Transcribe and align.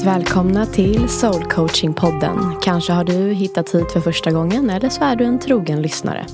Varmt 0.00 0.22
välkomna 0.22 0.66
till 0.66 1.08
Soul 1.08 1.42
Coaching-podden. 1.42 2.54
Kanske 2.62 2.92
har 2.92 3.04
du 3.04 3.32
hittat 3.32 3.74
hit 3.74 3.92
för 3.92 4.00
första 4.00 4.30
gången 4.30 4.70
eller 4.70 4.88
så 4.88 5.04
är 5.04 5.16
du 5.16 5.24
en 5.24 5.38
trogen 5.38 5.82
lyssnare. 5.82 6.26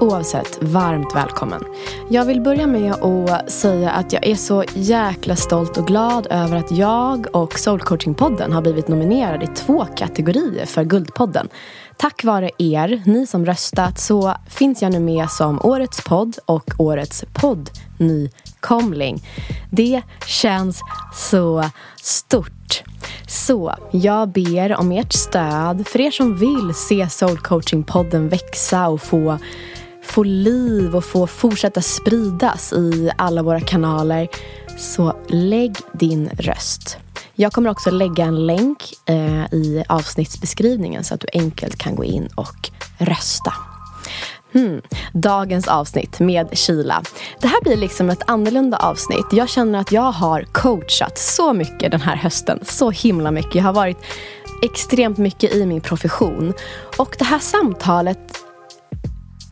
Oavsett, 0.00 0.58
varmt 0.62 1.14
välkommen. 1.14 1.64
Jag 2.10 2.24
vill 2.24 2.40
börja 2.40 2.66
med 2.66 2.92
att 2.92 3.50
säga 3.50 3.90
att 3.90 4.12
jag 4.12 4.26
är 4.26 4.34
så 4.34 4.64
jäkla 4.74 5.36
stolt 5.36 5.76
och 5.76 5.86
glad 5.86 6.26
över 6.30 6.56
att 6.56 6.70
jag 6.70 7.26
och 7.36 7.58
Soul 7.58 7.80
Coaching-podden 7.80 8.52
har 8.52 8.62
blivit 8.62 8.88
nominerade 8.88 9.44
i 9.44 9.48
två 9.48 9.86
kategorier 9.96 10.66
för 10.66 10.84
Guldpodden. 10.84 11.48
Tack 11.96 12.24
vare 12.24 12.50
er, 12.58 13.02
ni 13.06 13.26
som 13.26 13.46
röstat, 13.46 14.00
så 14.00 14.34
finns 14.48 14.82
jag 14.82 14.92
nu 14.92 15.00
med 15.00 15.30
som 15.30 15.60
Årets 15.62 16.04
podd 16.04 16.38
och 16.46 16.70
Årets 16.78 17.24
podd 17.32 17.70
nykomling. 17.98 19.22
Det 19.70 20.02
känns 20.26 20.80
så 21.14 21.64
stort. 22.02 22.82
Så 23.26 23.74
jag 23.90 24.28
ber 24.28 24.76
om 24.76 24.92
ert 24.92 25.12
stöd 25.12 25.86
för 25.88 26.00
er 26.00 26.10
som 26.10 26.36
vill 26.36 26.74
se 26.74 27.08
Soul 27.10 27.38
Coaching-podden 27.38 28.28
växa 28.28 28.88
och 28.88 29.02
få, 29.02 29.38
få 30.04 30.22
liv 30.22 30.96
och 30.96 31.04
få 31.04 31.26
fortsätta 31.26 31.82
spridas 31.82 32.72
i 32.72 33.10
alla 33.18 33.42
våra 33.42 33.60
kanaler. 33.60 34.28
Så 34.78 35.16
lägg 35.28 35.76
din 35.92 36.28
röst. 36.28 36.98
Jag 37.34 37.52
kommer 37.52 37.70
också 37.70 37.90
lägga 37.90 38.24
en 38.24 38.46
länk 38.46 38.78
eh, 39.06 39.54
i 39.54 39.84
avsnittsbeskrivningen 39.88 41.04
så 41.04 41.14
att 41.14 41.20
du 41.20 41.26
enkelt 41.32 41.78
kan 41.78 41.94
gå 41.94 42.04
in 42.04 42.28
och 42.34 42.70
rösta. 42.98 43.52
Hmm. 44.52 44.82
Dagens 45.12 45.68
avsnitt 45.68 46.20
med 46.20 46.58
Kila. 46.58 47.02
Det 47.40 47.48
här 47.48 47.62
blir 47.62 47.76
liksom 47.76 48.10
ett 48.10 48.22
annorlunda 48.26 48.76
avsnitt. 48.76 49.26
Jag 49.32 49.48
känner 49.48 49.78
att 49.78 49.92
jag 49.92 50.12
har 50.12 50.42
coachat 50.52 51.18
så 51.18 51.52
mycket 51.52 51.90
den 51.90 52.00
här 52.00 52.16
hösten. 52.16 52.58
Så 52.62 52.90
himla 52.90 53.30
mycket. 53.30 53.54
Jag 53.54 53.62
har 53.62 53.72
varit 53.72 53.98
extremt 54.62 55.18
mycket 55.18 55.54
i 55.54 55.66
min 55.66 55.80
profession. 55.80 56.52
Och 56.96 57.16
det 57.18 57.24
här 57.24 57.38
samtalet 57.38 58.18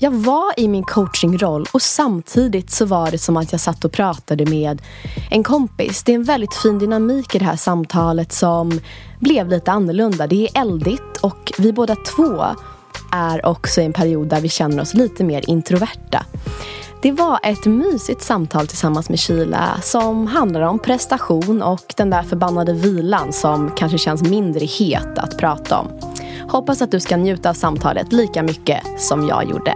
jag 0.03 0.11
var 0.11 0.53
i 0.57 0.69
min 0.69 0.85
coachingroll 0.85 1.67
och 1.73 1.83
samtidigt 1.83 2.71
så 2.71 2.85
var 2.85 3.11
det 3.11 3.19
som 3.19 3.37
att 3.37 3.53
jag 3.53 3.61
satt 3.61 3.85
och 3.85 3.93
pratade 3.93 4.47
med 4.47 4.83
en 5.31 5.43
kompis. 5.43 6.03
Det 6.03 6.13
är 6.13 6.17
en 6.17 6.25
väldigt 6.25 6.55
fin 6.55 6.79
dynamik 6.79 7.35
i 7.35 7.39
det 7.39 7.45
här 7.45 7.57
samtalet 7.57 8.33
som 8.33 8.81
blev 9.19 9.49
lite 9.49 9.73
annorlunda. 9.73 10.27
Det 10.27 10.49
är 10.49 10.61
eldigt 10.61 11.17
och 11.21 11.53
vi 11.59 11.73
båda 11.73 11.97
två 11.97 12.45
är 13.13 13.47
också 13.47 13.81
i 13.81 13.85
en 13.85 13.93
period 13.93 14.29
där 14.29 14.41
vi 14.41 14.49
känner 14.49 14.83
oss 14.83 14.95
lite 14.95 15.25
mer 15.25 15.51
introverta. 15.51 16.25
Det 17.03 17.13
var 17.13 17.39
ett 17.43 17.67
mysigt 17.67 18.23
samtal 18.23 18.67
tillsammans 18.67 19.09
med 19.09 19.19
Kila 19.19 19.81
som 19.83 20.27
handlar 20.27 20.61
om 20.61 20.79
prestation 20.79 21.63
och 21.63 21.95
den 21.97 22.11
där 22.11 22.23
förbannade 22.23 22.73
vilan 22.73 23.33
som 23.33 23.71
kanske 23.77 23.99
känns 23.99 24.23
mindre 24.23 24.65
het 24.65 25.19
att 25.19 25.39
prata 25.39 25.79
om. 25.79 25.89
Hoppas 26.49 26.83
att 26.83 26.91
du 26.91 27.01
ska 27.01 27.17
njuta 27.17 27.51
av 27.51 27.55
samtalet 27.55 28.13
lika 28.13 28.43
mycket 28.43 28.83
som 28.99 29.29
jag 29.29 29.51
gjorde. 29.51 29.75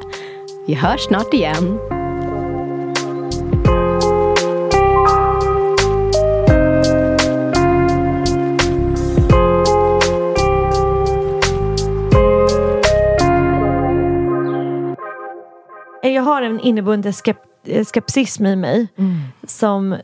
Vi 0.66 0.74
hörs 0.74 1.00
snart 1.00 1.34
igen. 1.34 1.78
Inneboende 16.64 17.12
skep 17.12 17.36
skepsism 17.86 18.46
i 18.46 18.56
mig 18.56 18.88
mm. 18.96 19.22
som 19.46 19.96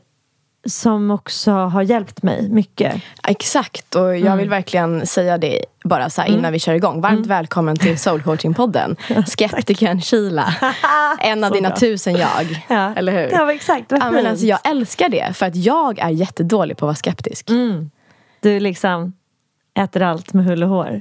som 0.65 1.11
också 1.11 1.51
har 1.53 1.83
hjälpt 1.83 2.23
mig 2.23 2.49
mycket. 2.49 3.03
Exakt, 3.29 3.95
och 3.95 4.03
jag 4.03 4.27
mm. 4.27 4.39
vill 4.39 4.49
verkligen 4.49 5.07
säga 5.07 5.39
det 5.39 5.65
bara 5.85 6.11
så 6.11 6.21
här, 6.21 6.29
innan 6.29 6.39
mm. 6.39 6.53
vi 6.53 6.59
kör 6.59 6.75
igång. 6.75 7.01
Varmt 7.01 7.17
mm. 7.17 7.29
välkommen 7.29 7.77
till 7.77 7.99
Soul 7.99 8.23
Coaching-podden. 8.23 8.97
Skeptikern 9.27 10.01
Kila. 10.01 10.55
En 11.21 11.45
av 11.45 11.53
dina 11.53 11.69
bra. 11.69 11.79
tusen 11.79 12.17
jag. 12.17 12.65
Ja. 12.69 12.95
Eller 12.95 13.13
hur? 13.13 13.31
Ja, 13.33 13.53
exakt. 13.53 13.93
Vad 13.93 14.01
ja, 14.01 14.11
men 14.11 14.27
alltså, 14.27 14.47
Jag 14.47 14.59
älskar 14.65 15.09
det, 15.09 15.37
för 15.37 15.47
att 15.47 15.57
jag 15.57 15.99
är 15.99 16.09
jättedålig 16.09 16.77
på 16.77 16.85
att 16.85 16.89
vara 16.89 16.95
skeptisk. 16.95 17.51
Mm. 17.51 17.91
Du 18.41 18.61
liksom 18.61 19.13
äter 19.75 20.03
allt 20.03 20.33
med 20.33 20.45
hull 20.45 20.63
och 20.63 20.69
hår. 20.69 21.01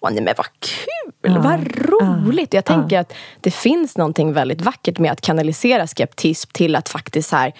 Ja, 0.00 0.10
nej, 0.10 0.22
men 0.22 0.34
vad 0.36 0.46
kul! 0.60 1.34
Ja. 1.34 1.40
Vad 1.40 1.76
roligt! 1.76 2.54
Jag 2.54 2.64
tänker 2.64 2.98
att 2.98 3.12
det 3.40 3.50
finns 3.50 3.96
någonting 3.96 4.32
väldigt 4.32 4.60
vackert 4.60 4.98
med 4.98 5.12
att 5.12 5.20
kanalisera 5.20 5.86
skeptism 5.86 6.50
till 6.52 6.76
att 6.76 6.88
faktiskt 6.88 7.28
så 7.28 7.36
här 7.36 7.52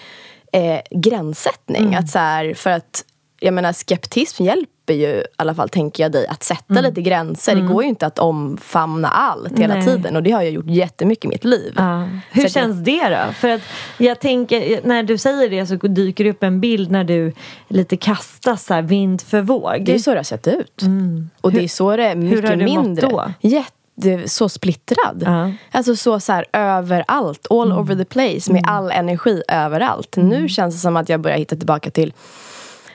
eh, 0.53 0.79
gränssättning. 0.91 1.81
Mm. 1.83 1.99
Att 1.99 2.09
så 2.09 2.19
här, 2.19 2.53
för 2.53 2.69
att 2.69 3.05
jag 3.39 3.53
menar 3.53 3.73
skeptism 3.73 4.43
hjälper 4.43 4.72
ju 4.89 5.07
i 5.07 5.23
alla 5.35 5.55
fall 5.55 5.69
tänker 5.69 6.03
jag 6.03 6.11
dig 6.11 6.27
att 6.27 6.43
sätta 6.43 6.73
mm. 6.73 6.83
lite 6.83 7.01
gränser. 7.01 7.51
Mm. 7.51 7.65
Det 7.65 7.73
går 7.73 7.83
ju 7.83 7.89
inte 7.89 8.05
att 8.05 8.19
omfamna 8.19 9.09
allt 9.09 9.59
hela 9.59 9.75
Nej. 9.75 9.85
tiden 9.85 10.15
och 10.15 10.23
det 10.23 10.31
har 10.31 10.41
jag 10.41 10.51
gjort 10.51 10.65
jättemycket 10.67 11.25
i 11.25 11.27
mitt 11.27 11.43
liv. 11.43 11.73
Ja. 11.75 12.07
Hur 12.31 12.47
känns 12.47 12.75
jag... 12.75 12.85
det 12.85 13.09
då? 13.09 13.33
För 13.33 13.49
att 13.49 13.61
jag 13.97 14.19
tänker, 14.19 14.79
när 14.83 15.03
du 15.03 15.17
säger 15.17 15.49
det 15.49 15.65
så 15.65 15.75
dyker 15.75 16.23
det 16.23 16.29
upp 16.29 16.43
en 16.43 16.59
bild 16.61 16.91
när 16.91 17.03
du 17.03 17.33
lite 17.67 17.97
kastas 17.97 18.65
så 18.65 18.73
här, 18.73 18.81
vind 18.81 19.21
för 19.21 19.41
våg. 19.41 19.85
Det 19.85 19.93
är 19.95 19.99
så 19.99 20.11
det 20.11 20.17
har 20.17 20.23
sett 20.23 20.47
ut. 20.47 20.81
Mm. 20.81 21.29
Och 21.41 21.51
hur, 21.51 21.59
det 21.59 21.65
är 21.65 21.67
så 21.67 21.97
det 21.97 22.03
är 22.03 22.15
mycket 22.15 22.37
hur 22.37 22.47
har 22.47 22.55
du 22.55 22.65
mindre. 22.65 23.09
Mått 23.09 23.33
då? 23.41 23.47
Jätte 23.49 24.29
så 24.29 24.49
splittrad. 24.49 25.23
Uh. 25.27 25.49
Alltså 25.71 25.95
så, 25.95 26.19
så 26.19 26.33
här, 26.33 26.45
överallt, 26.53 27.47
all 27.49 27.71
mm. 27.71 27.77
over 27.77 27.95
the 27.95 28.05
place 28.05 28.51
med 28.51 28.59
mm. 28.59 28.75
all 28.75 28.91
energi 28.91 29.41
överallt. 29.47 30.17
Mm. 30.17 30.29
Nu 30.29 30.49
känns 30.49 30.75
det 30.75 30.81
som 30.81 30.97
att 30.97 31.09
jag 31.09 31.19
börjar 31.19 31.37
hitta 31.37 31.55
tillbaka 31.55 31.91
till 31.91 32.13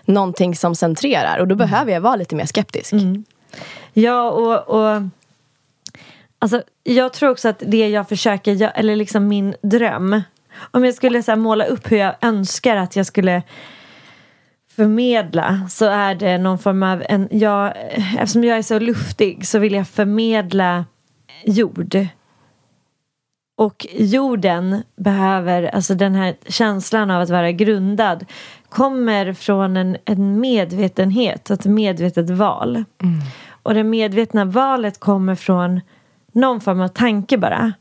någonting 0.08 0.56
som 0.56 0.74
centrerar 0.74 1.38
och 1.38 1.48
då 1.48 1.54
mm. 1.54 1.66
behöver 1.66 1.92
jag 1.92 2.00
vara 2.00 2.16
lite 2.16 2.36
mer 2.36 2.46
skeptisk. 2.46 2.92
Mm. 2.92 3.24
Ja, 3.92 4.30
och, 4.30 4.68
och 4.68 5.02
alltså, 6.38 6.62
jag 6.84 7.12
tror 7.12 7.30
också 7.30 7.48
att 7.48 7.62
det 7.66 7.88
jag 7.88 8.08
försöker, 8.08 8.72
eller 8.74 8.96
liksom 8.96 9.28
min 9.28 9.54
dröm 9.62 10.22
om 10.70 10.84
jag 10.84 10.94
skulle 10.94 11.22
så 11.22 11.30
här, 11.30 11.36
måla 11.36 11.64
upp 11.64 11.92
hur 11.92 11.96
jag 11.96 12.14
önskar 12.20 12.76
att 12.76 12.96
jag 12.96 13.06
skulle 13.06 13.42
förmedla 14.76 15.60
så 15.70 15.84
är 15.84 16.14
det 16.14 16.38
någon 16.38 16.58
form 16.58 16.82
av 16.82 17.02
en, 17.08 17.28
jag, 17.30 17.72
eftersom 18.18 18.44
jag 18.44 18.58
är 18.58 18.62
så 18.62 18.78
luftig 18.78 19.46
så 19.46 19.58
vill 19.58 19.72
jag 19.72 19.88
förmedla 19.88 20.84
jord. 21.44 22.06
Och 23.56 23.86
jorden 23.92 24.82
behöver, 24.96 25.62
alltså 25.62 25.94
den 25.94 26.14
här 26.14 26.36
känslan 26.46 27.10
av 27.10 27.22
att 27.22 27.30
vara 27.30 27.52
grundad 27.52 28.24
kommer 28.68 29.32
från 29.32 29.76
en, 29.76 29.96
en 30.04 30.40
medvetenhet, 30.40 31.50
ett 31.50 31.64
medvetet 31.64 32.30
val. 32.30 32.84
Mm. 33.02 33.20
Och 33.62 33.74
det 33.74 33.84
medvetna 33.84 34.44
valet 34.44 35.00
kommer 35.00 35.34
från 35.34 35.80
någon 36.32 36.60
form 36.60 36.80
av 36.80 36.88
tanke 36.88 37.38
bara. 37.38 37.72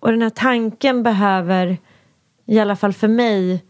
Och 0.00 0.10
den 0.10 0.22
här 0.22 0.30
tanken 0.30 1.02
behöver, 1.02 1.78
i 2.46 2.58
alla 2.58 2.76
fall 2.76 2.92
för 2.92 3.08
mig, 3.08 3.64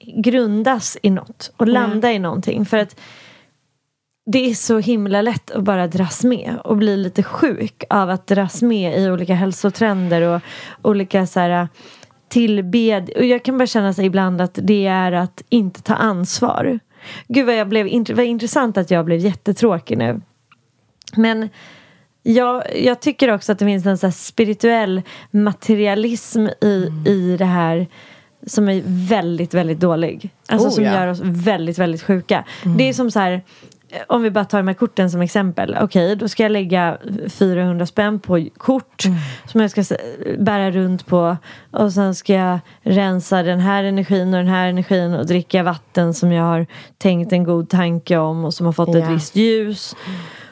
grundas 0.00 0.98
i 1.02 1.10
något 1.10 1.52
och 1.56 1.68
landa 1.68 2.08
mm. 2.08 2.16
i 2.16 2.18
någonting. 2.18 2.66
För 2.66 2.78
att 2.78 3.00
det 4.26 4.50
är 4.50 4.54
så 4.54 4.78
himla 4.78 5.22
lätt 5.22 5.50
att 5.50 5.62
bara 5.62 5.86
dras 5.86 6.24
med 6.24 6.54
och 6.64 6.76
bli 6.76 6.96
lite 6.96 7.22
sjuk 7.22 7.84
av 7.90 8.10
att 8.10 8.26
dras 8.26 8.62
med 8.62 9.00
i 9.00 9.10
olika 9.10 9.34
hälsotrender 9.34 10.22
och 10.22 10.40
olika 10.82 11.26
så 11.26 11.40
här 11.40 11.68
tillbed. 12.28 13.10
Och 13.16 13.24
jag 13.24 13.42
kan 13.42 13.58
bara 13.58 13.66
känna 13.66 13.92
sig 13.92 14.06
ibland 14.06 14.40
att 14.40 14.58
det 14.62 14.86
är 14.86 15.12
att 15.12 15.42
inte 15.48 15.82
ta 15.82 15.94
ansvar. 15.94 16.78
Gud 17.28 17.46
vad 17.46 17.56
jag 17.56 17.68
blev, 17.68 17.86
vad 18.16 18.24
intressant 18.24 18.76
att 18.76 18.90
jag 18.90 19.04
blev 19.04 19.18
jättetråkig 19.18 19.98
nu. 19.98 20.20
Men 21.16 21.48
jag, 22.22 22.62
jag 22.76 23.00
tycker 23.00 23.34
också 23.34 23.52
att 23.52 23.58
det 23.58 23.64
finns 23.64 23.86
en 23.86 23.98
så 23.98 24.10
spirituell 24.10 25.02
materialism 25.30 26.46
i, 26.60 26.86
mm. 26.86 27.06
i 27.06 27.36
det 27.36 27.44
här 27.44 27.86
som 28.46 28.68
är 28.68 28.82
väldigt, 28.86 29.54
väldigt 29.54 29.80
dålig. 29.80 30.30
Alltså 30.46 30.68
oh, 30.68 30.72
som 30.72 30.84
ja. 30.84 30.92
gör 30.92 31.06
oss 31.06 31.20
väldigt, 31.22 31.78
väldigt 31.78 32.02
sjuka. 32.02 32.44
Mm. 32.64 32.76
Det 32.76 32.88
är 32.88 32.92
som 32.92 33.10
så 33.10 33.18
här, 33.18 33.42
om 34.06 34.22
vi 34.22 34.30
bara 34.30 34.44
tar 34.44 34.58
de 34.58 34.68
här 34.68 34.74
korten 34.74 35.10
som 35.10 35.20
exempel. 35.20 35.76
Okej, 35.80 35.84
okay, 35.84 36.14
då 36.14 36.28
ska 36.28 36.42
jag 36.42 36.52
lägga 36.52 36.98
400 37.28 37.86
spänn 37.86 38.20
på 38.20 38.46
kort 38.56 39.04
mm. 39.04 39.18
som 39.46 39.60
jag 39.60 39.70
ska 39.70 39.96
bära 40.38 40.70
runt 40.70 41.06
på. 41.06 41.36
Och 41.70 41.92
sen 41.92 42.14
ska 42.14 42.32
jag 42.32 42.58
rensa 42.82 43.42
den 43.42 43.60
här 43.60 43.84
energin 43.84 44.34
och 44.34 44.40
den 44.40 44.48
här 44.48 44.68
energin 44.68 45.14
och 45.14 45.26
dricka 45.26 45.62
vatten 45.62 46.14
som 46.14 46.32
jag 46.32 46.44
har 46.44 46.66
tänkt 46.98 47.32
en 47.32 47.44
god 47.44 47.68
tanke 47.68 48.16
om 48.16 48.44
och 48.44 48.54
som 48.54 48.66
har 48.66 48.72
fått 48.72 48.94
yeah. 48.94 49.08
ett 49.08 49.16
visst 49.16 49.36
ljus. 49.36 49.96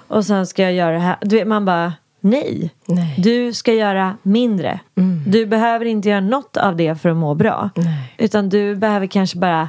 Och 0.08 0.26
sen 0.26 0.46
ska 0.46 0.62
jag 0.62 0.72
göra 0.72 0.92
det 0.92 0.98
här. 0.98 1.16
Du 1.20 1.36
vet, 1.36 1.46
man 1.46 1.64
bara 1.64 1.92
Nej. 2.20 2.70
Nej. 2.86 3.14
Du 3.18 3.52
ska 3.52 3.72
göra 3.72 4.16
mindre. 4.22 4.80
Mm. 4.96 5.22
Du 5.26 5.46
behöver 5.46 5.84
inte 5.84 6.08
göra 6.08 6.20
något 6.20 6.56
av 6.56 6.76
det 6.76 7.00
för 7.00 7.08
att 7.08 7.16
må 7.16 7.34
bra. 7.34 7.70
Nej. 7.74 8.14
Utan 8.18 8.48
du 8.48 8.76
behöver 8.76 9.06
kanske 9.06 9.38
bara 9.38 9.68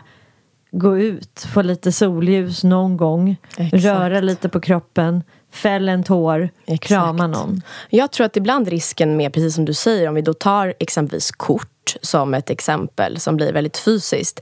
gå 0.71 0.97
ut, 0.97 1.47
få 1.53 1.61
lite 1.61 1.91
solljus 1.91 2.63
någon 2.63 2.97
gång, 2.97 3.35
Exakt. 3.57 3.83
röra 3.83 4.21
lite 4.21 4.49
på 4.49 4.59
kroppen, 4.59 5.23
fäll 5.53 5.89
en 5.89 6.03
tår, 6.03 6.49
Exakt. 6.65 6.87
krama 6.87 7.27
någon. 7.27 7.61
Jag 7.89 8.11
tror 8.11 8.25
att 8.25 8.37
ibland 8.37 8.67
risken 8.67 9.17
med, 9.17 9.33
precis 9.33 9.55
som 9.55 9.65
du 9.65 9.73
säger, 9.73 10.09
om 10.09 10.15
vi 10.15 10.21
då 10.21 10.33
tar 10.33 10.73
exempelvis 10.79 11.31
kort 11.31 11.69
som 12.01 12.33
ett 12.33 12.49
exempel 12.49 13.19
som 13.19 13.35
blir 13.35 13.53
väldigt 13.53 13.77
fysiskt. 13.77 14.39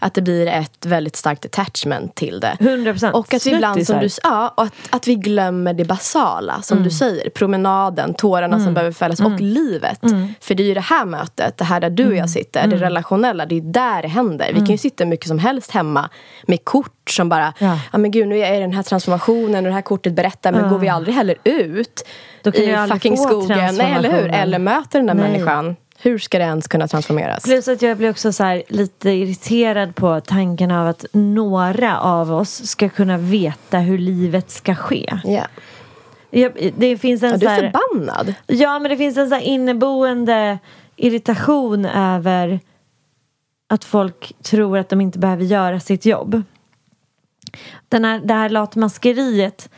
Att 0.00 0.14
det 0.14 0.22
blir 0.22 0.46
ett 0.46 0.86
väldigt 0.86 1.16
starkt 1.16 1.44
attachment 1.44 2.14
till 2.14 2.40
det. 2.40 2.56
100%. 2.60 3.12
Och 3.12 3.34
att 3.34 3.46
vi 3.46 3.50
ibland, 3.54 3.86
som 3.86 4.00
du, 4.00 4.08
ja, 4.22 4.54
att, 4.56 4.72
att 4.90 5.08
vi 5.08 5.14
glömmer 5.14 5.74
det 5.74 5.84
basala, 5.84 6.62
som 6.62 6.82
du 6.82 6.90
säger. 6.90 7.30
Promenaden, 7.30 8.14
tårarna 8.14 8.60
som 8.64 8.74
behöver 8.74 8.92
fällas 8.92 9.20
och 9.20 9.40
livet. 9.40 10.00
För 10.40 10.54
det 10.54 10.62
är 10.62 10.66
ju 10.66 10.74
det 10.74 10.80
här 10.80 11.04
mötet, 11.04 11.56
det 11.56 11.64
här 11.64 11.80
där 11.80 11.90
du 11.90 12.06
och 12.06 12.14
jag 12.14 12.30
sitter, 12.30 12.66
det 12.66 12.76
relationella, 12.76 13.46
det 13.46 13.56
är 13.56 13.60
där 13.60 14.02
det 14.02 14.08
händer. 14.08 14.50
Vi 14.52 14.58
kan 14.58 14.66
ju 14.66 14.78
sitta 14.78 15.04
mycket 15.04 15.28
som 15.28 15.38
helst 15.38 15.70
hemma 15.70 16.10
med 16.46 16.64
kort 16.64 17.10
som 17.10 17.28
bara, 17.28 17.52
ja, 17.58 17.78
Ja. 17.92 17.98
men 17.98 18.10
gud 18.10 18.28
nu 18.28 18.38
är 18.38 18.54
i 18.54 18.60
den 18.60 18.72
här 18.72 18.82
transformationen 18.82 19.64
och 19.64 19.70
det 19.70 19.74
här 19.74 19.82
kortet 19.82 20.12
berättar, 20.12 20.52
men 20.52 20.70
går 20.70 20.78
vi 20.78 20.88
aldrig 20.88 21.14
heller 21.14 21.36
ut 21.44 22.06
i 22.54 22.76
fucking 22.90 23.16
skogen, 23.16 23.74
nej, 23.76 23.92
eller 23.96 24.12
hur? 24.12 24.28
Eller 24.30 24.58
möter 24.58 24.98
den 24.98 25.06
där 25.06 25.14
Nej. 25.14 25.30
människan. 25.30 25.76
Hur 25.98 26.18
ska 26.18 26.38
det 26.38 26.44
ens 26.44 26.68
kunna 26.68 26.88
transformeras? 26.88 27.44
Plus 27.44 27.68
att 27.68 27.82
jag 27.82 27.96
blir 27.96 28.10
också 28.10 28.32
så 28.32 28.62
lite 28.68 29.10
irriterad 29.10 29.94
på 29.94 30.20
tanken 30.20 30.70
av 30.70 30.88
att 30.88 31.04
några 31.12 32.00
av 32.00 32.32
oss 32.32 32.66
ska 32.68 32.88
kunna 32.88 33.18
veta 33.18 33.78
hur 33.78 33.98
livet 33.98 34.50
ska 34.50 34.74
ske. 34.74 35.18
Ja. 35.24 35.46
Jag, 36.30 36.72
det 36.78 36.96
finns 36.98 37.22
en 37.22 37.30
Ja, 37.30 37.36
du 37.36 37.46
är 37.46 37.50
här, 37.50 37.60
förbannad. 37.72 38.34
Ja, 38.46 38.78
men 38.78 38.90
det 38.90 38.96
finns 38.96 39.16
en 39.16 39.28
så 39.28 39.38
inneboende 39.38 40.58
irritation 40.96 41.84
över 41.84 42.60
att 43.68 43.84
folk 43.84 44.32
tror 44.42 44.78
att 44.78 44.88
de 44.88 45.00
inte 45.00 45.18
behöver 45.18 45.44
göra 45.44 45.80
sitt 45.80 46.06
jobb. 46.06 46.42
Den 47.88 48.04
här, 48.04 48.20
det 48.24 48.34
här 48.34 48.48
latmaskeriet 48.48 49.68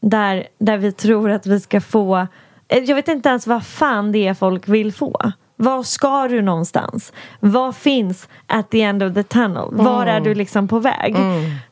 där, 0.00 0.46
där 0.58 0.76
vi 0.78 0.92
tror 0.92 1.30
att 1.30 1.46
vi 1.46 1.60
ska 1.60 1.80
få... 1.80 2.26
eh, 2.68 2.78
Jag 2.84 2.94
vet 2.96 3.08
inte 3.08 3.28
ens 3.28 3.46
vad 3.46 3.66
fan 3.66 4.12
det 4.12 4.26
är 4.26 4.34
folk 4.34 4.68
vill 4.68 4.92
få. 4.92 5.32
Var 5.56 5.82
ska 5.82 6.28
du 6.28 6.42
någonstans? 6.42 7.12
Vad 7.40 7.76
finns 7.76 8.28
at 8.46 8.70
the 8.70 8.82
end 8.82 9.02
of 9.02 9.14
the 9.14 9.22
tunnel? 9.22 9.68
Var 9.72 10.06
är 10.06 10.20
du 10.20 10.34
liksom 10.34 10.68
på 10.68 10.78
väg? 10.78 11.16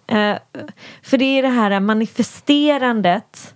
Eh, 0.07 0.37
för 1.03 1.19
det 1.19 1.25
är 1.25 1.43
det 1.43 1.49
här 1.49 1.81
manifesterandet 1.81 3.55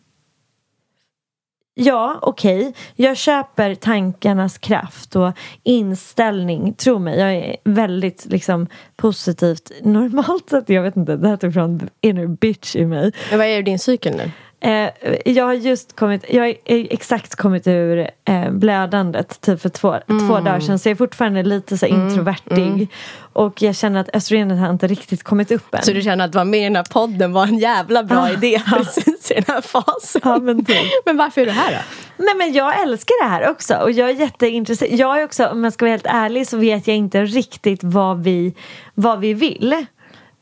Ja, 1.80 2.18
okej. 2.22 2.74
Jag 2.94 3.16
köper 3.16 3.74
tankarnas 3.74 4.58
kraft 4.58 5.16
och 5.16 5.32
inställning. 5.62 6.74
Tro 6.74 6.98
mig, 6.98 7.18
jag 7.18 7.34
är 7.34 7.56
väldigt 7.64 8.26
liksom, 8.26 8.66
positivt. 8.96 9.72
Normalt 9.82 10.50
sett, 10.50 10.68
jag 10.68 10.82
vet 10.82 10.96
inte, 10.96 11.16
det 11.16 11.28
här 11.28 11.36
tog 11.36 11.54
från 11.54 11.88
inner 12.00 12.26
bitch 12.26 12.76
i 12.76 12.86
mig. 12.86 13.12
Men 13.30 13.38
vad 13.38 13.46
är 13.46 13.62
din 13.62 13.78
cykel 13.78 14.16
nu? 14.16 14.30
Eh, 14.60 14.88
jag 15.24 15.44
har 15.44 15.52
just 15.52 15.96
kommit, 15.96 16.24
jag 16.28 16.42
har 16.42 16.54
exakt 16.66 17.34
kommit 17.34 17.66
ur 17.66 18.10
eh, 18.24 18.50
blödandet 18.50 19.40
typ 19.40 19.60
för 19.60 19.68
två, 19.68 19.94
Mm. 20.08 20.28
två 20.28 20.34
dagar 20.40 20.60
sedan 20.60 20.78
så 20.78 20.88
jag 20.88 20.90
är 20.92 20.96
fortfarande 20.96 21.42
lite 21.42 21.78
så 21.78 21.86
här 21.86 21.92
introvertig. 21.92 22.88
Och 23.32 23.62
jag 23.62 23.76
känner 23.76 24.00
att 24.00 24.16
östrogenet 24.16 24.58
har 24.58 24.70
inte 24.70 24.86
riktigt 24.86 25.22
kommit 25.22 25.50
upp 25.50 25.74
än. 25.74 25.82
Så 25.82 25.92
du 25.92 26.02
känner 26.02 26.24
att 26.24 26.34
vara 26.34 26.44
med 26.44 26.60
i 26.60 26.64
den 26.64 26.76
här 26.76 26.84
podden 26.92 27.32
var 27.32 27.42
en 27.46 27.58
jävla 27.58 28.02
bra 28.02 28.18
Ah, 28.18 28.30
idé 28.30 28.62
precis 28.76 29.30
i 29.30 29.34
den 29.34 29.44
här 29.46 29.60
fasen? 29.60 30.20
Ja, 30.24 30.38
men 30.38 30.64
typ. 30.64 30.76
men 31.06 31.16
varför 31.16 31.40
är 31.40 31.46
du 31.46 31.52
här 31.52 31.70
då? 31.70 31.78
Nej 32.24 32.34
men 32.34 32.52
jag 32.52 32.80
älskar 32.82 33.24
det 33.24 33.28
här 33.30 33.50
också 33.50 33.74
och 33.74 33.90
jag 33.90 34.10
är 34.10 34.14
jätteintresserad. 34.14 34.92
Jag 34.92 35.20
är 35.20 35.24
också, 35.24 35.46
om 35.46 35.64
jag 35.64 35.72
ska 35.72 35.84
vara 35.84 35.90
helt 35.92 36.06
ärlig 36.06 36.46
så 36.48 36.56
vet 36.56 36.86
jag 36.88 36.96
inte 36.96 37.24
riktigt 37.24 37.80
vad 37.84 38.22
vi, 38.22 38.54
vad 38.94 39.20
vi 39.20 39.34
vill. 39.34 39.86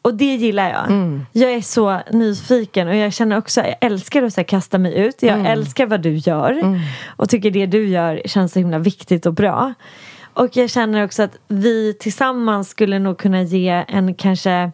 Och 0.06 0.14
det 0.14 0.34
gillar 0.34 0.68
jag. 0.70 1.20
Jag 1.32 1.52
är 1.52 1.60
så 1.60 2.00
nyfiken 2.12 2.88
och 2.88 2.96
jag 2.96 3.12
känner 3.12 3.38
också, 3.38 3.60
jag 3.60 3.74
älskar 3.80 4.22
att 4.22 4.32
så 4.34 4.44
kasta 4.44 4.78
mig 4.78 4.98
ut. 4.98 5.22
Jag 5.22 5.46
älskar 5.46 5.86
vad 5.86 6.00
du 6.00 6.14
gör. 6.14 6.80
Och 7.06 7.28
tycker 7.28 7.50
det 7.50 7.66
du 7.66 7.88
gör 7.88 8.22
känns 8.24 8.52
så 8.52 8.58
himla 8.58 8.78
viktigt 8.78 9.26
och 9.26 9.34
bra. 9.34 9.74
Och 10.34 10.56
jag 10.56 10.70
känner 10.70 11.04
också 11.04 11.22
att 11.22 11.36
vi 11.48 11.94
tillsammans 12.00 12.68
skulle 12.68 12.98
nog 12.98 13.18
kunna 13.18 13.42
ge 13.42 13.84
en 13.88 14.14
kanske 14.14 14.70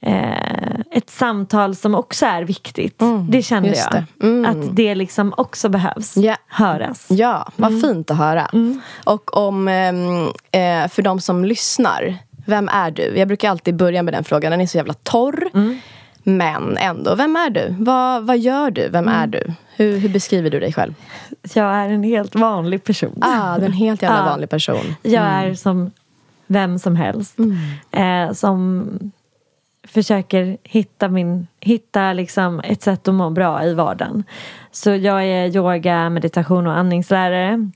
eh, 0.00 0.80
ett 0.90 1.10
samtal 1.10 1.76
som 1.76 1.94
också 1.94 2.26
är 2.26 2.42
viktigt. 2.42 3.02
det 3.28 3.42
kände 3.42 3.68
just 3.68 3.88
jag. 3.92 4.04
det. 4.20 4.26
Mm. 4.26 4.46
Att 4.50 4.76
det 4.76 4.94
liksom 4.94 5.34
också 5.36 5.68
behövs 5.68 6.16
Ja. 6.16 6.36
höras. 6.48 7.06
Ja, 7.10 7.48
vad 7.56 7.70
Mm. 7.70 7.80
fint 7.82 8.10
att 8.10 8.16
höra. 8.16 8.50
Och 9.04 9.36
om, 9.36 9.68
ehm, 9.68 10.26
eh, 10.52 10.88
för 10.90 11.02
de 11.02 11.20
som 11.20 11.44
lyssnar, 11.44 12.16
vem 12.48 12.68
är 12.68 12.90
du? 12.90 13.18
Jag 13.18 13.28
brukar 13.28 13.50
alltid 13.50 13.76
börja 13.76 14.02
med 14.02 14.14
den 14.14 14.24
frågan, 14.24 14.50
den 14.50 14.60
är 14.60 14.66
så 14.66 14.76
jävla 14.76 14.94
torr. 14.94 15.48
Mm. 15.54 15.78
Men 16.22 16.76
ändå, 16.76 17.14
vem 17.14 17.36
är 17.36 17.50
du? 17.50 17.74
Vad, 17.78 18.26
vad 18.26 18.38
gör 18.38 18.70
du? 18.70 18.88
Vem 18.88 19.08
Mm. 19.08 19.14
är 19.22 19.26
du? 19.26 19.52
Hur, 19.76 19.98
hur 19.98 20.08
beskriver 20.08 20.50
du 20.50 20.60
dig 20.60 20.72
själv? 20.72 20.94
Jag 21.54 21.74
är 21.74 21.88
en 21.88 22.02
helt 22.02 22.34
vanlig 22.34 22.84
person. 22.84 23.18
Ah, 23.20 23.56
du 23.58 23.62
är 23.62 23.66
en 23.66 23.72
helt 23.72 24.02
jävla 24.02 24.22
Ah. 24.26 24.30
vanlig 24.30 24.50
person. 24.50 24.94
Jag 25.02 25.22
är 25.22 25.54
som 25.54 25.90
vem 26.46 26.78
som 26.78 26.96
helst. 26.96 27.36
Eh, 27.90 28.32
som 28.32 28.88
försöker 29.88 30.56
hitta, 30.62 31.08
min, 31.08 31.46
hitta 31.60 32.12
liksom 32.12 32.60
ett 32.60 32.82
sätt 32.82 33.08
att 33.08 33.14
må 33.14 33.30
bra 33.30 33.64
i 33.64 33.74
vardagen. 33.74 34.24
Så 34.72 34.90
jag 34.90 35.24
är 35.24 35.56
yoga, 35.56 36.10
meditation 36.10 36.66
och 36.66 36.76
andningslärare. 36.78 37.70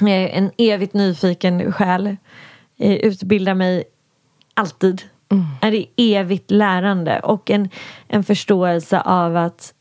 Jag 0.00 0.10
är 0.10 0.28
en 0.28 0.50
evigt 0.58 0.94
nyfiken 0.94 1.72
själ. 1.72 2.16
Jag 2.78 2.94
utbildar 2.94 3.54
mig 3.54 3.84
alltid. 4.54 5.02
Är 5.60 5.74
i 5.74 6.14
evigt 6.14 6.50
lärande 6.50 7.20
och 7.20 7.50
en, 7.50 7.68
en 8.08 8.24
förståelse 8.24 9.00
av 9.00 9.36
att 9.36 9.74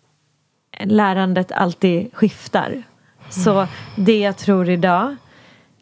lärandet 0.79 1.51
alltid 1.51 2.13
skiftar. 2.13 2.83
Så 3.29 3.67
det 3.95 4.19
jag 4.19 4.37
tror 4.37 4.69
idag 4.69 5.15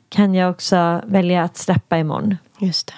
kan 0.10 0.36
jag 0.36 0.52
också 0.52 1.02
välja 1.06 1.44
att 1.44 1.58
släppa 1.58 1.98
imorgon. 1.98 2.38
Just 2.60 2.88
det. 2.88 2.94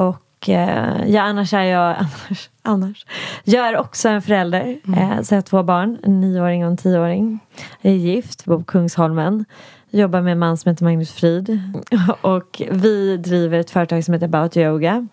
Och 0.00 0.48
eh, 0.48 1.04
ja, 1.06 1.22
annars 1.22 1.52
är 1.52 1.62
jag 1.62 1.96
annars, 1.98 2.50
annars. 2.62 3.06
Jag 3.44 3.68
är 3.68 3.76
också 3.76 4.08
en 4.08 4.22
förälder. 4.22 4.78
Eh, 4.96 5.22
så 5.22 5.34
jag 5.34 5.36
har 5.36 5.42
två 5.42 5.62
barn, 5.62 5.98
en 6.02 6.20
nioåring 6.20 6.64
och 6.64 6.70
en 6.70 6.76
tioåring. 6.76 7.38
Jag 7.80 7.92
är 7.92 7.96
gift, 7.96 8.44
bor 8.44 8.58
på 8.58 8.64
Kungsholmen. 8.64 9.44
Jobbar 9.90 10.22
med 10.22 10.32
en 10.32 10.38
man 10.38 10.56
som 10.56 10.70
heter 10.70 10.84
Magnus 10.84 11.12
Frid. 11.12 11.60
Och 12.20 12.62
vi 12.70 13.16
driver 13.16 13.58
ett 13.58 13.70
företag 13.70 14.04
som 14.04 14.14
heter 14.14 14.26
About 14.26 14.56
Yoga. 14.56 15.06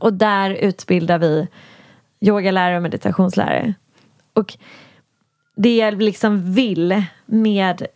Och 0.00 0.12
där 0.12 0.50
utbildar 0.50 1.18
vi 1.18 1.48
yogalärare 2.20 2.76
och 2.76 2.82
meditationslärare. 2.82 3.74
Och 4.32 4.56
det 5.56 5.76
jag 5.76 6.02
liksom 6.02 6.52
vill 6.52 7.02
med 7.26 7.86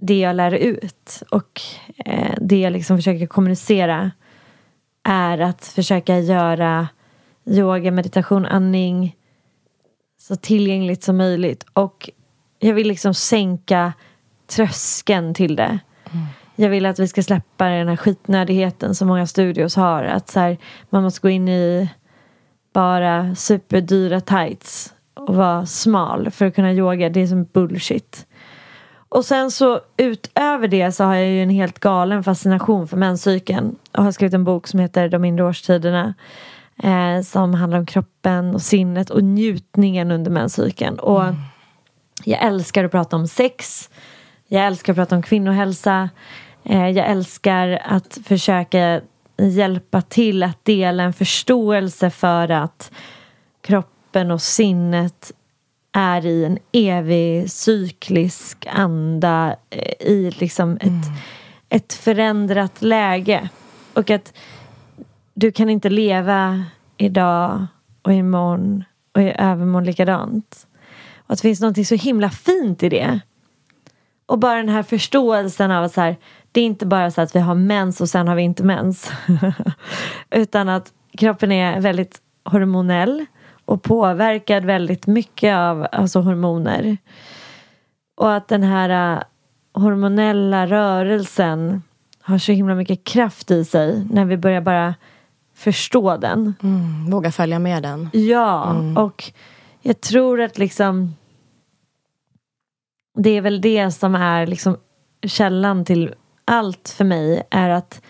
det 0.00 0.18
jag 0.18 0.36
lär 0.36 0.54
ut 0.54 1.22
och 1.30 1.60
eh, 2.04 2.34
det 2.40 2.60
jag 2.60 2.72
liksom 2.72 2.98
försöker 2.98 3.26
kommunicera 3.26 4.10
är 5.02 5.38
att 5.38 5.66
försöka 5.66 6.18
göra 6.18 6.88
yoga, 7.44 7.90
meditation, 7.90 8.46
andning 8.46 9.16
så 10.18 10.36
tillgängligt 10.36 11.02
som 11.02 11.16
möjligt. 11.16 11.66
Och 11.72 12.10
jag 12.58 12.74
vill 12.74 12.88
liksom 12.88 13.14
sänka 13.14 13.92
tröskeln 14.56 15.34
till 15.34 15.56
det. 15.56 15.78
Jag 16.56 16.70
vill 16.70 16.86
att 16.86 16.98
vi 16.98 17.08
ska 17.08 17.22
släppa 17.22 17.64
den 17.68 17.88
här 17.88 17.96
skitnödigheten 17.96 18.94
som 18.94 19.08
många 19.08 19.26
studios 19.26 19.76
har. 19.76 20.04
Att 20.04 20.30
så 20.30 20.40
här, 20.40 20.58
man 20.90 21.02
måste 21.02 21.20
gå 21.20 21.28
in 21.28 21.48
i 21.48 21.88
bara 22.72 23.34
superdyra 23.34 24.20
tights 24.20 24.94
och 25.14 25.34
vara 25.34 25.66
smal 25.66 26.30
för 26.30 26.46
att 26.46 26.54
kunna 26.54 26.72
yoga. 26.72 27.08
Det 27.08 27.20
är 27.20 27.26
som 27.26 27.44
bullshit. 27.44 28.26
Och 29.08 29.24
sen 29.24 29.50
så 29.50 29.80
utöver 29.96 30.68
det 30.68 30.92
så 30.92 31.04
har 31.04 31.14
jag 31.14 31.26
ju 31.26 31.42
en 31.42 31.50
helt 31.50 31.78
galen 31.78 32.24
fascination 32.24 32.88
för 32.88 32.96
menscykeln. 32.96 33.76
Och 33.92 34.04
har 34.04 34.12
skrivit 34.12 34.34
en 34.34 34.44
bok 34.44 34.66
som 34.66 34.80
heter 34.80 35.08
De 35.08 35.24
inre 35.24 35.44
årstiderna. 35.44 36.14
Eh, 36.82 37.22
som 37.22 37.54
handlar 37.54 37.78
om 37.78 37.86
kroppen 37.86 38.54
och 38.54 38.62
sinnet 38.62 39.10
och 39.10 39.24
njutningen 39.24 40.10
under 40.10 40.30
menscykeln. 40.30 40.98
Och 40.98 41.22
jag 42.24 42.42
älskar 42.42 42.84
att 42.84 42.90
prata 42.90 43.16
om 43.16 43.28
sex. 43.28 43.90
Jag 44.52 44.66
älskar 44.66 44.92
att 44.92 44.96
prata 44.96 45.16
om 45.16 45.22
kvinnohälsa. 45.22 46.10
Eh, 46.64 46.88
jag 46.88 47.10
älskar 47.10 47.80
att 47.84 48.18
försöka 48.24 49.00
hjälpa 49.36 50.02
till 50.02 50.42
att 50.42 50.64
dela 50.64 51.02
en 51.02 51.12
förståelse 51.12 52.10
för 52.10 52.48
att 52.50 52.92
kroppen 53.60 54.30
och 54.30 54.42
sinnet 54.42 55.32
är 55.92 56.26
i 56.26 56.44
en 56.44 56.58
evig 56.72 57.50
cyklisk 57.50 58.66
anda 58.70 59.56
eh, 59.70 60.06
i 60.08 60.30
liksom 60.38 60.76
ett, 60.80 61.22
ett 61.68 61.92
förändrat 61.92 62.82
läge. 62.82 63.48
Och 63.92 64.10
att 64.10 64.34
du 65.34 65.52
kan 65.52 65.70
inte 65.70 65.90
leva 65.90 66.64
idag 66.96 67.66
och 68.02 68.12
imorgon 68.12 68.84
och 69.14 69.22
i 69.22 69.34
övermorgon 69.38 69.84
likadant. 69.84 70.66
Och 71.16 71.30
att 71.32 71.38
det 71.38 71.42
finns 71.42 71.60
något 71.60 71.86
så 71.86 71.94
himla 71.94 72.30
fint 72.30 72.82
i 72.82 72.88
det. 72.88 73.20
Och 74.32 74.38
bara 74.38 74.56
den 74.56 74.68
här 74.68 74.82
förståelsen 74.82 75.70
av 75.70 75.84
att 75.84 75.92
så 75.92 76.00
här, 76.00 76.16
det 76.52 76.60
är 76.60 76.64
inte 76.64 76.86
bara 76.86 77.10
så 77.10 77.20
att 77.20 77.36
vi 77.36 77.40
har 77.40 77.54
mens 77.54 78.00
och 78.00 78.08
sen 78.08 78.28
har 78.28 78.34
vi 78.34 78.42
inte 78.42 78.62
mens. 78.62 79.12
Utan 80.30 80.68
att 80.68 80.92
kroppen 81.18 81.52
är 81.52 81.80
väldigt 81.80 82.18
hormonell 82.44 83.26
och 83.64 83.82
påverkad 83.82 84.64
väldigt 84.64 85.06
mycket 85.06 85.56
av 85.56 85.86
alltså 85.92 86.20
hormoner. 86.20 86.96
Och 88.16 88.34
att 88.34 88.48
den 88.48 88.62
här 88.62 89.16
äh, 89.16 89.22
hormonella 89.72 90.66
rörelsen 90.66 91.82
har 92.20 92.38
så 92.38 92.52
himla 92.52 92.74
mycket 92.74 93.04
kraft 93.04 93.50
i 93.50 93.64
sig 93.64 94.06
när 94.10 94.24
vi 94.24 94.36
börjar 94.36 94.60
bara 94.60 94.94
förstå 95.54 96.16
den. 96.16 96.54
Mm, 96.62 97.10
våga 97.10 97.32
följa 97.32 97.58
med 97.58 97.82
den. 97.82 98.10
Ja, 98.12 98.70
mm. 98.70 98.96
och 98.96 99.32
jag 99.82 100.00
tror 100.00 100.40
att 100.40 100.58
liksom 100.58 101.14
det 103.14 103.30
är 103.30 103.40
väl 103.40 103.60
det 103.60 103.90
som 103.90 104.14
är 104.14 104.46
liksom 104.46 104.76
källan 105.26 105.84
till 105.84 106.14
allt 106.44 106.94
för 106.96 107.04
mig 107.04 107.42
är 107.50 107.70
att 107.70 108.02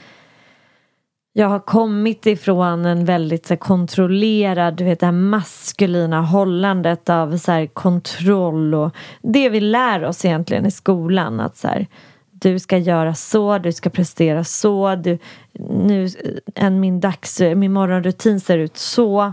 jag 1.32 1.48
har 1.48 1.58
kommit 1.58 2.26
ifrån 2.26 2.86
en 2.86 3.04
väldigt 3.04 3.46
så 3.46 3.54
här, 3.54 3.58
kontrollerad, 3.58 4.76
du 4.76 4.84
vet 4.84 5.00
det 5.00 5.06
här 5.06 5.12
maskulina 5.12 6.22
hållandet 6.22 7.10
av 7.10 7.36
så 7.36 7.52
här, 7.52 7.66
kontroll 7.66 8.74
och 8.74 8.96
det 9.22 9.48
vi 9.48 9.60
lär 9.60 10.04
oss 10.04 10.24
egentligen 10.24 10.66
i 10.66 10.70
skolan 10.70 11.40
att 11.40 11.56
så 11.56 11.68
här, 11.68 11.86
du 12.30 12.58
ska 12.58 12.78
göra 12.78 13.14
så, 13.14 13.58
du 13.58 13.72
ska 13.72 13.90
prestera 13.90 14.44
så, 14.44 14.94
du, 14.94 15.18
nu, 15.70 16.04
eh, 16.04 16.10
en, 16.54 16.80
min, 16.80 17.00
dags, 17.00 17.40
min 17.40 17.72
morgonrutin 17.72 18.40
ser 18.40 18.58
ut 18.58 18.76
så 18.76 19.32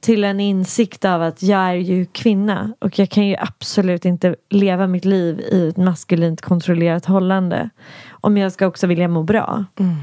till 0.00 0.24
en 0.24 0.40
insikt 0.40 1.04
av 1.04 1.22
att 1.22 1.42
jag 1.42 1.60
är 1.60 1.74
ju 1.74 2.06
kvinna 2.06 2.74
och 2.78 2.98
jag 2.98 3.10
kan 3.10 3.26
ju 3.26 3.36
absolut 3.38 4.04
inte 4.04 4.36
leva 4.50 4.86
mitt 4.86 5.04
liv 5.04 5.40
i 5.40 5.68
ett 5.68 5.76
maskulint 5.76 6.40
kontrollerat 6.40 7.04
hållande 7.04 7.70
om 8.10 8.36
jag 8.36 8.52
ska 8.52 8.66
också 8.66 8.86
vilja 8.86 9.08
må 9.08 9.22
bra. 9.22 9.64
Mm. 9.78 9.94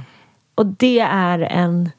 Och 0.56 0.66
det 0.66 1.00
är 1.00 1.40
en 1.40 1.90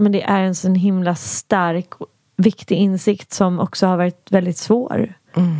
men 0.00 0.12
det 0.12 0.22
är 0.22 0.42
en 0.42 0.54
sån 0.54 0.74
himla 0.74 1.14
stark 1.14 1.92
viktig 2.36 2.76
insikt 2.76 3.32
som 3.32 3.60
också 3.60 3.86
har 3.86 3.96
varit 3.96 4.32
väldigt 4.32 4.58
svår. 4.58 5.14
Mm. 5.36 5.56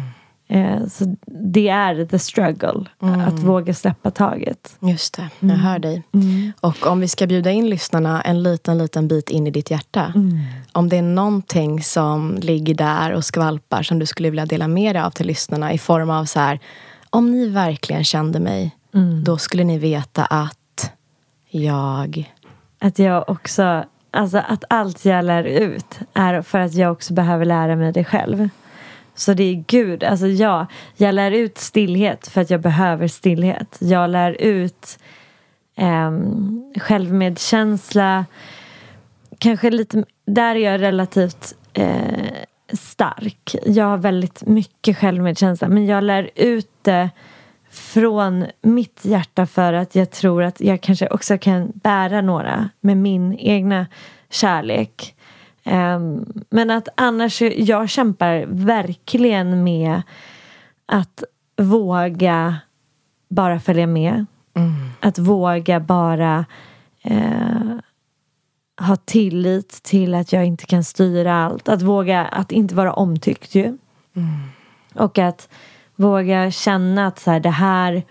Eh, 0.49 0.87
så 0.87 1.17
det 1.27 1.69
är 1.69 2.05
the 2.05 2.19
struggle, 2.19 2.85
mm. 3.03 3.21
att 3.21 3.41
våga 3.41 3.75
släppa 3.75 4.11
taget. 4.11 4.77
Just 4.81 5.15
det, 5.15 5.29
jag 5.41 5.51
mm. 5.51 5.61
hör 5.61 5.79
dig. 5.79 6.03
Mm. 6.15 6.53
Och 6.61 6.87
om 6.87 7.01
vi 7.01 7.09
ska 7.09 7.27
bjuda 7.27 7.51
in 7.51 7.71
lyssnarna 7.71 8.21
en 8.21 8.43
liten, 8.43 8.79
liten 8.79 9.09
bit 9.09 9.31
in 9.31 9.47
i 9.47 9.51
ditt 9.51 9.71
hjärta. 9.71 10.13
Mm. 10.15 10.39
Om 10.73 10.89
det 10.89 10.97
är 10.97 11.03
någonting 11.03 11.83
som 11.83 12.39
ligger 12.43 12.75
där 12.75 13.13
och 13.13 13.25
skvalpar 13.25 13.83
som 13.83 13.99
du 13.99 14.07
skulle 14.07 14.31
vilja 14.31 14.47
dela 14.47 14.69
med 14.69 14.95
dig 14.95 15.03
av 15.03 15.11
till 15.11 15.27
lyssnarna 15.27 15.73
i 15.73 15.79
form 15.79 16.11
av 16.11 16.25
så 16.25 16.41
här, 16.41 16.61
om 17.11 17.31
ni 17.31 17.49
verkligen 17.49 18.05
kände 18.05 18.41
mig, 18.41 18.77
mm. 18.95 19.25
då 19.25 19.39
skulle 19.39 19.65
ni 19.65 19.79
veta 19.79 20.25
att 20.25 20.93
jag... 21.49 22.33
Att 22.81 22.99
jag 22.99 23.29
också, 23.29 23.85
alltså 24.11 24.39
att 24.39 24.65
allt 24.69 25.05
jag 25.05 25.25
lär 25.25 25.45
ut 25.45 25.99
är 26.15 26.43
för 26.43 26.59
att 26.59 26.75
jag 26.75 26.93
också 26.93 27.15
behöver 27.15 27.45
lära 27.45 27.77
mig 27.77 27.93
det 27.93 28.05
själv. 28.05 28.49
Så 29.19 29.35
det 29.35 29.45
är 29.45 29.65
Gud, 29.67 30.05
alltså 30.05 30.27
ja, 30.27 30.67
jag 30.97 31.15
lär 31.15 31.31
ut 31.31 31.59
stillhet 31.59 32.29
för 32.29 32.41
att 32.41 32.51
jag 32.51 32.61
behöver 32.61 33.09
stillhet. 33.09 33.77
Jag 33.81 34.11
lär 34.11 34.33
ut 34.43 34.99
eh, 35.77 36.11
självmedkänsla. 36.81 38.27
Kanske 39.39 39.71
lite, 39.71 40.05
där 40.27 40.55
är 40.55 40.73
jag 40.73 40.81
relativt 40.81 41.55
eh, 41.73 42.25
stark. 42.73 43.57
Jag 43.67 43.85
har 43.85 43.97
väldigt 43.97 44.47
mycket 44.47 44.99
självmedkänsla 44.99 45.69
men 45.69 45.87
jag 45.87 46.05
lär 46.05 46.31
ut 46.35 46.71
det 46.83 47.11
från 47.71 48.47
mitt 48.63 49.05
hjärta 49.05 49.47
för 49.47 49.73
att 49.73 49.95
jag 49.95 50.11
tror 50.11 50.43
att 50.43 50.61
jag 50.61 50.81
kanske 50.81 51.09
också 51.09 51.39
kan 51.39 51.73
bära 51.75 52.21
några 52.21 52.69
med 52.81 52.97
min 52.97 53.39
egna 53.39 53.87
kärlek. 54.31 55.15
Um, 55.71 56.25
men 56.51 56.71
att 56.71 56.89
annars, 56.95 57.43
jag 57.43 57.89
kämpar 57.89 58.45
verkligen 58.49 59.65
med 59.65 60.03
att 60.87 61.25
våga 61.57 62.57
bara 63.29 63.61
följa 63.61 63.87
med. 63.87 64.27
Mm. 64.55 64.73
Att 65.01 65.19
våga 65.19 65.81
bara 65.81 66.45
uh, 67.11 67.79
ha 68.81 68.97
tillit 68.97 69.83
till 69.83 70.15
att 70.15 70.33
jag 70.33 70.45
inte 70.45 70.67
kan 70.67 70.85
styra 70.85 71.35
allt. 71.35 71.69
Att 71.69 71.83
våga 71.83 72.25
att 72.25 72.53
inte 72.53 72.75
vara 72.75 72.93
omtyckt 72.93 73.55
ju. 73.55 73.65
Mm. 73.65 73.79
Och 74.95 75.19
att 75.19 75.49
våga 75.97 76.51
känna 76.51 77.07
att 77.07 77.19
så 77.19 77.31
här, 77.31 77.41
det 77.41 77.51
här 77.51 78.03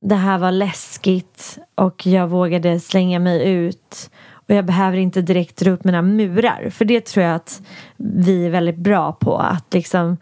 det 0.00 0.14
här 0.14 0.38
var 0.38 0.52
läskigt 0.52 1.58
och 1.74 2.06
jag 2.06 2.28
vågade 2.28 2.80
slänga 2.80 3.18
mig 3.18 3.48
ut 3.48 4.10
och 4.48 4.54
jag 4.54 4.64
behöver 4.64 4.96
inte 4.96 5.22
direkt 5.22 5.56
dra 5.56 5.70
upp 5.70 5.84
mina 5.84 6.02
murar. 6.02 6.70
För 6.70 6.84
det 6.84 7.06
tror 7.06 7.24
jag 7.24 7.34
att 7.34 7.62
vi 7.96 8.46
är 8.46 8.50
väldigt 8.50 8.76
bra 8.76 9.12
på. 9.12 9.38
Att 9.38 9.74
liksom 9.74 10.16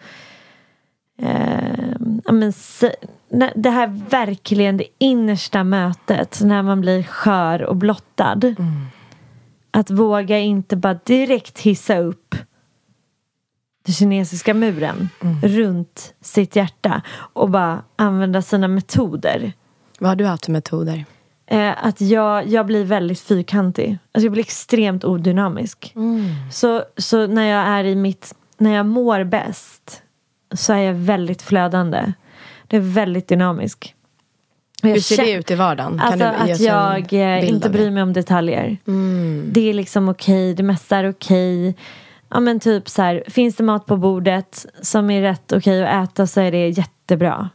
eh, 1.18 2.32
men, 2.32 2.52
det 3.54 3.70
här 3.70 3.86
verkligen 4.10 4.76
det 4.76 4.86
innersta 4.98 5.64
mötet 5.64 6.40
när 6.44 6.62
man 6.62 6.80
blir 6.80 7.02
skör 7.02 7.62
och 7.62 7.76
blottad. 7.76 8.44
Mm. 8.44 8.86
Att 9.70 9.90
våga 9.90 10.38
inte 10.38 10.76
bara 10.76 10.98
direkt 11.04 11.58
hissa 11.58 11.98
upp 11.98 12.34
den 13.86 13.94
kinesiska 13.94 14.54
muren 14.54 15.08
mm. 15.20 15.40
runt 15.42 16.14
sitt 16.20 16.56
hjärta 16.56 17.02
och 17.12 17.50
bara 17.50 17.82
använda 17.96 18.42
sina 18.42 18.68
metoder. 18.68 19.52
Vad 19.98 20.10
har 20.10 20.16
du 20.16 20.26
haft 20.26 20.44
för 20.44 20.52
metoder? 20.52 21.04
Eh, 21.52 21.86
att 21.86 22.00
jag, 22.00 22.46
jag 22.46 22.66
blir 22.66 22.84
väldigt 22.84 23.20
fyrkantig. 23.20 23.98
Alltså 24.12 24.26
jag 24.26 24.32
blir 24.32 24.42
extremt 24.42 25.04
odynamisk. 25.04 25.92
Mm. 25.96 26.24
Så, 26.52 26.84
så 26.96 27.26
när 27.26 27.46
jag 27.46 27.66
är 27.66 27.84
i 27.84 27.94
mitt, 27.94 28.34
när 28.58 28.74
jag 28.74 28.86
mår 28.86 29.24
bäst 29.24 30.02
så 30.52 30.72
är 30.72 30.78
jag 30.78 30.94
väldigt 30.94 31.42
flödande. 31.42 32.12
Det 32.66 32.76
är 32.76 32.80
väldigt 32.80 33.28
dynamisk. 33.28 33.94
Hur 34.82 35.00
ser 35.00 35.16
det 35.16 35.32
ut 35.32 35.50
i 35.50 35.54
vardagen? 35.54 36.00
Alltså 36.00 36.24
att 36.24 36.60
jag 36.60 37.12
eh, 37.12 37.48
inte 37.48 37.70
bryr 37.70 37.90
mig 37.90 38.02
om 38.02 38.12
detaljer. 38.12 38.76
Mm. 38.86 39.50
Det 39.52 39.70
är 39.70 39.74
liksom 39.74 40.08
okej, 40.08 40.34
okay, 40.34 40.54
det 40.54 40.62
mesta 40.62 40.96
är 40.96 41.10
okej. 41.10 41.68
Okay. 41.68 41.82
Ja 42.28 42.40
men 42.40 42.60
typ 42.60 42.88
så 42.88 43.02
här, 43.02 43.24
finns 43.28 43.56
det 43.56 43.62
mat 43.62 43.86
på 43.86 43.96
bordet 43.96 44.66
som 44.82 45.10
är 45.10 45.22
rätt 45.22 45.52
okej 45.52 45.82
okay 45.82 45.94
att 45.94 46.10
äta 46.10 46.26
så 46.26 46.40
är 46.40 46.52
det 46.52 46.68
jättebra. 46.68 47.50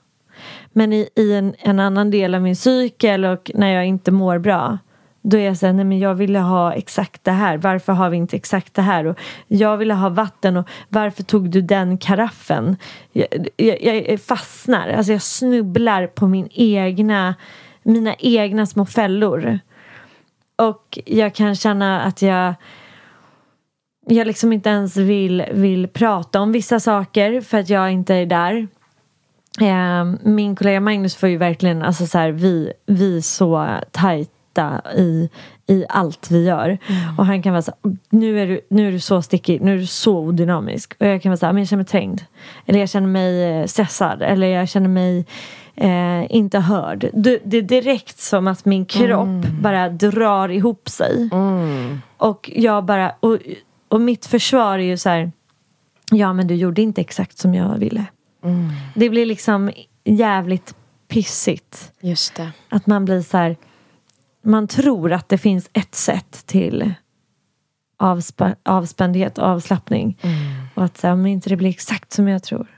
Men 0.74 0.94
i, 0.94 1.10
i 1.16 1.34
en, 1.34 1.56
en, 1.60 1.80
annan 1.80 2.12
del 2.12 2.36
av 2.36 2.42
min 2.42 2.56
cykel 2.56 3.26
och 3.26 3.52
när 3.54 3.74
jag 3.74 3.86
inte 3.86 4.12
mår 4.12 4.40
bra 4.40 4.78
då 5.22 5.38
är 5.38 5.42
jag 5.42 5.58
såhär, 5.58 5.74
nej 5.74 5.86
men 5.86 6.00
jag 6.00 6.16
ville 6.16 6.40
ha 6.40 6.74
exakt 6.74 7.24
det 7.24 7.32
här. 7.32 7.58
Varför 7.58 7.94
har 7.94 8.10
vi 8.10 8.18
inte 8.18 8.36
exakt 8.36 8.74
det 8.74 8.82
här? 8.82 9.06
Och 9.06 9.18
jag 9.48 9.78
ville 9.78 9.94
ha 9.94 10.10
vatten 10.10 10.58
och 10.58 10.70
varför 10.90 11.24
tog 11.24 11.50
du 11.50 11.62
den 11.62 11.98
karaffen? 11.98 12.78
Jag, 13.12 13.28
jag, 13.56 14.12
jag 14.12 14.22
fastnar, 14.22 14.90
alltså 14.90 15.12
jag 15.12 15.22
snubblar 15.22 16.08
på 16.08 16.28
min 16.28 16.50
egna, 16.52 17.36
mina 17.84 18.16
egna 18.16 18.66
små 18.66 18.86
fällor. 18.86 19.60
Och 20.56 21.00
jag 21.06 21.36
kan 21.36 21.56
känna 21.56 22.02
att 22.02 22.22
jag 22.22 22.54
jag 24.10 24.28
liksom 24.28 24.54
inte 24.54 24.70
ens 24.70 24.98
vill, 24.98 25.46
vill 25.52 25.88
prata 25.88 26.42
om 26.42 26.52
vissa 26.52 26.80
saker 26.80 27.42
för 27.42 27.58
att 27.58 27.70
jag 27.70 27.92
inte 27.92 28.16
är 28.16 28.26
där. 28.26 28.68
Eh, 29.62 30.06
min 30.22 30.56
kollega 30.56 30.80
Magnus 30.80 31.16
får 31.16 31.30
ju 31.30 31.38
verkligen, 31.38 31.82
alltså 31.82 32.08
så 32.08 32.18
här, 32.18 32.32
vi, 32.32 32.74
vi 32.86 33.22
så 33.22 33.80
tajta 33.92 34.82
i, 34.96 35.30
i 35.68 35.86
allt 35.90 36.32
vi 36.32 36.44
gör. 36.44 36.66
Mm. 36.66 37.18
Och 37.18 37.26
han 37.26 37.42
kan 37.42 37.54
vara 37.54 37.62
så 37.62 37.74
nu 38.10 38.40
är, 38.40 38.48
du, 38.48 38.62
nu 38.70 38.88
är 38.88 38.92
du 38.92 39.00
så 39.00 39.22
stickig, 39.22 39.62
nu 39.62 39.74
är 39.74 39.78
du 39.78 39.86
så 39.86 40.20
odynamisk. 40.20 40.94
Och 41.00 41.08
jag 41.08 41.22
kan 41.22 41.30
vara 41.30 41.38
så 41.38 41.46
men 41.46 41.58
jag 41.58 41.68
känner 41.68 41.84
mig 41.84 41.86
trängd. 41.86 42.22
Eller 42.66 42.80
jag 42.80 42.90
känner 42.90 43.08
mig 43.08 43.44
eh, 43.44 43.66
stressad. 43.66 44.22
Eller 44.22 44.48
jag 44.48 44.70
känner 44.70 44.90
mig 44.90 45.26
eh, 45.76 46.36
inte 46.36 46.60
hörd. 46.60 47.10
Det, 47.14 47.40
det, 47.44 47.58
är 47.58 47.62
direkt 47.62 48.20
som 48.20 48.48
att 48.48 48.66
min 48.66 48.86
kropp 48.86 49.28
mm. 49.28 49.62
bara 49.62 49.90
drar 49.90 50.50
ihop 50.50 50.90
sig. 50.90 51.30
Mm. 51.32 52.02
Och 52.18 52.52
jag 52.56 52.86
bara, 52.86 53.12
och, 53.20 53.38
och 53.88 54.02
mitt 54.02 54.26
försvar 54.26 54.80
är 54.80 54.84
ju 54.84 54.98
så 54.98 55.10
här, 55.10 55.32
ja 56.12 56.34
men 56.34 56.48
du 56.48 56.56
gjorde 56.56 56.82
inte 56.82 57.02
exakt 57.02 57.38
som 57.38 57.54
jag 57.54 57.78
ville. 57.78 58.06
Mm. 58.44 58.70
Det 58.96 59.10
blir 59.10 59.26
liksom 59.26 59.72
jävligt 60.04 60.76
pissigt. 61.08 61.92
Just 62.02 62.36
det. 62.36 62.52
Att 62.70 62.88
man 62.88 63.06
blir 63.06 63.22
så 63.22 63.38
här, 63.38 63.58
man 64.44 64.68
tror 64.68 65.14
att 65.14 65.30
det 65.30 65.38
finns 65.38 65.70
ett 65.74 65.96
sätt 65.96 66.44
till 66.46 66.94
avsp 68.00 68.42
avspändhet 68.64 69.38
och 69.38 69.46
avslappning. 69.46 70.18
Mm. 70.22 70.38
Och 70.76 70.84
att 70.84 70.98
så 70.98 71.08
här, 71.08 71.14
om 71.14 71.26
inte 71.26 71.50
det 71.50 71.56
blir 71.56 71.70
exakt 71.70 72.12
som 72.14 72.28
jag 72.28 72.44
tror. 72.44 72.77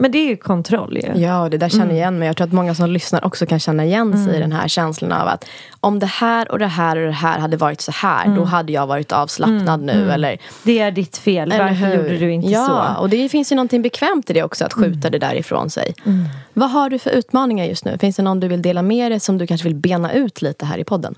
Men 0.00 0.10
det 0.10 0.18
är 0.18 0.26
ju 0.26 0.36
kontroll 0.36 0.96
ju. 0.96 1.20
Ja, 1.20 1.48
det 1.48 1.58
där 1.58 1.68
känner 1.68 1.84
jag 1.84 1.90
mm. 1.90 1.96
igen 1.96 2.18
mig. 2.18 2.26
Jag 2.26 2.36
tror 2.36 2.46
att 2.46 2.52
många 2.52 2.74
som 2.74 2.90
lyssnar 2.90 3.24
också 3.24 3.46
kan 3.46 3.58
känna 3.58 3.84
igen 3.84 4.12
sig 4.12 4.22
mm. 4.22 4.34
i 4.34 4.38
den 4.38 4.52
här 4.52 4.68
känslan 4.68 5.12
av 5.12 5.28
att 5.28 5.44
om 5.80 5.98
det 5.98 6.06
här 6.06 6.50
och 6.50 6.58
det 6.58 6.66
här 6.66 6.96
och 6.96 7.06
det 7.06 7.12
här 7.12 7.38
hade 7.38 7.56
varit 7.56 7.80
så 7.80 7.92
här, 7.92 8.24
mm. 8.24 8.36
då 8.36 8.44
hade 8.44 8.72
jag 8.72 8.86
varit 8.86 9.12
avslappnad 9.12 9.82
mm. 9.82 9.86
nu. 9.86 9.92
Mm. 9.92 10.10
Eller, 10.10 10.38
det 10.62 10.78
är 10.78 10.90
ditt 10.90 11.16
fel, 11.16 11.54
varför 11.58 11.96
gjorde 11.96 12.18
du 12.18 12.32
inte 12.32 12.48
ja, 12.48 12.66
så? 12.66 12.72
Ja, 12.72 12.96
och 12.96 13.08
det 13.08 13.28
finns 13.28 13.52
ju 13.52 13.56
någonting 13.56 13.82
bekvämt 13.82 14.30
i 14.30 14.32
det 14.32 14.42
också, 14.42 14.64
att 14.64 14.72
skjuta 14.72 15.08
mm. 15.08 15.12
det 15.12 15.18
där 15.18 15.34
ifrån 15.34 15.70
sig. 15.70 15.94
Vad 16.54 16.70
har 16.70 16.90
du 16.90 16.98
för 16.98 17.10
utmaningar 17.10 17.64
just 17.64 17.84
nu? 17.84 17.98
Finns 17.98 18.16
det 18.16 18.22
någon 18.22 18.40
du 18.40 18.48
vill 18.48 18.62
dela 18.62 18.82
med 18.82 19.12
dig 19.12 19.20
som 19.20 19.38
du 19.38 19.46
kanske 19.46 19.68
vill 19.68 19.76
bena 19.76 20.12
ut 20.12 20.42
lite 20.42 20.66
här 20.66 20.78
i 20.78 20.84
podden? 20.84 21.14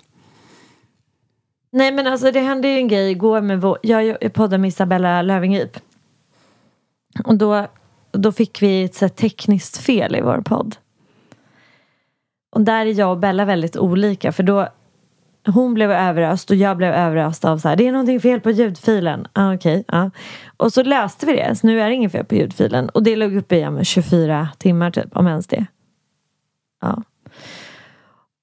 Nej 1.72 1.92
men 1.92 2.06
alltså 2.06 2.30
det 2.30 2.40
hände 2.40 2.68
ju 2.68 2.76
en 2.76 2.88
grej 2.88 3.10
igår 3.10 3.40
med 3.40 3.60
vår, 3.60 3.78
jag 3.82 4.32
poddade 4.32 4.58
med 4.58 4.68
Isabella 4.68 5.22
Löwengrip. 5.22 5.78
Och 7.24 7.34
då 7.34 7.66
då 8.12 8.32
fick 8.32 8.62
vi 8.62 8.84
ett 8.84 8.94
så 8.94 9.08
tekniskt 9.08 9.76
fel 9.78 10.16
i 10.16 10.20
vår 10.20 10.40
podd. 10.40 10.76
Och 12.54 12.60
där 12.60 12.86
är 12.86 12.98
jag 12.98 13.10
och 13.10 13.18
Bella 13.18 13.44
väldigt 13.44 13.76
olika 13.76 14.32
för 14.32 14.42
då 14.42 14.68
hon 15.46 15.74
blev 15.74 15.90
överöst 15.90 16.50
och 16.50 16.56
jag 16.56 16.76
blev 16.76 16.92
överöst 16.92 17.44
av 17.44 17.58
så 17.58 17.68
här, 17.68 17.76
det 17.76 17.88
är 17.88 17.92
någonting 17.92 18.20
fel 18.20 18.40
på 18.40 18.50
ljudfilen. 18.50 19.26
Ah, 19.32 19.54
okay, 19.54 19.84
ah. 19.88 20.10
Och 20.56 20.72
så 20.72 20.82
löste 20.82 21.26
vi 21.26 21.32
det, 21.32 21.56
så 21.56 21.66
nu 21.66 21.80
är 21.80 21.88
det 21.88 21.94
inget 21.94 22.12
fel 22.12 22.24
på 22.24 22.34
ljudfilen. 22.34 22.88
Och 22.88 23.02
det 23.02 23.16
låg 23.16 23.36
uppe 23.36 23.56
i 23.56 23.84
24 23.84 24.48
timmar 24.58 24.90
typ, 24.90 25.16
om 25.16 25.26
ens 25.26 25.46
det. 25.46 25.66
Ja. 26.80 27.02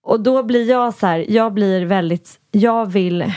Och 0.03 0.19
då 0.19 0.43
blir 0.43 0.69
jag 0.69 0.93
så 0.93 1.07
här, 1.07 1.25
jag 1.29 1.53
blir 1.53 1.85
väldigt, 1.85 2.39
jag 2.51 2.85
vill 2.85 3.33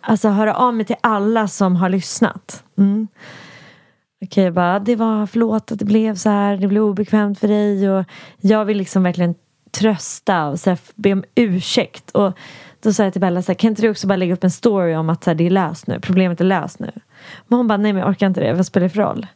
alltså 0.00 0.28
höra 0.28 0.54
av 0.54 0.74
mig 0.74 0.86
till 0.86 0.96
alla 1.00 1.48
som 1.48 1.76
har 1.76 1.88
lyssnat. 1.88 2.64
Mm. 2.78 3.08
Okej, 4.24 4.44
okay, 4.44 4.50
bara 4.50 4.78
det 4.78 4.96
var 4.96 5.26
förlåt 5.26 5.72
att 5.72 5.78
det 5.78 5.84
blev 5.84 6.14
så 6.14 6.28
här, 6.28 6.56
det 6.56 6.68
blev 6.68 6.82
obekvämt 6.82 7.38
för 7.38 7.48
dig 7.48 7.90
och 7.90 8.04
jag 8.40 8.64
vill 8.64 8.78
liksom 8.78 9.02
verkligen 9.02 9.34
trösta 9.70 10.46
och 10.46 10.60
så 10.60 10.70
här, 10.70 10.78
be 10.94 11.12
om 11.12 11.24
ursäkt. 11.34 12.10
Och 12.10 12.38
då 12.82 12.92
sa 12.92 13.04
jag 13.04 13.12
till 13.12 13.20
Bella, 13.20 13.42
så 13.42 13.52
här, 13.52 13.54
kan 13.54 13.70
inte 13.70 13.82
du 13.82 13.90
också 13.90 14.06
bara 14.06 14.16
lägga 14.16 14.34
upp 14.34 14.44
en 14.44 14.50
story 14.50 14.94
om 14.94 15.10
att 15.10 15.24
så 15.24 15.30
här, 15.30 15.34
det 15.34 15.46
är 15.46 15.50
löst 15.50 15.86
nu, 15.86 16.00
problemet 16.00 16.40
är 16.40 16.44
löst 16.44 16.78
nu. 16.78 16.90
Men 17.48 17.56
hon 17.56 17.68
bara, 17.68 17.76
nej 17.76 17.92
men 17.92 18.00
jag 18.00 18.10
orkar 18.10 18.26
inte 18.26 18.40
det, 18.40 18.54
vad 18.54 18.66
spelar 18.66 18.84
det 18.84 18.90
för 18.90 19.02
roll? 19.02 19.26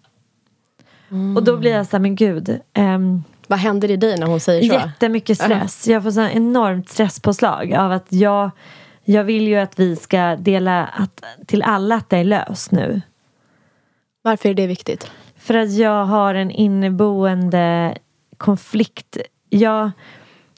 Mm. 1.10 1.36
Och 1.36 1.44
då 1.44 1.56
blir 1.56 1.72
jag 1.72 1.86
så 1.86 1.96
här, 1.96 2.02
men 2.02 2.16
gud. 2.16 2.60
Um, 2.78 3.24
vad 3.46 3.58
händer 3.58 3.90
i 3.90 3.96
dig 3.96 4.18
när 4.18 4.26
hon 4.26 4.40
säger 4.40 4.68
så? 4.68 4.74
Jättemycket 4.74 5.38
stress. 5.38 5.86
Uh 5.86 5.90
-huh. 5.90 5.92
Jag 5.92 6.02
får 6.02 6.10
så 6.10 6.20
enormt 6.20 6.88
stresspåslag 6.88 7.74
av 7.74 7.92
att 7.92 8.06
jag, 8.08 8.50
jag 9.04 9.24
vill 9.24 9.48
ju 9.48 9.56
att 9.56 9.78
vi 9.78 9.96
ska 9.96 10.36
dela 10.36 10.84
att, 10.84 11.22
till 11.46 11.62
alla 11.62 11.94
att 11.94 12.10
det 12.10 12.16
är 12.16 12.24
löst 12.24 12.70
nu. 12.70 13.00
Varför 14.28 14.48
är 14.48 14.54
det 14.54 14.66
viktigt? 14.66 15.10
För 15.36 15.54
att 15.54 15.72
jag 15.72 16.04
har 16.04 16.34
en 16.34 16.50
inneboende 16.50 17.98
konflikt. 18.36 19.16
Jag, 19.48 19.90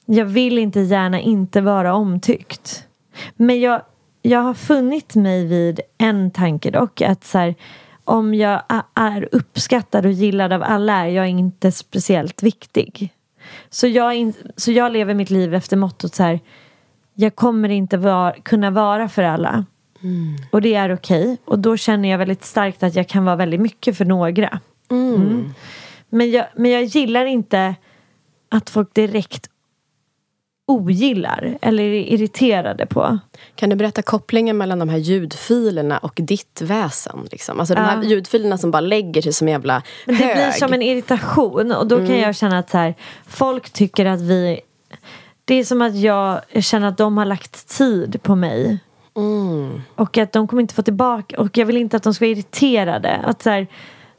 jag 0.05 0.25
vill 0.25 0.57
inte 0.57 0.79
gärna 0.79 1.19
inte 1.19 1.61
vara 1.61 1.93
omtyckt. 1.93 2.87
Men 3.35 3.59
jag, 3.59 3.81
jag 4.21 4.39
har 4.39 4.53
funnit 4.53 5.15
mig 5.15 5.45
vid 5.45 5.79
en 5.97 6.31
tanke 6.31 6.71
dock. 6.71 7.01
Att 7.01 7.23
så 7.23 7.37
här, 7.37 7.55
om 8.03 8.33
jag 8.33 8.61
är 8.93 9.29
uppskattad 9.31 10.05
och 10.05 10.11
gillad 10.11 10.53
av 10.53 10.63
alla 10.63 10.93
är 10.93 11.09
jag 11.09 11.29
inte 11.29 11.71
speciellt 11.71 12.43
viktig. 12.43 13.13
Så 13.69 13.87
jag, 13.87 14.15
in, 14.15 14.33
så 14.55 14.71
jag 14.71 14.91
lever 14.91 15.13
mitt 15.13 15.29
liv 15.29 15.53
efter 15.53 15.77
mottot 15.77 16.15
så 16.15 16.23
här. 16.23 16.39
Jag 17.13 17.35
kommer 17.35 17.69
inte 17.69 17.97
var, 17.97 18.31
kunna 18.43 18.71
vara 18.71 19.09
för 19.09 19.23
alla. 19.23 19.65
Mm. 20.03 20.35
Och 20.51 20.61
det 20.61 20.75
är 20.75 20.93
okej. 20.93 21.23
Okay. 21.23 21.37
Och 21.45 21.59
då 21.59 21.77
känner 21.77 22.09
jag 22.09 22.17
väldigt 22.17 22.45
starkt 22.45 22.83
att 22.83 22.95
jag 22.95 23.07
kan 23.07 23.25
vara 23.25 23.35
väldigt 23.35 23.61
mycket 23.61 23.97
för 23.97 24.05
några. 24.05 24.59
Mm. 24.91 25.15
Mm. 25.15 25.53
Men, 26.09 26.31
jag, 26.31 26.45
men 26.55 26.71
jag 26.71 26.83
gillar 26.83 27.25
inte 27.25 27.75
att 28.49 28.69
folk 28.69 28.93
direkt 28.93 29.49
ogillar 30.71 31.57
eller 31.61 31.83
är 31.83 32.13
irriterade 32.13 32.85
på. 32.85 33.19
Kan 33.55 33.69
du 33.69 33.75
berätta 33.75 34.01
kopplingen 34.01 34.57
mellan 34.57 34.79
de 34.79 34.89
här 34.89 34.97
ljudfilerna 34.97 35.97
och 35.97 36.13
ditt 36.15 36.61
väsen? 36.61 37.27
Liksom? 37.31 37.59
Alltså 37.59 37.75
de 37.75 37.81
här 37.81 38.03
ljudfilerna 38.03 38.57
som 38.57 38.71
bara 38.71 38.81
lägger 38.81 39.21
sig 39.21 39.33
som 39.33 39.47
en 39.47 39.51
jävla 39.51 39.83
Men 40.05 40.15
Det 40.17 40.23
hög. 40.23 40.35
blir 40.35 40.51
som 40.51 40.73
en 40.73 40.81
irritation 40.81 41.71
och 41.71 41.87
då 41.87 41.95
kan 41.97 42.05
mm. 42.05 42.19
jag 42.19 42.35
känna 42.35 42.57
att 42.57 42.69
så 42.69 42.77
här, 42.77 42.95
folk 43.27 43.69
tycker 43.69 44.05
att 44.05 44.21
vi 44.21 44.61
Det 45.45 45.55
är 45.55 45.63
som 45.63 45.81
att 45.81 45.95
jag 45.95 46.41
känner 46.59 46.87
att 46.87 46.97
de 46.97 47.17
har 47.17 47.25
lagt 47.25 47.77
tid 47.77 48.23
på 48.23 48.35
mig. 48.35 48.79
Mm. 49.15 49.81
Och 49.95 50.17
att 50.17 50.33
de 50.33 50.47
kommer 50.47 50.61
inte 50.61 50.73
få 50.73 50.81
tillbaka 50.81 51.39
och 51.39 51.57
jag 51.57 51.65
vill 51.65 51.77
inte 51.77 51.97
att 51.97 52.03
de 52.03 52.13
ska 52.13 52.25
vara 52.25 52.31
irriterade. 52.31 53.15
Att 53.15 53.41
så 53.41 53.49
här, 53.49 53.67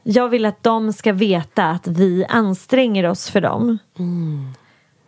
jag 0.03 0.29
vill 0.29 0.45
att 0.45 0.63
de 0.63 0.93
ska 0.93 1.13
veta 1.13 1.69
att 1.69 1.87
vi 1.87 2.25
anstränger 2.29 3.03
oss 3.03 3.29
för 3.29 3.41
dem. 3.41 3.77
Mm. 3.99 4.53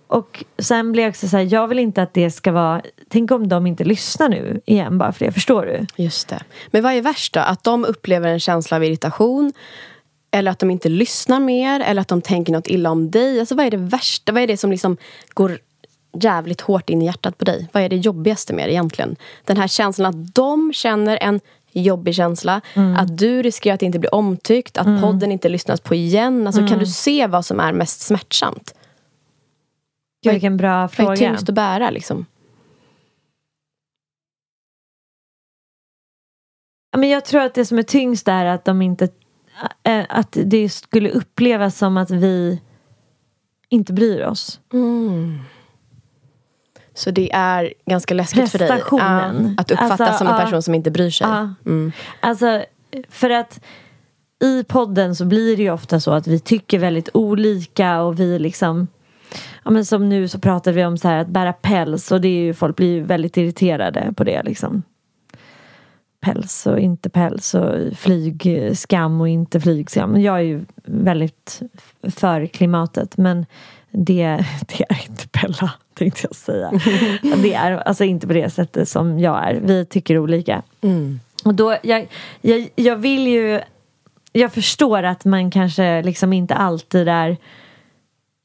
Och 0.08 0.44
sen 0.58 0.92
blir 0.92 1.04
jag 1.04 1.10
också 1.10 1.27
så 1.27 1.38
här, 1.38 1.54
jag 1.54 1.68
vill 1.68 1.80
inte 1.80 2.01
att 2.01 2.13
det 2.13 2.32
ska 2.32 2.51
vara 2.51 2.82
Tänk 3.10 3.32
om 3.32 3.48
de 3.48 3.67
inte 3.67 3.84
lyssnar 3.84 4.30
nu 4.30 4.62
igen 4.65 4.98
bara 4.98 5.12
för 5.12 5.26
det, 5.26 5.32
förstår 5.32 5.65
du? 5.65 6.04
Just 6.04 6.28
det. 6.28 6.43
Men 6.71 6.84
vad 6.84 6.93
är 6.93 7.02
värst 7.02 7.34
då? 7.34 7.39
Att 7.39 7.63
de 7.63 7.86
upplever 7.86 8.28
en 8.28 8.39
känsla 8.39 8.78
av 8.78 8.84
irritation 8.84 9.54
eller 10.32 10.52
att 10.52 10.60
de 10.60 10.71
inte 10.71 10.89
lyssnar 10.89 11.39
mer 11.39 11.80
eller 11.80 12.02
att 12.02 12.08
de 12.08 12.21
tänker 12.21 12.54
något 12.54 12.67
illa 12.67 12.91
om 12.91 13.12
dig. 13.12 13.39
Alltså 13.39 13.56
vad 13.56 13.65
är 13.65 13.71
det 13.71 13.78
värsta? 13.78 14.32
Vad 14.32 14.43
är 14.43 14.48
det 14.48 14.58
som 14.58 14.71
liksom 14.71 14.98
går 15.34 15.60
jävligt 16.19 16.62
hårt 16.62 16.89
in 16.89 17.01
i 17.01 17.06
hjärtat 17.06 17.38
på 17.38 17.45
dig? 17.45 17.67
Vad 17.71 17.84
är 17.84 17.89
det 17.89 17.95
jobbigaste 17.95 18.54
med 18.54 18.67
det 18.69 18.73
egentligen? 18.73 19.15
Den 19.45 19.58
här 19.58 19.67
känslan 19.67 20.10
att 20.10 20.36
de 20.36 20.73
känner 20.73 21.17
en 21.21 21.39
jobbig 21.71 22.15
känsla. 22.15 22.62
Mm. 22.73 22.95
Att 22.95 23.17
du 23.17 23.41
riskerar 23.41 23.75
att 23.75 23.82
inte 23.82 23.99
bli 23.99 24.10
omtyckt, 24.10 24.78
att 24.78 24.88
mm. 24.88 25.01
podden 25.01 25.32
inte 25.32 25.49
lyssnas 25.49 25.82
på 25.82 25.95
igen. 25.95 26.47
Alltså, 26.47 26.62
mm. 26.62 26.69
Kan 26.69 26.80
du 26.80 26.86
se 26.86 27.28
vad 27.28 27.45
som 27.45 27.60
är 27.60 27.73
mest 27.73 28.01
smärtsamt? 28.01 28.75
Gud, 30.23 30.34
vilken 30.34 30.58
bra 30.58 30.88
fråga. 30.88 31.10
Vad 31.10 31.17
är 31.17 31.28
tyngst 31.28 31.49
att 31.49 31.56
bära 31.56 31.89
liksom? 31.89 32.25
Men 36.97 37.10
jag 37.10 37.25
tror 37.25 37.41
att 37.41 37.54
det 37.54 37.65
som 37.65 37.78
är 37.78 37.84
tyngst 37.84 38.28
är 38.28 38.45
att 38.45 38.65
de 38.65 38.82
inte 38.82 39.10
äh, 39.84 40.06
att 40.10 40.38
det 40.45 40.69
skulle 40.69 41.10
upplevas 41.10 41.78
som 41.78 41.97
att 41.97 42.12
vi 42.12 42.62
inte 43.69 43.93
bryr 43.93 44.21
oss. 44.21 44.60
Mm. 44.73 45.39
Så 46.95 47.12
det 47.12 47.34
är 47.34 47.73
ganska 47.86 48.13
läskigt 48.13 48.51
för 48.51 48.60
dig 48.60 48.69
uh, 48.69 49.51
att 49.58 49.71
uppfattas 49.71 50.01
alltså, 50.01 50.17
som 50.17 50.27
en 50.27 50.41
person 50.41 50.53
uh, 50.53 50.60
som 50.60 50.75
inte 50.75 50.91
bryr 50.91 51.10
sig. 51.10 51.27
Uh. 51.27 51.51
Mm. 51.65 51.91
Alltså, 52.19 52.63
för 53.10 53.29
att 53.29 53.60
i 54.43 54.63
podden 54.63 55.15
så 55.15 55.25
blir 55.25 55.58
det 55.58 55.63
ju 55.63 55.71
ofta 55.71 55.99
så 55.99 56.12
att 56.12 56.27
vi 56.27 56.39
tycker 56.39 56.79
väldigt 56.79 57.10
olika 57.13 58.01
och 58.01 58.19
vi 58.19 58.39
liksom 58.39 58.88
ja, 59.63 59.71
men 59.71 59.86
som 59.86 60.10
nu 60.10 60.27
så 60.27 60.39
pratar 60.39 60.71
vi 60.71 60.86
om 60.86 60.97
så 60.97 61.08
här 61.08 61.17
att 61.17 61.27
bära 61.27 61.53
päls 61.53 62.12
och 62.12 62.21
det 62.21 62.27
är 62.27 62.41
ju, 62.41 62.53
folk 62.53 62.75
blir 62.75 62.93
ju 62.93 63.01
väldigt 63.01 63.38
irriterade 63.38 64.13
på 64.17 64.23
det 64.23 64.43
liksom. 64.43 64.84
Päls 66.21 66.67
och 66.67 66.79
inte 66.79 67.10
päls 67.10 67.53
och 67.55 67.93
flygskam 67.97 69.21
och 69.21 69.29
inte 69.29 69.62
flygskam. 69.62 70.21
Jag 70.21 70.36
är 70.36 70.41
ju 70.41 70.65
väldigt 70.86 71.62
för 72.03 72.45
klimatet 72.45 73.17
men 73.17 73.45
det, 73.97 74.45
det 74.67 74.86
är 74.89 75.05
inte 75.10 75.27
Bella 75.41 75.71
tänkte 75.93 76.21
jag 76.23 76.36
säga. 76.36 76.71
Det 77.43 77.53
är 77.53 77.71
alltså 77.71 78.03
inte 78.03 78.27
på 78.27 78.34
det 78.34 78.49
sättet 78.49 78.89
som 78.89 79.19
jag 79.19 79.49
är. 79.49 79.60
Vi 79.63 79.86
tycker 79.86 80.17
olika. 80.17 80.62
Mm. 80.81 81.19
Och 81.45 81.55
då, 81.55 81.77
jag, 81.84 82.08
jag, 82.41 82.69
jag 82.75 82.95
vill 82.95 83.27
ju 83.27 83.62
jag 84.36 84.53
förstår 84.53 85.03
att 85.03 85.25
man 85.25 85.51
kanske 85.51 86.03
liksom 86.03 86.34
inte 86.34 86.55
alltid 86.55 87.08
är 87.08 87.38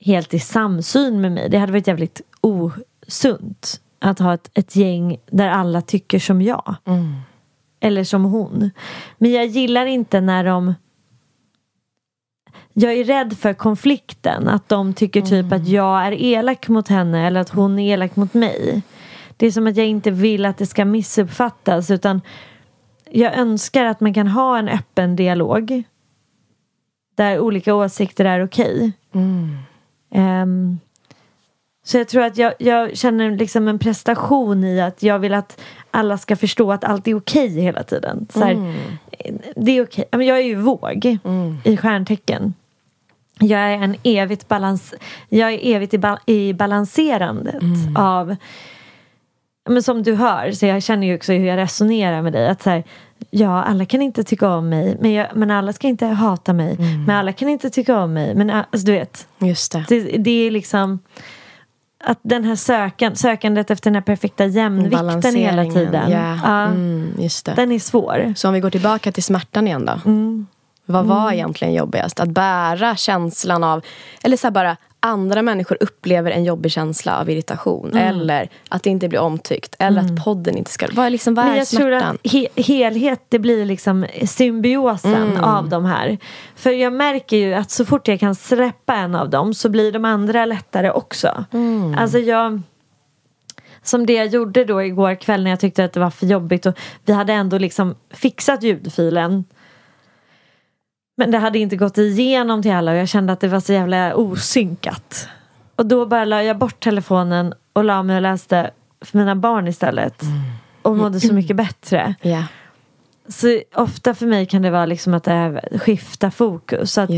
helt 0.01 0.35
i 0.35 0.39
samsyn 0.39 1.21
med 1.21 1.33
mig. 1.33 1.49
Det 1.49 1.59
hade 1.59 1.73
varit 1.73 1.87
jävligt 1.87 2.21
osunt 2.41 3.81
att 3.99 4.19
ha 4.19 4.35
ett, 4.35 4.51
ett 4.55 4.77
gäng 4.77 5.17
där 5.31 5.49
alla 5.49 5.81
tycker 5.81 6.19
som 6.19 6.43
jag. 6.43 6.75
Mm. 6.85 7.15
Eller 7.81 8.05
som 8.05 8.25
hon. 8.25 8.71
Men 9.19 9.33
jag 9.33 9.47
gillar 9.47 9.87
inte 9.87 10.21
när 10.21 10.45
de 10.45 10.75
jag 12.73 12.93
är 12.93 13.05
rädd 13.05 13.39
för 13.39 13.53
konflikten. 13.53 14.49
Att 14.49 14.69
de 14.69 14.95
tycker 14.95 15.21
typ 15.21 15.33
mm. 15.33 15.53
att 15.53 15.69
jag 15.69 16.07
är 16.07 16.13
elak 16.13 16.69
mot 16.69 16.89
henne 16.89 17.27
eller 17.27 17.41
att 17.41 17.49
hon 17.49 17.79
är 17.79 17.93
elak 17.93 18.17
mot 18.17 18.35
mig. 18.35 18.83
Det 19.37 19.47
är 19.47 19.51
som 19.51 19.67
att 19.67 19.77
jag 19.77 19.87
inte 19.87 20.11
vill 20.11 20.47
att 20.47 20.59
det 20.59 20.67
ska 20.67 20.85
missuppfattas 20.85 21.91
utan 21.91 22.21
jag 23.11 23.39
önskar 23.39 23.85
att 23.85 24.01
man 24.01 24.15
kan 24.15 24.29
ha 24.29 24.59
en 24.59 24.69
öppen 24.69 25.17
dialog 25.17 25.83
där 27.15 27.39
olika 27.39 27.75
åsikter 27.75 28.25
är 28.25 28.45
okej. 28.45 28.93
Okay. 29.13 29.23
Mm. 29.23 30.43
Um, 30.43 30.81
så 31.85 31.99
jag 31.99 32.09
tror 32.09 32.23
att 32.23 32.37
jag, 32.37 32.53
jag, 32.59 32.97
känner 32.97 33.31
liksom 33.31 33.69
en 33.69 33.79
prestation 33.79 34.65
i 34.65 34.81
att 34.81 35.03
jag 35.03 35.19
vill 35.19 35.35
att 35.35 35.61
alla 35.91 36.19
ska 36.19 36.37
förstå 36.37 36.73
att 36.73 36.85
allt 36.85 37.09
är 37.09 37.15
okej 37.15 37.61
hela 37.61 37.83
tiden. 37.83 38.27
Så 38.33 38.41
här, 38.41 38.53
mm. 38.53 38.75
Det 39.57 39.79
är 39.79 39.85
okej. 39.85 40.05
Jag 40.11 40.23
är 40.23 40.41
ju 40.41 40.55
våg 40.55 41.19
mm. 41.25 41.57
i 41.65 41.77
stjärntecken. 41.77 42.55
Jag 43.41 43.61
är 43.61 43.79
en 43.79 43.97
evigt 44.03 44.49
balans... 44.49 44.95
Jag 45.29 45.53
är 45.53 45.77
evigt 45.77 45.95
i, 45.95 45.99
ba 45.99 46.19
i 46.27 46.53
balanserandet 46.53 47.63
mm. 47.63 47.97
av... 47.97 48.37
Men 49.69 49.83
som 49.83 50.03
du 50.03 50.15
hör, 50.15 50.53
så 50.53 50.67
jag 50.67 50.83
känner 50.83 51.07
ju 51.07 51.15
också 51.15 51.33
hur 51.33 51.47
jag 51.47 51.57
resonerar 51.57 52.23
med 52.23 52.33
dig. 52.33 52.49
Att 52.49 52.63
så 52.63 52.71
här, 52.71 52.85
ja, 53.31 53.63
alla 53.63 53.85
kan 53.85 54.03
inte 54.03 54.25
tycka 54.25 54.49
om 54.49 54.69
mig, 54.69 54.97
men, 55.01 55.13
jag, 55.13 55.27
men 55.35 55.51
alla 55.51 55.73
ska 55.73 55.89
inte 55.89 56.07
hata 56.07 56.53
mig. 56.53 56.77
Mm. 56.79 57.05
Men 57.05 57.17
alla 57.17 57.33
kan 57.33 57.49
inte 57.49 57.71
tycka 57.71 57.99
om 57.99 58.13
mig. 58.13 58.35
Men 58.35 58.51
alltså, 58.51 58.87
du 58.87 58.93
vet. 58.93 59.29
Just 59.39 59.73
det. 59.73 59.85
det. 59.89 60.01
Det, 60.01 60.47
är 60.47 60.51
liksom 60.51 60.99
att 62.05 62.19
den 62.23 62.45
här 62.45 62.57
sökan, 62.57 63.17
sökandet 63.17 63.71
efter 63.71 63.91
den 63.91 63.95
här 63.95 64.03
perfekta 64.03 64.47
jämvikten 64.47 65.35
hela 65.35 65.65
tiden. 65.65 66.11
Yeah. 66.11 66.39
Ja, 66.45 66.65
mm, 66.65 67.13
just 67.19 67.47
det. 67.47 67.55
Den 67.55 67.73
är 67.73 67.79
svår. 67.79 68.35
Så 68.37 68.49
om 68.49 68.55
vi 68.55 68.61
går 68.61 68.71
tillbaka 68.71 69.13
till 69.13 69.23
smärtan 69.23 69.67
igen 69.67 69.87
då. 69.87 70.01
Mm. 70.05 70.47
Vad 70.91 71.07
var 71.07 71.23
mm. 71.23 71.35
egentligen 71.35 71.75
jobbigast? 71.75 72.21
Att 72.21 72.29
bära 72.29 72.97
känslan 72.97 73.65
av, 73.65 73.85
eller 74.23 74.37
så 74.37 74.51
bara 74.51 74.77
andra 75.01 75.43
människor 75.43 75.77
upplever 75.81 76.31
en 76.31 76.45
jobbig 76.45 76.73
känsla 76.73 77.21
av 77.21 77.31
irritation. 77.31 77.91
Mm. 77.91 78.09
Eller 78.09 78.49
att 78.69 78.83
det 78.83 78.91
inte 78.91 79.09
blir 79.09 79.21
omtyckt. 79.21 79.77
Eller 79.79 80.01
att 80.01 80.25
podden 80.25 80.57
inte 80.57 80.71
ska... 80.71 80.87
Vad 80.93 81.13
liksom, 81.13 81.35
vad 81.35 81.45
Men 81.45 81.55
är 81.55 81.59
jag 81.59 81.69
tror 81.69 81.91
smärtan? 81.91 82.19
att 82.25 82.33
he 82.33 82.49
helhet 82.57 83.25
det 83.29 83.39
blir 83.39 83.65
liksom 83.65 84.07
symbiosen 84.27 85.31
Mm. 85.31 85.45
av 85.45 85.69
de 85.69 85.85
här. 85.85 86.19
För 86.57 86.71
jag 86.71 86.93
märker 86.93 87.37
ju 87.37 87.55
att 87.55 87.71
så 87.71 87.85
fort 87.85 88.09
jag 88.09 88.21
kan 88.21 88.35
släppa 88.35 88.95
en 88.95 89.15
av 89.15 89.31
dem 89.31 89.55
så 89.55 89.69
blir 89.69 89.93
de 89.93 90.05
andra 90.05 90.45
lättare 90.45 90.91
också. 90.91 91.45
Mm. 91.53 91.99
Alltså 91.99 92.19
jag 92.19 92.63
som 93.83 94.07
det 94.07 94.13
jag 94.13 94.27
gjorde 94.27 94.65
då 94.65 94.83
igår 94.83 95.15
kväll 95.15 95.43
när 95.43 95.51
jag 95.51 95.61
tyckte 95.61 95.85
att 95.85 95.93
det 95.93 96.01
var 96.01 96.11
för 96.11 96.27
jobbigt 96.27 96.67
och 96.67 96.75
vi 97.05 97.13
hade 97.13 97.33
ändå 97.33 97.59
liksom 97.59 97.95
fixat 98.11 98.63
ljudfilen. 98.63 99.45
Men 101.21 101.31
det 101.31 101.39
hade 101.39 101.59
inte 101.59 101.77
gått 101.77 101.99
igenom 101.99 102.63
till 102.63 102.73
alla 102.73 102.91
och 102.91 102.97
jag 102.97 103.09
kände 103.09 103.33
att 103.33 103.41
det 103.41 103.49
var 103.49 103.61
så 103.61 103.73
jävla 103.73 104.15
osynkat. 104.15 105.29
Och 105.77 105.87
då 105.87 106.07
bara 106.07 106.25
la 106.25 106.43
jag 106.43 106.59
bort 106.59 106.81
telefonen 106.81 107.55
och 107.73 107.85
la 107.85 108.03
mig 108.03 108.17
och 108.17 108.23
läste 108.23 108.71
för 109.01 109.19
mina 109.19 109.37
barn 109.37 109.69
istället. 109.69 110.23
Och 110.83 110.97
mådde 110.97 111.21
så 111.21 111.35
mycket 111.35 111.57
bättre. 111.57 112.15
Ja, 112.23 112.45
Så 113.29 113.61
ofta 113.75 114.15
för 114.15 114.27
mig 114.27 114.47
kan 114.47 114.63
det 114.63 114.71
vara 114.71 114.87
liksom 114.87 115.15
att 115.15 115.25
det 115.25 115.33
är 115.33 115.79
skifta 115.79 116.31
fokus. 116.31 116.99
Att 116.99 117.11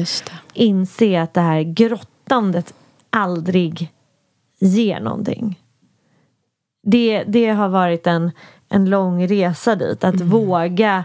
inse 0.53 1.23
att 1.23 1.35
det 1.35 1.41
här 1.41 1.63
grottandet 1.63 2.75
aldrig 3.11 3.93
ger 4.59 5.01
någonting. 5.01 5.61
Det, 6.83 7.25
det 7.27 7.49
har 7.49 7.69
varit 7.69 8.07
en, 8.07 8.31
en 8.69 8.91
lång 8.91 9.29
resa 9.29 9.75
dit. 9.75 10.05
Att 10.05 10.21
våga 10.21 11.05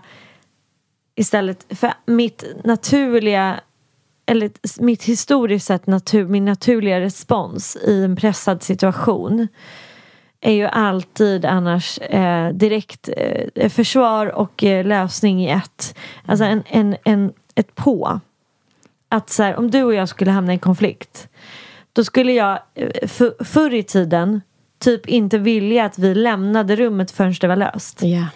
istället 1.17 1.65
för 1.69 1.93
mitt 2.05 2.45
naturliga 2.63 3.59
eller 4.25 4.51
mitt 4.81 5.03
historiskt 5.03 5.65
sett 5.65 5.87
natur, 5.87 6.27
min 6.27 6.45
naturliga 6.45 6.99
respons 6.99 7.75
i 7.75 8.03
en 8.03 8.15
pressad 8.15 8.63
situation 8.63 9.47
är 10.41 10.53
ju 10.53 10.65
alltid 10.65 11.45
annars 11.45 11.99
eh, 11.99 12.49
direkt 12.49 13.09
eh, 13.17 13.47
eh, 13.55 13.69
försvar 13.69 14.27
och 14.35 14.63
eh, 14.63 14.85
lösning 14.85 15.43
i 15.43 15.49
ett. 15.49 15.97
Alltså 16.25 16.45
en, 16.45 16.63
en, 16.65 16.97
en, 17.03 17.33
ett 17.55 17.75
på. 17.75 18.19
Att 19.09 19.29
så 19.29 19.43
här, 19.43 19.55
om 19.55 19.71
du 19.71 19.83
och 19.83 19.93
jag 19.93 20.09
skulle 20.09 20.31
hamna 20.31 20.51
i 20.51 20.55
en 20.55 20.59
konflikt 20.59 21.29
då 21.93 22.03
skulle 22.03 22.31
jag 22.31 22.59
eh, 22.75 23.07
för, 23.07 23.43
förr 23.43 23.73
i 23.73 23.83
tiden 23.83 24.41
typ 24.79 25.07
inte 25.07 25.37
vilja 25.37 25.85
att 25.85 25.99
vi 25.99 26.15
lämnade 26.15 26.75
rummet 26.75 27.11
förrän 27.11 27.33
det 27.41 27.47
var 27.47 27.55
löst. 27.55 28.03
Yeah. 28.03 28.27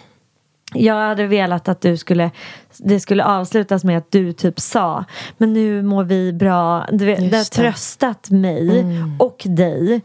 Jag 0.74 0.94
hade 0.94 1.26
velat 1.26 1.68
att 1.68 1.80
du 1.80 1.96
skulle 1.96 2.30
det 2.76 3.00
skulle 3.00 3.24
avslutas 3.24 3.84
med 3.84 3.98
att 3.98 4.10
du 4.10 4.32
typ 4.32 4.60
sa 4.60 5.04
men 5.38 5.52
nu 5.52 5.82
mår 5.82 6.04
vi 6.04 6.32
bra. 6.32 6.86
Du 6.92 7.04
vet, 7.04 7.18
det 7.18 7.24
har. 7.24 7.32
Mm. 7.32 7.44
tröstat 7.44 8.30
mig 8.30 8.84
och 9.18 9.42
dig. 9.44 10.00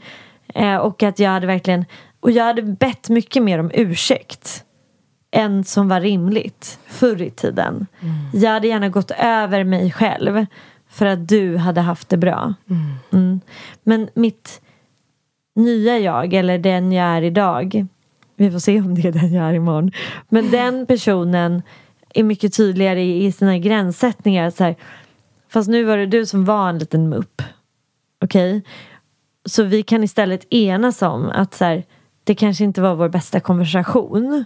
Eh, 0.54 0.76
och 0.76 1.04
att 1.04 1.20
jag 1.20 1.30
hade 1.30 1.48
verkligen 1.48 1.86
och 2.20 2.32
jag 2.32 2.44
hade 2.44 2.62
bett 2.62 3.10
mycket 3.10 3.44
mer 3.44 3.60
om 3.60 3.72
ursäkt 3.74 4.64
än 5.32 5.64
som 5.64 5.88
var 5.88 6.02
rimligt 6.02 6.80
förr 6.88 7.22
i 7.22 7.30
tiden. 7.30 7.88
Mm. 8.00 8.16
Jag 8.34 8.52
hade 8.52 8.68
gärna 8.68 8.90
gått 8.90 9.12
över 9.12 9.64
mig 9.64 9.92
själv 9.92 10.46
för 10.90 11.06
att 11.06 11.28
du 11.28 11.58
hade 11.58 11.82
haft 11.82 12.10
det 12.10 12.18
bra. 12.18 12.54
Mm. 13.14 13.42
Men 13.84 14.10
mitt 14.14 14.62
nya 15.56 16.00
jag, 16.00 16.34
eller 16.34 16.58
den 16.58 16.92
jag 16.92 17.08
är 17.08 17.22
idag 17.22 17.88
vi 18.38 18.52
får 18.52 18.60
se 18.60 18.80
om 18.80 18.96
det 18.96 19.08
är 19.08 19.12
den 19.12 19.34
jag 19.34 19.50
är 19.50 19.54
imorgon. 19.54 19.92
Men 20.30 20.52
den 20.52 20.86
personen 20.86 21.62
är 22.14 22.24
mycket 22.24 22.54
tydligare 22.54 23.04
i, 23.04 23.32
sina 23.32 23.58
gränssättningar. 23.58 24.50
Så 24.50 24.64
här, 24.64 24.76
fast 25.50 25.70
nu 25.70 25.84
var 25.84 25.98
det 25.98 26.06
du 26.06 26.26
som 26.26 26.46
var 26.46 26.70
en 26.70 26.78
liten 26.78 27.10
mupp. 27.10 27.42
Okej? 28.24 28.62
Så 29.46 29.64
vi 29.64 29.84
kan 29.84 30.04
istället 30.04 30.54
enas 30.54 31.02
om 31.02 31.30
att 31.30 31.54
så 31.54 31.66
här, 31.66 31.84
det 32.24 32.36
kanske 32.36 32.64
inte 32.64 32.82
var 32.82 32.96
vår 32.96 33.10
bästa 33.10 33.40
konversation. 33.40 34.46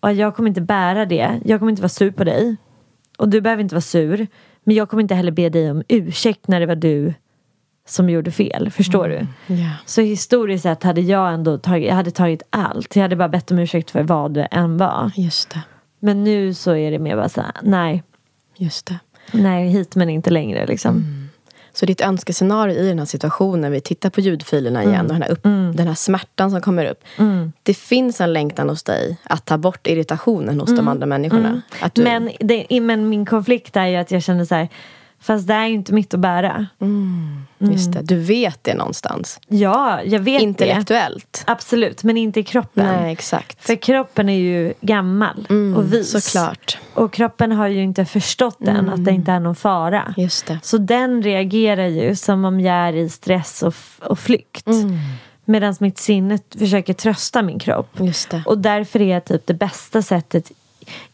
Och 0.00 0.12
jag 0.12 0.36
kommer 0.36 0.48
inte 0.48 0.60
bära 0.60 1.06
det. 1.06 1.40
Jag 1.44 1.60
kommer 1.60 1.70
inte 1.70 1.82
vara 1.82 1.88
sur 1.88 2.10
på 2.10 2.24
dig. 2.24 2.56
Och 3.18 3.28
du 3.28 3.40
behöver 3.40 3.62
inte 3.62 3.74
vara 3.74 3.80
sur. 3.80 4.26
Men 4.64 4.76
jag 4.76 4.88
kommer 4.88 5.02
inte 5.02 5.14
heller 5.14 5.32
be 5.32 5.48
dig 5.48 5.70
om 5.70 5.82
ursäkt 5.88 6.48
när 6.48 6.60
det 6.60 6.66
var 6.66 6.76
du 6.76 7.14
som 7.86 8.10
gjorde 8.10 8.30
fel. 8.30 8.70
Förstår 8.70 9.08
du? 9.08 9.26
Ja. 9.54 9.70
Så 9.86 10.00
historiskt 10.00 10.62
sett 10.62 10.82
hade 10.82 11.00
jag 11.00 11.32
ändå 11.34 11.58
tagit, 11.58 11.88
jag 11.88 11.94
hade 11.94 12.10
tagit 12.10 12.42
allt. 12.50 12.96
Jag 12.96 13.02
hade 13.02 13.16
bara 13.16 13.28
bett 13.28 13.50
om 13.50 13.58
ursäkt 13.58 13.90
för 13.90 14.02
vad 14.02 14.34
det 14.34 14.44
än 14.44 14.76
var. 14.76 15.10
Just 15.16 15.50
det. 15.50 15.60
Men 16.00 16.24
nu 16.24 16.54
så 16.54 16.74
är 16.74 16.90
det 16.90 16.98
mer 16.98 17.16
bara 17.16 17.28
så 17.28 17.40
här, 17.40 17.52
nej, 17.62 18.02
Just 18.56 18.86
det. 18.86 18.98
nej 19.32 19.68
hit 19.68 19.94
men 19.94 20.10
inte 20.10 20.30
längre 20.30 20.66
liksom. 20.66 21.22
Så 21.72 21.86
ditt 21.86 22.00
önskescenario 22.00 22.74
i 22.76 22.88
den 22.88 22.98
här 22.98 23.06
situationen, 23.06 23.72
vi 23.72 23.80
tittar 23.80 24.10
på 24.10 24.20
ljudfilerna 24.20 24.84
igen 24.84 25.06
och 25.06 25.12
den 25.12 25.22
här, 25.22 25.30
upp, 25.30 25.42
den 25.76 25.86
här 25.88 25.94
smärtan 25.94 26.50
som 26.50 26.60
kommer 26.60 26.84
upp. 26.84 27.04
Det 27.62 27.74
finns 27.74 28.20
en 28.20 28.32
längtan 28.32 28.68
hos 28.68 28.82
dig 28.82 29.16
att 29.22 29.44
ta 29.44 29.58
bort 29.58 29.86
irritationen 29.86 30.60
hos 30.60 30.76
de 30.76 30.88
andra 30.88 31.06
människorna. 31.06 31.62
Du, 31.92 32.02
Men, 32.02 32.30
det, 32.40 32.80
men 32.80 33.08
min 33.08 33.26
konflikt 33.26 33.76
är 33.76 33.86
ju 33.86 33.96
att 33.96 34.10
jag 34.10 34.22
känner 34.22 34.44
så 34.44 34.54
här, 34.54 34.68
fast 35.20 35.46
det 35.46 35.54
är 35.54 35.66
ju 35.66 35.74
inte 35.74 35.94
mitt 35.94 36.14
att 36.14 36.20
bära. 36.20 36.66
Just 37.58 37.92
det, 37.92 38.02
du 38.02 38.16
vet 38.16 38.64
det 38.64 38.74
någonstans. 38.74 39.40
Ja, 39.48 40.02
jag 40.02 40.20
vet 40.20 40.38
det. 40.38 40.44
Intellektuellt. 40.44 41.42
Absolut, 41.46 42.04
men 42.04 42.16
inte 42.16 42.40
i 42.40 42.44
kroppen. 42.44 42.86
Nej, 42.86 43.12
exakt. 43.12 43.66
För 43.66 43.76
kroppen 43.76 44.28
är 44.28 44.38
ju 44.38 44.74
gammal 44.80 45.46
och 45.76 45.92
vis. 45.92 46.22
Såklart. 46.22 46.78
Och 46.94 47.12
kroppen 47.12 47.52
har 47.52 47.66
ju 47.66 47.82
inte 47.82 48.04
förstått 48.04 48.60
än 48.60 48.88
att 48.88 49.04
det 49.04 49.10
inte 49.10 49.32
är 49.32 49.40
någon 49.40 49.56
fara. 49.56 50.14
Just 50.16 50.46
det. 50.46 50.58
Så 50.62 50.78
den 50.78 51.22
reagerar 51.22 51.86
ju 51.86 52.16
som 52.16 52.44
om 52.44 52.60
jag 52.60 52.76
är 52.76 52.92
i 52.92 53.08
stress 53.08 53.62
och, 53.62 53.74
och 54.00 54.18
flykt. 54.18 54.66
Medan 55.44 55.74
mitt 55.80 55.98
sinne 55.98 56.38
försöker 56.58 56.92
trösta 56.92 57.42
min 57.42 57.58
kropp. 57.58 58.00
Just 58.00 58.30
det. 58.30 58.42
Och 58.46 58.58
därför 58.58 59.02
är 59.02 59.20
typ 59.20 59.46
det 59.46 59.54
bästa 59.54 60.02
sättet 60.02 60.52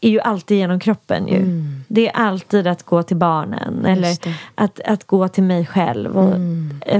är 0.01 0.09
ju 0.09 0.19
alltid 0.19 0.57
genom 0.57 0.79
kroppen 0.79 1.27
ju. 1.27 1.63
Det 1.87 2.07
är 2.07 2.11
alltid 2.15 2.67
att 2.67 2.83
gå 2.83 3.03
till 3.03 3.17
barnen 3.17 3.85
eller 3.85 4.17
att, 4.55 4.79
att 4.85 5.07
gå 5.07 5.27
till 5.27 5.43
mig 5.43 5.65
själv 5.65 6.17
och 6.17 6.33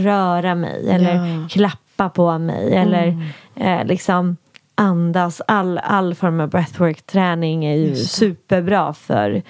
röra 0.02 0.56
mig 0.56 0.90
eller 0.90 1.14
Ja. 1.16 1.48
klappa 1.50 2.10
på 2.10 2.38
mig 2.38 2.76
eller 2.76 3.32
eh, 3.56 3.86
liksom 3.86 4.38
andas. 4.76 5.42
All, 5.48 5.78
all 5.78 6.16
form 6.16 6.40
av 6.40 6.50
breathwork-träning 6.50 7.66
är 7.66 7.76
ju 7.76 7.96
superbra 7.96 8.94
för 8.94 9.42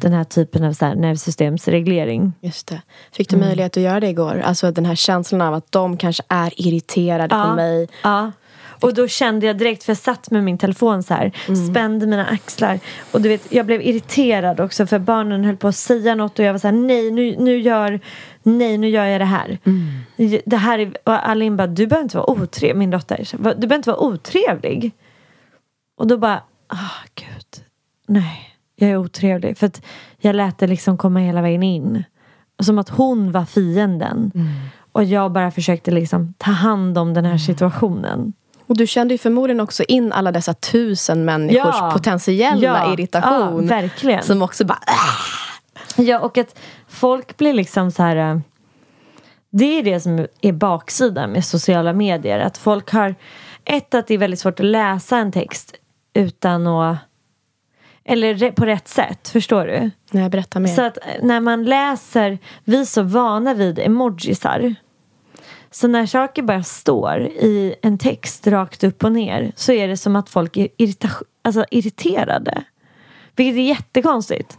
den 0.00 0.12
här 0.12 0.24
typen 0.24 0.64
av 0.64 0.72
så 0.72 0.84
här 0.84 0.94
nervsystemsreglering. 0.94 2.32
Just 2.40 2.66
det. 2.66 2.82
Fick 3.12 3.28
du 3.30 3.36
möjlighet 3.36 3.76
att 3.76 3.82
göra 3.82 4.00
det 4.00 4.08
igår? 4.08 4.42
Alltså 4.44 4.70
den 4.70 4.84
här 4.86 4.94
känslan 4.94 5.40
av 5.42 5.54
att 5.54 5.72
de 5.72 5.96
kanske 5.96 6.22
är 6.28 6.52
irriterade 6.56 7.34
på 7.34 7.54
mig. 7.54 7.88
Ja. 8.02 8.32
Och 8.80 8.94
då 8.94 9.08
kände 9.08 9.46
jag 9.46 9.58
direkt, 9.58 9.84
för 9.84 9.90
jag 9.90 9.98
satt 9.98 10.30
med 10.30 10.44
min 10.44 10.58
telefon 10.58 11.02
så 11.02 11.14
här, 11.14 11.32
spände 11.70 12.06
mina 12.06 12.26
axlar. 12.26 12.78
Och 13.12 13.20
du 13.20 13.28
vet, 13.28 13.52
jag 13.52 13.66
blev 13.66 13.82
irriterad 13.82 14.60
också 14.60 14.86
för 14.86 14.98
barnen 14.98 15.44
höll 15.44 15.56
på 15.56 15.68
att 15.68 15.76
säga 15.76 16.14
något 16.14 16.38
och 16.38 16.44
jag 16.44 16.52
var 16.52 16.58
så 16.58 16.66
här, 16.68 16.74
nej 16.74 17.10
nu, 17.10 17.36
nu 17.38 17.58
gör, 17.58 18.00
nej 18.42 18.78
nu 18.78 18.88
gör 18.88 19.04
jag 19.04 19.20
det 19.20 19.24
här. 19.24 19.58
Det 20.44 20.56
här 20.56 20.78
är, 20.78 20.96
och 21.04 21.28
Alin 21.28 21.56
bara, 21.56 21.66
du 21.66 21.86
behöver 21.86 22.02
inte 22.04 22.16
vara 22.16 22.30
otrevlig, 22.30 22.76
min 22.76 22.90
dotter, 22.90 23.24
så, 23.24 23.36
"Va, 23.36 23.54
du 23.54 23.60
behöver 23.60 23.76
inte 23.76 23.90
vara 23.90 24.00
otrevlig. 24.00 24.92
Och 25.98 26.06
då 26.06 26.18
bara, 26.18 26.42
ah 26.68 27.04
gud, 27.14 27.64
nej, 28.06 28.50
jag 28.76 28.90
är 28.90 28.96
otrevlig. 28.96 29.58
För 29.58 29.66
att 29.66 29.82
jag 30.18 30.36
lät 30.36 30.58
det 30.58 30.66
liksom 30.66 30.98
komma 30.98 31.20
hela 31.20 31.42
vägen 31.42 31.62
in. 31.62 32.04
Och 32.58 32.64
som 32.64 32.78
att 32.78 32.88
hon 32.88 33.32
var 33.32 33.44
fienden. 33.44 34.32
Och 34.92 35.04
jag 35.04 35.32
bara 35.32 35.50
försökte 35.50 35.90
liksom 35.90 36.34
ta 36.38 36.50
hand 36.50 36.98
om 36.98 37.14
den 37.14 37.24
här 37.24 37.38
situationen. 37.38 38.32
Och 38.66 38.76
du 38.76 38.86
kände 38.86 39.14
ju 39.14 39.18
förmodligen 39.18 39.60
också 39.60 39.82
in 39.88 40.12
alla 40.12 40.32
dessa 40.32 40.54
tusen 40.54 41.24
människors 41.24 41.74
Ja. 41.80 41.90
potentiella 41.92 42.62
Ja. 42.62 42.92
irritation. 42.92 43.62
Ja, 43.62 43.68
verkligen. 43.76 44.22
Som 44.22 44.42
också 44.42 44.64
bara... 44.64 44.78
Äh. 44.86 46.04
Ja, 46.04 46.20
och 46.20 46.38
att 46.38 46.58
folk 46.88 47.36
blir 47.36 47.52
liksom 47.54 47.90
så 47.90 48.02
här... 48.02 48.16
äh, 48.16 48.38
Det 49.50 49.78
är 49.78 49.82
det 49.82 50.00
som 50.00 50.26
är 50.40 50.52
baksidan 50.52 51.30
med 51.32 51.44
sociala 51.44 51.92
medier. 51.92 52.38
Att 52.38 52.58
folk 52.58 52.90
har... 52.92 53.14
Ett, 53.64 53.94
att 53.94 54.06
det 54.06 54.14
är 54.14 54.18
väldigt 54.18 54.40
svårt 54.40 54.60
att 54.60 54.66
läsa 54.66 55.16
en 55.16 55.32
text 55.32 55.74
utan 56.14 56.66
att... 56.66 56.96
Eller 58.04 58.50
på 58.52 58.64
rätt 58.66 58.88
sätt, 58.88 59.28
förstår 59.28 59.66
du? 59.66 59.90
Nej, 60.10 60.28
berätta 60.28 60.60
mer. 60.60 60.68
Så 60.74 60.82
att 60.82 60.96
äh, 60.98 61.04
när 61.22 61.40
man 61.40 61.64
läser, 61.64 62.38
vi 62.64 62.80
är 62.80 62.84
så 62.84 63.02
vana 63.02 63.54
vid 63.54 63.78
emojisar. 63.78 64.74
Så 65.76 65.88
när 65.88 66.06
saker 66.06 66.42
bara 66.42 66.62
står 66.62 67.20
i 67.20 67.74
en 67.82 67.98
text 67.98 68.46
rakt 68.46 68.84
upp 68.84 69.04
och 69.04 69.12
ner 69.12 69.52
så 69.56 69.72
är 69.72 69.88
det 69.88 69.96
som 69.96 70.16
att 70.16 70.28
folk 70.28 70.56
är 70.56 70.68
irrita- 70.78 71.22
alltså 71.42 71.64
irriterade. 71.70 72.64
Vilket 73.36 73.58
är 73.58 73.62
jättekonstigt. 73.62 74.58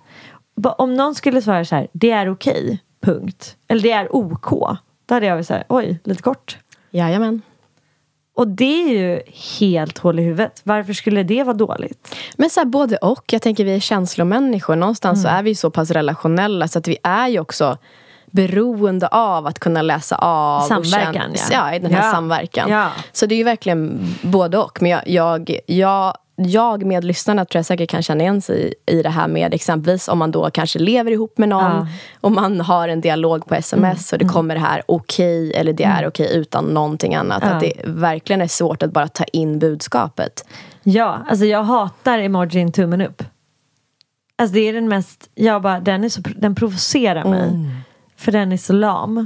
Om 0.77 0.93
någon 0.93 1.15
skulle 1.15 1.41
svara 1.41 1.65
så 1.65 1.75
här, 1.75 1.87
det 1.93 2.11
är 2.11 2.29
okej, 2.31 2.79
punkt. 3.01 3.55
Eller 3.67 3.81
det 3.81 3.91
är 3.91 4.15
OK. 4.15 4.49
Då 5.05 5.13
hade 5.13 5.25
jag 5.25 5.35
varit 5.35 5.47
så 5.47 5.53
här, 5.53 5.63
oj, 5.69 5.99
lite 6.03 6.21
kort. 6.21 6.57
Jajamän. 6.91 7.41
Och 8.35 8.47
det 8.47 8.83
är 8.83 8.89
ju 8.89 9.21
helt 9.59 9.97
hål 9.97 10.19
i 10.19 10.23
huvudet. 10.23 10.61
Varför 10.63 10.93
skulle 10.93 11.23
det 11.23 11.43
vara 11.43 11.57
dåligt? 11.57 12.15
Men 12.35 12.49
så 12.49 12.59
här, 12.59 12.65
både 12.65 12.97
och. 12.97 13.33
Jag 13.33 13.41
tänker 13.41 13.65
vi 13.65 13.75
är 13.75 13.79
känslomänniskor. 13.79 14.75
Någonstans 14.75 15.21
så 15.21 15.27
är 15.27 15.43
vi 15.43 15.55
så 15.55 15.71
pass 15.71 15.91
relationella 15.91 16.67
så 16.67 16.79
att 16.79 16.87
vi 16.87 16.97
är 17.03 17.27
ju 17.27 17.39
också 17.39 17.77
beroende 18.31 19.07
av 19.07 19.47
att 19.47 19.59
kunna 19.59 19.81
läsa 19.81 20.15
av. 20.15 20.61
Samverkan, 20.61 21.31
och 21.31 21.37
ja. 21.37 21.43
ja. 21.51 21.75
i 21.75 21.79
den 21.79 21.93
här 21.93 22.05
Ja. 22.05 22.11
samverkan. 22.11 22.69
Ja. 22.71 22.89
Så 23.11 23.25
det 23.25 23.35
är 23.35 23.37
ju 23.37 23.43
verkligen 23.43 23.99
både 24.21 24.57
och. 24.57 24.81
Men 24.81 24.91
jag, 24.91 25.01
jag, 25.05 25.59
jag, 25.65 26.13
jag 26.35 26.85
med 26.85 27.03
lyssnarna 27.03 27.45
tror 27.45 27.59
jag 27.59 27.65
säkert 27.65 27.89
kan 27.89 28.01
känna 28.03 28.23
igen 28.23 28.41
sig 28.41 28.73
i, 28.87 28.97
i 28.97 29.01
det 29.01 29.09
här 29.09 29.27
med 29.27 29.53
exempelvis 29.53 30.07
om 30.07 30.17
man 30.17 30.31
då 30.31 30.49
kanske 30.49 30.79
lever 30.79 31.11
ihop 31.11 31.37
med 31.37 31.49
någon 31.49 31.63
Ja. 31.63 31.71
Mm. 31.71 31.87
och 32.21 32.31
man 32.31 32.61
har 32.61 32.89
en 32.89 33.01
dialog 33.01 33.45
på 33.45 33.55
sms 33.55 34.13
och 34.13 34.19
det 34.19 34.25
kommer 34.25 34.55
det 34.55 34.61
här 34.61 34.81
okej 34.85 35.53
eller 35.53 35.73
det 35.73 35.83
är 35.83 36.07
okej 36.07 36.29
utan 36.35 36.65
någonting 36.65 37.15
annat. 37.15 37.43
Ja. 37.45 37.49
Att 37.49 37.59
det 37.59 37.73
verkligen 37.85 38.41
är 38.41 38.47
svårt 38.47 38.83
att 38.83 38.91
bara 38.91 39.07
ta 39.07 39.23
in 39.23 39.59
budskapet. 39.59 40.45
Ja, 40.83 41.19
alltså 41.29 41.45
jag 41.45 41.63
hatar 41.63 42.19
emojin 42.19 42.71
tummen 42.71 43.01
upp. 43.01 43.23
Alltså 44.39 44.53
det 44.53 44.59
är 44.59 44.73
den 44.73 44.87
mest, 44.87 45.29
jag 45.35 45.61
bara, 45.61 45.79
den, 45.79 46.03
är 46.03 46.09
så, 46.09 46.21
den 46.35 46.55
provocerar 46.55 47.23
mig. 47.23 47.51
För 48.17 48.31
den 48.31 48.51
är 48.51 48.57
så 48.57 48.73
lam. 48.73 49.25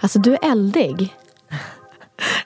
Alltså 0.00 0.18
du 0.18 0.32
är 0.34 0.50
eldig. 0.50 1.14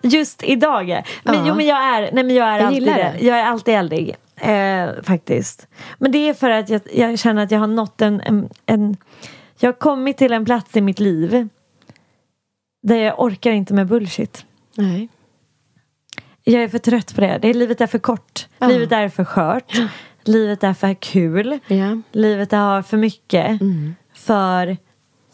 Just 0.02 0.42
idag. 0.44 0.86
Men, 1.22 1.34
Ja. 1.34 1.44
jo, 1.46 1.54
men 1.54 1.66
jag 1.66 1.78
är, 1.84 2.00
nej, 2.12 2.24
men 2.24 2.30
jag 2.34 2.48
är 2.48 2.58
Jag 2.58 2.66
alltid 2.66 2.82
det. 2.84 3.14
det. 3.18 3.26
Jag 3.26 3.38
är 3.38 3.44
alltid 3.44 3.74
eldig. 3.74 4.16
Eh, 4.36 4.88
faktiskt. 5.02 5.66
Men 5.98 6.12
det 6.12 6.18
är 6.28 6.34
för 6.34 6.50
att 6.50 6.68
jag, 6.70 6.80
jag 6.92 7.18
känner 7.18 7.42
att 7.42 7.50
jag 7.50 7.58
har 7.58 7.66
nått 7.66 8.02
en, 8.02 8.20
en, 8.20 8.48
en... 8.66 8.96
Jag 9.60 9.68
har 9.68 9.72
kommit 9.78 10.16
till 10.16 10.32
en 10.32 10.44
plats 10.44 10.76
i 10.76 10.80
mitt 10.80 11.00
liv 11.00 11.48
där 12.88 12.96
jag 12.96 13.20
orkar 13.20 13.50
inte 13.50 13.74
med 13.74 13.86
bullshit. 13.86 14.44
Nej. 14.76 15.08
Jag 16.44 16.62
är 16.62 16.68
för 16.68 16.78
trött 16.78 17.14
på 17.14 17.20
det. 17.20 17.38
det 17.42 17.48
är, 17.48 17.54
livet 17.54 17.80
är 17.80 17.86
för 17.86 17.98
kort. 17.98 18.46
Ja. 18.58 18.66
Livet 18.68 18.92
är 18.92 19.08
för 19.08 19.24
skört. 19.24 19.72
Livet 20.24 20.64
är 20.64 20.74
för 20.74 20.94
kul. 20.94 21.58
Ja. 21.66 22.00
Livet 22.12 22.52
har 22.52 22.82
för 22.82 22.96
mycket 22.96 23.60
Mm. 23.60 23.94
för 24.14 24.76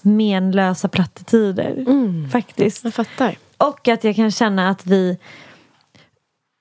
menlösa 0.02 0.88
plattityder. 0.88 1.70
Mm. 1.78 2.28
Faktiskt. 2.30 2.84
Jag 2.84 2.94
fattar. 2.94 3.34
Och 3.58 3.88
att 3.88 4.04
jag 4.04 4.16
kan 4.16 4.30
känna 4.30 4.68
att 4.68 4.86
vi 4.86 5.18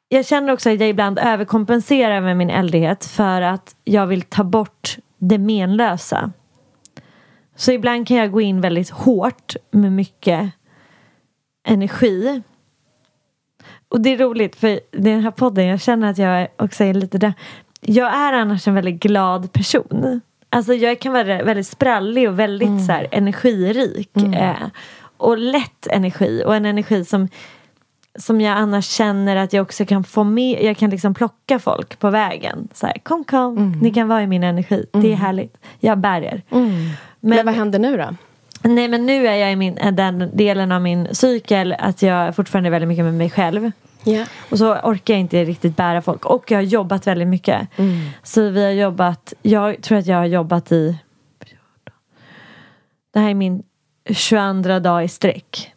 Jag 0.09 0.25
känner 0.25 0.53
också 0.53 0.69
att 0.69 0.79
jag 0.79 0.89
ibland 0.89 1.19
överkompenserar 1.19 2.21
med 2.21 2.37
min 2.37 2.49
eldighet 2.49 3.05
för 3.05 3.41
att 3.41 3.75
jag 3.83 4.07
vill 4.07 4.21
ta 4.21 4.43
bort 4.43 4.97
det 5.17 5.37
menlösa. 5.37 6.31
Så 7.55 7.71
ibland 7.71 8.07
kan 8.07 8.17
jag 8.17 8.31
gå 8.31 8.41
in 8.41 8.61
väldigt 8.61 8.89
hårt 8.89 9.55
med 9.71 9.91
mycket 9.91 10.51
energi. 11.63 12.41
Och 13.89 14.01
det 14.01 14.09
är 14.09 14.17
roligt 14.17 14.55
för 14.55 14.79
den 14.91 15.21
här 15.21 15.31
podden, 15.31 15.65
jag 15.65 15.81
känner 15.81 16.09
att 16.09 16.17
jag 16.17 16.47
också 16.57 16.83
är 16.83 16.93
lite 16.93 17.17
där. 17.17 17.33
Jag 17.81 18.13
är 18.13 18.33
annars 18.33 18.67
en 18.67 18.73
väldigt 18.73 19.03
glad 19.03 19.53
person. 19.53 20.21
Alltså 20.49 20.73
jag 20.73 20.99
kan 20.99 21.13
vara 21.13 21.43
väldigt 21.43 21.67
sprallig 21.67 22.29
och 22.29 22.39
väldigt 22.39 22.85
så 22.85 22.91
här, 22.91 23.07
energirik. 23.11 24.17
Eh, 24.17 24.67
och 25.17 25.37
lätt 25.37 25.87
energi 25.87 26.43
och 26.45 26.55
en 26.55 26.65
energi 26.65 27.05
som 27.05 27.27
som 28.15 28.41
jag 28.41 28.57
annars 28.57 28.85
känner 28.85 29.35
att 29.35 29.53
jag 29.53 29.61
också 29.61 29.85
kan 29.85 30.03
få 30.03 30.23
med, 30.23 30.63
jag 30.63 30.77
kan 30.77 30.89
liksom 30.89 31.13
plocka 31.13 31.59
folk 31.59 31.99
på 31.99 32.09
vägen. 32.09 32.67
Så 32.73 32.87
här, 32.87 32.97
kom 33.03 33.23
kom, 33.23 33.71
ni 33.81 33.93
kan 33.93 34.07
vara 34.07 34.23
i 34.23 34.27
min 34.27 34.43
energi, 34.43 34.85
det 34.91 35.11
är 35.11 35.15
härligt. 35.15 35.57
Jag 35.79 35.97
bär 35.97 36.21
er. 36.21 36.41
Men, 37.19 37.35
Men, 37.35 37.45
vad 37.45 37.55
händer 37.55 37.79
nu 37.79 37.97
då? 37.97 38.15
Nej 38.63 38.87
men 38.87 39.05
nu 39.05 39.27
är 39.27 39.35
jag 39.35 39.51
i 39.51 39.55
min, 39.55 39.79
den 39.91 40.29
delen 40.33 40.71
av 40.71 40.81
min 40.81 41.07
cykel 41.15 41.75
att 41.79 42.01
jag 42.01 42.35
fortfarande 42.35 42.69
är 42.69 42.71
väldigt 42.71 42.87
mycket 42.87 43.05
med 43.05 43.13
mig 43.13 43.29
själv. 43.29 43.71
Ja. 44.03 44.25
Och 44.49 44.57
så 44.57 44.75
orkar 44.75 45.13
jag 45.13 45.21
inte 45.21 45.43
riktigt 45.43 45.77
bära 45.77 46.01
folk. 46.01 46.25
Och 46.25 46.51
jag 46.51 46.57
har 46.57 46.63
jobbat 46.63 47.07
väldigt 47.07 47.27
mycket. 47.27 47.67
Så 48.23 48.49
vi 48.49 48.63
har 48.63 48.71
jobbat, 48.71 49.33
jag 49.41 49.81
tror 49.81 49.97
att 49.97 50.07
jag 50.07 50.17
har 50.17 50.25
jobbat 50.25 50.71
i 50.71 50.97
Det 53.13 53.19
här 53.19 53.29
är 53.29 53.33
min 53.33 53.63
22 54.09 54.79
dag 54.79 55.03
i 55.03 55.07
sträck. 55.07 55.73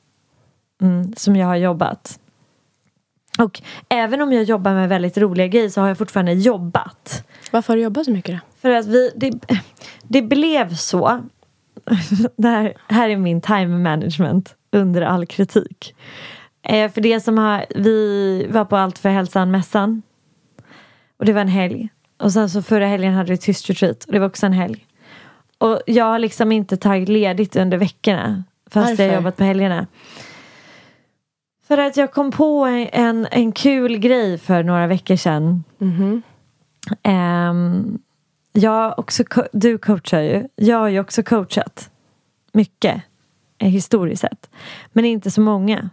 Mm, 0.82 1.12
som 1.16 1.36
jag 1.36 1.46
har 1.46 1.56
jobbat. 1.56 2.18
Och 3.38 3.62
även 3.88 4.20
om 4.20 4.32
jag 4.32 4.44
jobbar 4.44 4.74
med 4.74 4.88
väldigt 4.88 5.18
roliga 5.18 5.46
grejer 5.46 5.68
så 5.68 5.80
har 5.80 5.88
jag 5.88 5.98
fortfarande 5.98 6.32
jobbat. 6.32 7.24
Varför 7.50 7.72
har 7.72 7.76
du 7.76 7.82
jobbat 7.82 8.04
så 8.04 8.10
mycket 8.10 8.34
då? 8.34 8.40
För 8.60 8.70
att 8.70 8.86
vi, 8.86 9.10
det, 9.16 9.32
det 10.02 10.22
blev 10.22 10.74
så. 10.74 11.20
Det 12.36 12.48
här, 12.48 12.74
här 12.88 13.08
är 13.08 13.16
min 13.16 13.40
time 13.40 13.78
management 13.78 14.54
under 14.72 15.02
all 15.02 15.26
kritik. 15.26 15.94
Eh, 16.62 16.90
för 16.90 17.00
det 17.00 17.20
som 17.20 17.38
har, 17.38 17.66
vi 17.74 18.46
var 18.50 18.64
på 18.64 18.76
Allt 18.76 18.98
för 18.98 19.08
hälsan-mässan. 19.08 20.02
Och 21.18 21.24
det 21.24 21.32
var 21.32 21.40
en 21.40 21.48
helg. 21.48 21.88
Och 22.18 22.32
sen 22.32 22.50
så 22.50 22.62
förra 22.62 22.86
helgen 22.86 23.14
hade 23.14 23.30
vi 23.30 23.38
tyst 23.38 23.70
retreat 23.70 24.04
och 24.04 24.12
det 24.12 24.18
var 24.18 24.26
också 24.26 24.46
en 24.46 24.52
helg. 24.52 24.86
Och 25.58 25.80
jag 25.86 26.04
har 26.04 26.18
liksom 26.18 26.52
inte 26.52 26.76
tagit 26.76 27.08
ledigt 27.08 27.56
under 27.56 27.78
veckorna. 27.78 28.44
Fast 28.70 28.88
jag 28.88 28.90
Varför? 28.90 29.08
har 29.08 29.14
jobbat 29.14 29.36
på 29.36 29.44
helgerna. 29.44 29.86
För 31.68 31.78
att 31.78 31.96
jag 31.96 32.12
kom 32.12 32.30
på 32.30 32.64
en, 32.92 33.26
en, 33.30 33.52
kul 33.52 33.98
grej 33.98 34.38
för 34.38 34.62
några 34.62 34.86
veckor 34.86 35.16
sedan. 35.16 35.64
Mhm. 35.78 36.22
Ehm, 37.02 37.98
jag 38.56 38.98
också, 38.98 39.24
du 39.52 39.78
coachar 39.78 40.20
ju. 40.20 40.48
Jag 40.56 40.76
har 40.78 40.88
ju 40.88 41.00
också 41.00 41.22
coachat 41.22 41.90
mycket 42.52 43.02
eh, 43.58 43.68
historiskt 43.68 44.20
sett. 44.20 44.50
Men 44.92 45.04
inte 45.04 45.30
så 45.30 45.40
många. 45.40 45.90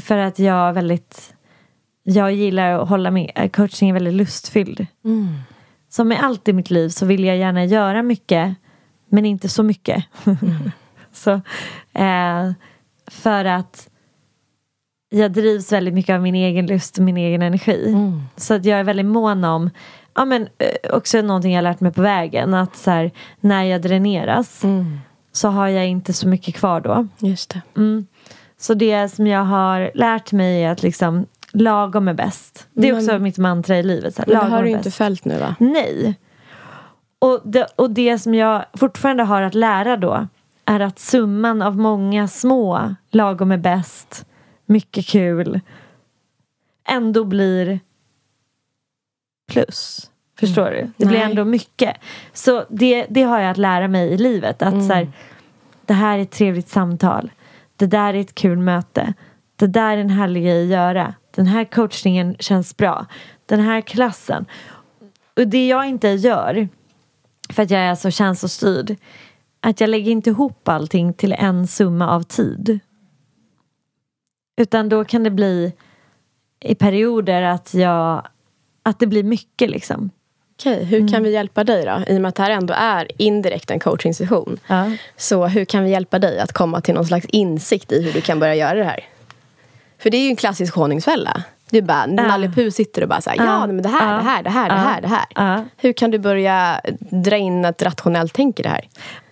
För 0.00 0.18
att 0.18 0.38
jag 0.38 0.68
är 0.68 0.72
väldigt 0.72 1.36
jag 2.08 2.32
gillar 2.32 2.72
att 2.72 2.88
hålla 2.88 3.10
med. 3.10 3.30
eh, 3.34 3.50
Coaching 3.50 3.88
är 3.88 3.92
väldigt 3.92 4.14
lustfylld. 4.14 4.86
Mm. 5.04 5.28
Som 5.88 6.08
med 6.08 6.24
allt 6.24 6.48
i 6.48 6.52
mitt 6.52 6.70
liv 6.70 6.88
så 6.88 7.06
vill 7.06 7.24
jag 7.24 7.36
gärna 7.36 7.64
göra 7.64 8.02
mycket 8.02 8.54
men 9.08 9.24
inte 9.24 9.48
så 9.48 9.62
mycket. 9.62 10.04
så, 11.12 11.30
eh, 11.92 12.52
för 13.06 13.44
att 13.44 13.88
jag 15.08 15.32
drivs 15.32 15.72
väldigt 15.72 15.94
mycket 15.94 16.14
av 16.14 16.22
min 16.22 16.34
egen 16.34 16.66
lust 16.66 16.98
och 16.98 17.04
min 17.04 17.16
egen 17.16 17.42
energi. 17.42 17.88
Mm. 17.88 18.22
Så 18.36 18.54
att 18.54 18.64
jag 18.64 18.78
är 18.78 18.84
väldigt 18.84 19.06
mån 19.06 19.44
om 19.44 19.70
ja, 20.16 20.24
men, 20.24 20.48
eh, 20.58 20.90
också 20.96 21.20
någonting 21.22 21.54
jag 21.54 21.62
lärt 21.62 21.80
mig 21.80 21.92
på 21.92 22.02
vägen. 22.02 22.54
Att 22.54 22.76
så 22.76 22.90
här, 22.90 23.10
när 23.40 23.62
jag 23.64 23.82
dräneras 23.82 24.64
Mm. 24.64 24.98
så 25.32 25.48
har 25.48 25.68
jag 25.68 25.86
inte 25.86 26.12
så 26.12 26.28
mycket 26.28 26.54
kvar 26.54 26.80
då. 26.80 27.06
Just 27.18 27.50
det. 27.50 27.62
Mm. 27.76 28.06
Så 28.58 28.74
det 28.74 29.08
som 29.08 29.26
jag 29.26 29.44
har 29.44 29.90
lärt 29.94 30.32
mig 30.32 30.62
är 30.64 30.70
att 30.72 30.82
liksom 30.82 31.26
lagom 31.52 32.08
är 32.08 32.14
bäst. 32.14 32.66
Det 32.72 32.88
är 32.88 32.92
Men- 32.92 33.02
också 33.04 33.18
mitt 33.18 33.38
mantra 33.38 33.78
i 33.78 33.82
livet. 33.82 34.14
Så 34.14 34.22
här, 34.22 34.28
Men 34.32 34.44
det 34.44 34.56
har 34.56 34.62
du 34.62 34.68
inte 34.70 34.82
bäst. 34.84 34.96
följt 34.96 35.24
nu 35.24 35.38
va? 35.38 35.54
Nej. 35.58 36.14
Och 37.18 37.40
det, 37.44 37.66
och 37.76 37.90
det 37.90 38.18
som 38.18 38.34
jag 38.34 38.64
fortfarande 38.74 39.22
har 39.22 39.42
att 39.42 39.54
lära 39.54 39.96
då 39.96 40.26
är 40.64 40.80
att 40.80 40.98
summan 40.98 41.62
av 41.62 41.76
många 41.76 42.28
små 42.28 42.94
lagom 43.10 43.52
är 43.52 43.56
bäst, 43.58 44.24
mycket 44.66 45.06
kul, 45.06 45.60
ändå 46.88 47.24
blir 47.24 47.80
plus. 49.46 50.10
Förstår 50.38 50.70
du? 50.70 50.90
Det 50.96 51.06
blir 51.06 51.18
Nej. 51.18 51.30
ändå 51.30 51.44
mycket. 51.44 51.96
Så 52.32 52.64
det, 52.68 53.06
det 53.10 53.22
har 53.22 53.40
jag 53.40 53.50
att 53.50 53.56
lära 53.56 53.88
mig 53.88 54.08
i 54.08 54.18
livet. 54.18 54.62
Att 54.62 54.86
så 54.86 54.92
här, 54.92 55.12
det 55.86 55.94
här 55.94 56.18
är 56.18 56.22
ett 56.22 56.30
trevligt 56.30 56.68
samtal. 56.68 57.30
Det 57.76 57.86
där 57.86 58.14
är 58.14 58.20
ett 58.20 58.34
kul 58.34 58.58
möte. 58.58 59.14
Det 59.56 59.66
där 59.66 59.96
är 59.96 60.00
en 60.00 60.10
härlig 60.10 60.42
grej 60.42 60.62
att 60.62 60.70
göra. 60.70 61.14
Den 61.34 61.46
här 61.46 61.64
coachningen 61.64 62.36
känns 62.38 62.76
bra. 62.76 63.06
Den 63.46 63.60
här 63.60 63.80
klassen. 63.80 64.46
Och 65.36 65.48
det 65.48 65.68
jag 65.68 65.88
inte 65.88 66.08
gör, 66.08 66.68
för 67.52 67.62
att 67.62 67.70
jag 67.70 67.80
är 67.80 67.94
så 67.94 68.10
känslostyrd, 68.10 68.96
att 69.60 69.80
jag 69.80 69.90
lägger 69.90 70.12
inte 70.12 70.30
ihop 70.30 70.68
allting 70.68 71.12
till 71.12 71.32
en 71.32 71.66
summa 71.66 72.10
av 72.10 72.22
tid. 72.22 72.78
Utan 74.56 74.88
då 74.88 75.04
kan 75.04 75.22
det 75.22 75.30
bli 75.30 75.72
i 76.60 76.74
perioder 76.74 77.42
att 77.42 77.74
jag 77.74 78.26
att 78.86 78.98
det 78.98 79.06
blir 79.06 79.22
mycket 79.22 79.70
liksom. 79.70 80.10
Okej, 80.58 80.84
hur 80.84 81.08
kan 81.08 81.22
vi 81.22 81.32
hjälpa 81.32 81.64
dig 81.64 81.84
då? 81.84 82.12
I 82.12 82.16
och 82.16 82.22
med 82.22 82.28
att 82.28 82.34
det 82.34 82.42
här 82.42 82.50
ändå 82.50 82.74
är 82.74 83.08
indirekt 83.16 83.70
en 83.70 83.80
coachingsession. 83.80 84.58
Ja. 84.66 84.90
Så 85.16 85.46
hur 85.46 85.64
kan 85.64 85.84
vi 85.84 85.90
hjälpa 85.90 86.18
dig 86.18 86.40
att 86.40 86.52
komma 86.52 86.80
till 86.80 86.94
någon 86.94 87.06
slags 87.06 87.26
insikt 87.26 87.92
i 87.92 88.02
hur 88.02 88.12
du 88.12 88.20
kan 88.20 88.40
börja 88.40 88.54
göra 88.54 88.74
det 88.74 88.84
här? 88.84 89.04
För 89.98 90.10
det 90.10 90.16
är 90.16 90.22
ju 90.22 90.28
en 90.28 90.36
klassisk 90.36 90.74
honungsfälla. 90.74 91.42
Är 91.70 91.82
bara, 91.82 92.06
Nalle 92.06 92.48
Puh 92.48 92.70
sitter 92.70 93.02
och 93.02 93.08
bara 93.08 93.20
så 93.20 93.30
här, 93.30 93.36
ja, 93.36 93.66
men 93.66 93.82
det 93.82 93.88
här, 93.88 94.16
det 94.16 94.22
här, 94.22 94.42
det 94.42 94.50
här, 94.50 94.68
det 94.68 94.74
här, 94.74 95.00
det 95.00 95.40
här. 95.40 95.64
Hur 95.76 95.92
kan 95.92 96.10
du 96.10 96.18
börja 96.18 96.80
dra 96.98 97.36
in 97.36 97.64
ett 97.64 97.82
rationellt 97.82 98.32
tänk 98.32 98.60
i 98.60 98.62
det 98.62 98.68
här? 98.68 98.88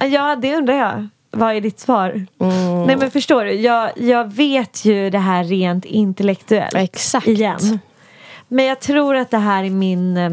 Ja, 0.08 0.36
det 0.36 0.56
undrar 0.56 0.74
jag. 0.74 1.08
Vad 1.30 1.56
är 1.56 1.60
ditt 1.60 1.80
svar? 1.80 2.26
Mm. 2.40 2.84
Nej 2.84 2.96
men 2.96 3.10
förstår 3.10 3.44
du, 3.44 3.52
jag, 3.52 3.90
jag 3.96 4.34
vet 4.34 4.84
ju 4.84 5.10
det 5.10 5.18
här 5.18 5.44
rent 5.44 5.84
intellektuellt. 5.84 6.74
Exakt. 6.74 7.28
Igen. 7.28 7.78
Men 8.48 8.64
jag 8.64 8.80
tror 8.80 9.14
att 9.16 9.30
det 9.30 9.38
här 9.38 9.64
är 9.64 9.70
min... 9.70 10.16
eh, 10.16 10.30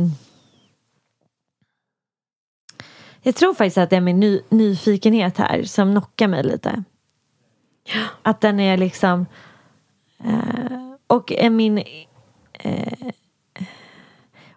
Jag 3.21 3.35
tror 3.35 3.53
faktiskt 3.53 3.77
att 3.77 3.89
det 3.89 3.95
är 3.95 4.01
min 4.01 4.19
ny, 4.19 4.41
nyfikenhet 4.49 5.37
här 5.37 5.63
som 5.63 5.91
knockar 5.91 6.27
mig 6.27 6.43
lite. 6.43 6.83
Att 8.21 8.41
den 8.41 8.59
är 8.59 8.77
liksom... 8.77 9.25
Eh, 10.23 10.93
och 11.07 11.31
är 11.31 11.49
min... 11.49 11.77
Eh, 12.53 13.07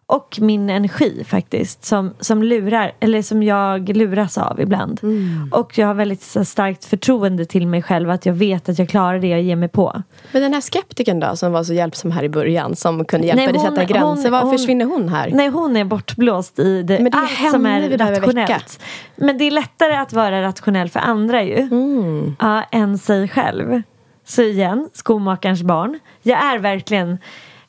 och 0.06 0.38
min 0.40 0.70
energi 0.70 1.24
faktiskt 1.26 1.84
som, 1.84 2.14
som 2.20 2.42
lurar, 2.42 2.92
eller 3.00 3.22
som 3.22 3.42
jag 3.42 3.96
luras 3.96 4.38
av 4.38 4.60
ibland. 4.60 5.00
Mm. 5.02 5.50
Och 5.52 5.78
jag 5.78 5.86
har 5.86 5.94
väldigt 5.94 6.22
starkt 6.22 6.84
förtroende 6.84 7.44
till 7.44 7.66
mig 7.66 7.82
själv 7.82 8.10
att 8.10 8.26
jag 8.26 8.34
vet 8.34 8.68
att 8.68 8.78
jag 8.78 8.88
klarar 8.88 9.18
det 9.18 9.26
jag 9.26 9.42
ger 9.42 9.56
mig 9.56 9.68
på. 9.68 10.02
Men 10.32 10.42
den 10.42 10.54
här 10.54 10.60
skeptikern 10.60 11.20
då, 11.20 11.36
som 11.36 11.52
var 11.52 11.64
så 11.64 11.72
hjälpsam 11.72 12.10
här 12.10 12.22
i 12.22 12.28
början, 12.28 12.76
som 12.76 13.04
kunde 13.04 13.26
hjälpa 13.26 13.42
Nej, 13.42 13.52
dig 13.52 13.62
sätta 13.62 13.84
gränser. 13.84 14.30
Var 14.30 14.52
försvinner 14.52 14.84
hon 14.84 15.08
här? 15.08 15.30
Nej, 15.34 15.48
hon 15.48 15.76
är 15.76 15.84
bortblåst 15.84 16.58
i 16.58 16.82
det, 16.82 17.00
Men 17.00 17.12
det 17.12 17.18
är 17.18 17.20
allt 17.20 17.50
som 17.50 17.66
är 17.66 17.98
rationellt. 17.98 18.80
Men 19.16 19.38
det 19.38 19.44
är 19.44 19.50
lättare 19.50 19.96
att 19.96 20.12
vara 20.12 20.42
rationell 20.42 20.88
för 20.88 21.00
andra 21.00 21.42
ju. 21.42 21.56
Mm. 21.56 22.36
Ja, 22.40 22.62
än 22.62 22.98
sig 22.98 23.28
själv. 23.28 23.82
Så 24.26 24.42
igen, 24.42 24.88
skomakarens 24.92 25.62
barn. 25.62 25.98
Jag 26.22 26.44
är 26.44 26.58
verkligen 26.58 27.18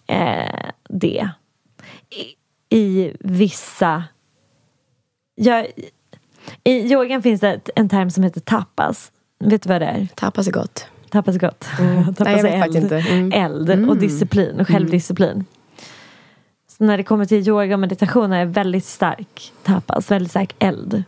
eh, 0.07 0.69
det. 0.89 1.29
I, 2.69 3.11
vissa... 3.19 4.03
Jag, 5.35 5.67
I 6.63 6.93
yogan 6.93 7.21
finns 7.21 7.41
det 7.41 7.69
en 7.75 7.89
term 7.89 8.11
som 8.11 8.23
heter 8.23 8.41
tapas. 8.41 9.11
Vet 9.39 9.63
du 9.63 9.69
vad 9.69 9.81
det 9.81 9.85
är? 9.85 10.07
Tapas 10.15 10.47
är 10.47 10.51
gott. 10.51 10.87
Tapas 11.09 11.35
är 11.35 11.39
gott. 11.39 11.59
Tapas 12.17 12.19
Nej, 12.19 12.35
jag 12.35 12.43
vet 12.43 12.53
är 12.53 12.59
faktiskt 12.59 12.83
inte. 12.83 12.97
Mm. 12.97 13.31
eld 13.31 13.89
och 13.89 13.97
disciplin 13.97 14.59
och 14.59 14.67
självdisciplin. 14.67 15.45
Så 16.67 16.83
när 16.83 16.97
det 16.97 17.03
kommer 17.03 17.25
till 17.25 17.47
yoga 17.47 17.73
och 17.73 17.79
meditation 17.79 18.31
är 18.31 18.39
jag 18.39 18.45
väldigt 18.45 18.85
stark 18.85 19.53
tapas, 19.63 20.11
väldigt 20.11 20.31
stark 20.31 20.55
eld. 20.59 21.03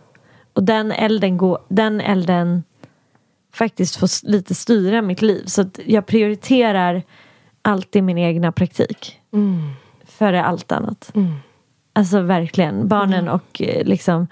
Och 0.54 0.64
den 0.64 0.92
elden, 0.92 1.38
går, 1.38 1.60
den 1.68 2.02
elden 2.02 2.64
faktiskt 3.54 3.96
får 3.96 4.28
lite 4.28 4.56
styra 4.56 5.02
mitt 5.02 5.22
liv. 5.22 5.44
Så 5.46 5.66
jag 5.86 6.06
prioriterar 6.06 7.04
alltid 7.62 8.04
min 8.04 8.18
egna 8.18 8.52
praktik 8.52 9.20
Mm. 9.34 9.70
Före 10.18 10.44
allt 10.44 10.72
annat. 10.72 11.14
Alltså 11.94 12.22
verkligen, 12.22 12.88
barnen 12.88 13.20
Mm. 13.20 13.34
och 13.34 13.62
eh, 13.62 13.86
liksom 13.86 14.28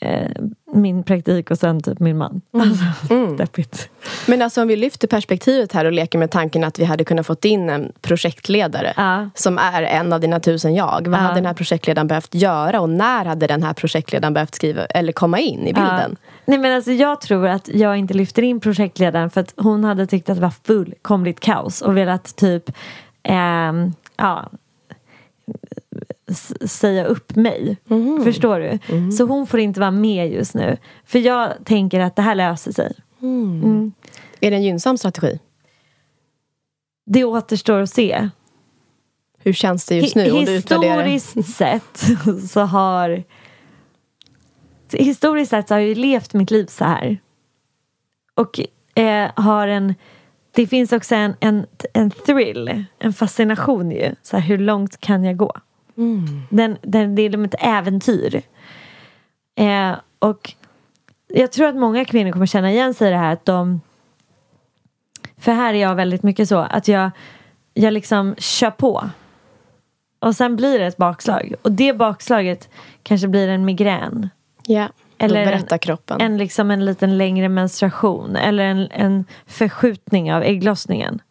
eh, 0.00 0.30
min 0.74 1.02
praktik 1.02 1.50
och 1.50 1.58
sen 1.58 1.82
typ 1.82 2.00
min 2.00 2.18
man. 2.18 2.40
Alltså, 2.52 2.84
Mm. 3.14 3.36
deppigt. 3.36 3.88
Men 4.28 4.42
alltså 4.42 4.62
om 4.62 4.68
vi 4.68 4.76
lyfter 4.76 5.08
perspektivet 5.08 5.72
här 5.72 5.84
och 5.84 5.92
leker 5.92 6.18
med 6.18 6.30
tanken 6.30 6.64
att 6.64 6.78
vi 6.78 6.84
hade 6.84 7.04
kunnat 7.04 7.26
fått 7.26 7.44
in 7.44 7.70
en 7.70 7.92
projektledare 8.00 8.92
Ja. 8.96 9.30
som 9.34 9.58
är 9.58 9.82
en 9.82 10.12
av 10.12 10.20
dina 10.20 10.40
tusen 10.40 10.74
jag. 10.74 11.06
Vad 11.08 11.20
Ja. 11.20 11.22
hade 11.22 11.34
den 11.34 11.46
här 11.46 11.54
projektledaren 11.54 12.06
behövt 12.08 12.34
göra 12.34 12.80
och 12.80 12.88
när 12.90 13.24
hade 13.24 13.46
den 13.46 13.62
här 13.62 13.72
projektledaren 13.72 14.34
behövt 14.34 14.54
skriva 14.54 14.84
eller 14.84 15.12
komma 15.12 15.38
in 15.38 15.60
i 15.60 15.72
bilden? 15.72 16.16
Ja. 16.20 16.30
Nej 16.44 16.58
men 16.58 16.72
alltså 16.74 16.92
jag 16.92 17.20
tror 17.20 17.46
att 17.48 17.68
jag 17.68 17.96
inte 17.96 18.14
lyfter 18.14 18.42
in 18.42 18.60
projektledaren 18.60 19.30
för 19.30 19.40
att 19.40 19.54
hon 19.56 19.84
hade 19.84 20.06
tyckt 20.06 20.28
att 20.30 20.36
det 20.36 20.42
var 20.42 20.52
fullkomligt 20.66 21.40
kaos 21.40 21.82
och 21.82 21.96
velat 21.96 22.36
typ 22.36 22.70
ehm, 23.22 23.92
ja, 24.16 24.50
säga 26.66 27.04
upp 27.04 27.36
mig. 27.36 27.76
Mhm. 27.84 28.24
Förstår 28.24 28.60
du? 28.60 28.78
Så 29.12 29.24
hon 29.24 29.46
får 29.46 29.60
inte 29.60 29.80
vara 29.80 29.90
med 29.90 30.32
just 30.32 30.54
nu. 30.54 30.76
För 31.04 31.18
jag 31.18 31.52
tänker 31.64 32.00
att 32.00 32.16
det 32.16 32.22
här 32.22 32.34
löser 32.34 32.72
sig. 32.72 32.92
Mm. 33.22 33.92
Är 34.40 34.50
det 34.50 34.56
en 34.56 34.62
gynnsam 34.62 34.98
strategi? 34.98 35.38
Det 37.06 37.24
återstår 37.24 37.80
att 37.80 37.90
se. 37.90 38.28
Hur 39.38 39.52
känns 39.52 39.86
det 39.86 39.94
just 39.94 40.16
nu? 40.16 40.26
Utvärderar? 40.26 41.02
Historiskt 41.02 41.56
sett 41.56 42.04
så 42.50 42.60
har 42.60 43.24
Historiskt 44.92 45.50
sett 45.50 45.68
så 45.68 45.74
har 45.74 45.78
jag 45.80 45.88
ju 45.88 45.94
levt 45.94 46.34
mitt 46.34 46.50
liv 46.50 46.66
så 46.66 46.84
här. 46.84 47.18
Och 48.34 48.60
eh, 48.98 49.30
har 49.36 49.68
en 49.68 49.94
Det 50.52 50.66
finns 50.66 50.92
också 50.92 51.14
en, 51.14 51.34
en, 51.40 51.66
en 51.92 52.10
thrill, 52.10 52.84
en 52.98 53.12
fascination 53.12 53.90
ju. 53.90 54.14
Så 54.22 54.36
här, 54.36 54.48
hur 54.48 54.58
långt 54.58 55.00
kan 55.00 55.24
jag 55.24 55.36
gå? 55.36 55.52
Den, 56.50 56.78
den, 56.82 57.14
det 57.14 57.22
är 57.22 57.28
liksom 57.28 57.44
ett 57.44 57.54
äventyr. 57.58 58.42
Eh, 59.56 59.92
och 60.18 60.52
jag 61.28 61.52
tror 61.52 61.66
att 61.68 61.76
många 61.76 62.04
kvinnor 62.04 62.32
kommer 62.32 62.46
känna 62.46 62.70
igen 62.70 62.94
sig 62.94 63.08
i 63.08 63.10
det 63.10 63.16
här 63.16 63.32
att 63.32 63.44
de 63.44 63.80
För 65.38 65.52
här 65.52 65.74
är 65.74 65.78
jag 65.78 65.94
väldigt 65.94 66.22
mycket 66.22 66.48
så 66.48 66.58
att 66.58 66.88
jag 66.88 67.10
Jag 67.74 67.92
liksom 67.92 68.34
kör 68.38 68.70
på 68.70 69.10
och 70.24 70.36
sen 70.36 70.56
blir 70.56 70.78
det 70.78 70.86
ett 70.86 70.96
bakslag. 70.96 71.54
Och 71.62 71.72
det 71.72 71.92
bakslaget 71.92 72.68
kanske 73.02 73.28
blir 73.28 73.48
en 73.48 73.64
migrän. 73.64 74.28
Ja, 74.66 74.88
Eller 75.18 75.44
berättar 75.44 75.78
kroppen. 75.78 76.20
En, 76.20 76.36
liksom 76.36 76.70
en 76.70 76.84
liten 76.84 77.18
längre 77.18 77.48
menstruation. 77.48 78.36
Eller 78.36 78.64
en, 78.64 78.88
en 78.90 79.24
förskjutning 79.46 80.34
av 80.34 80.42
ägglossningen. 80.42 81.22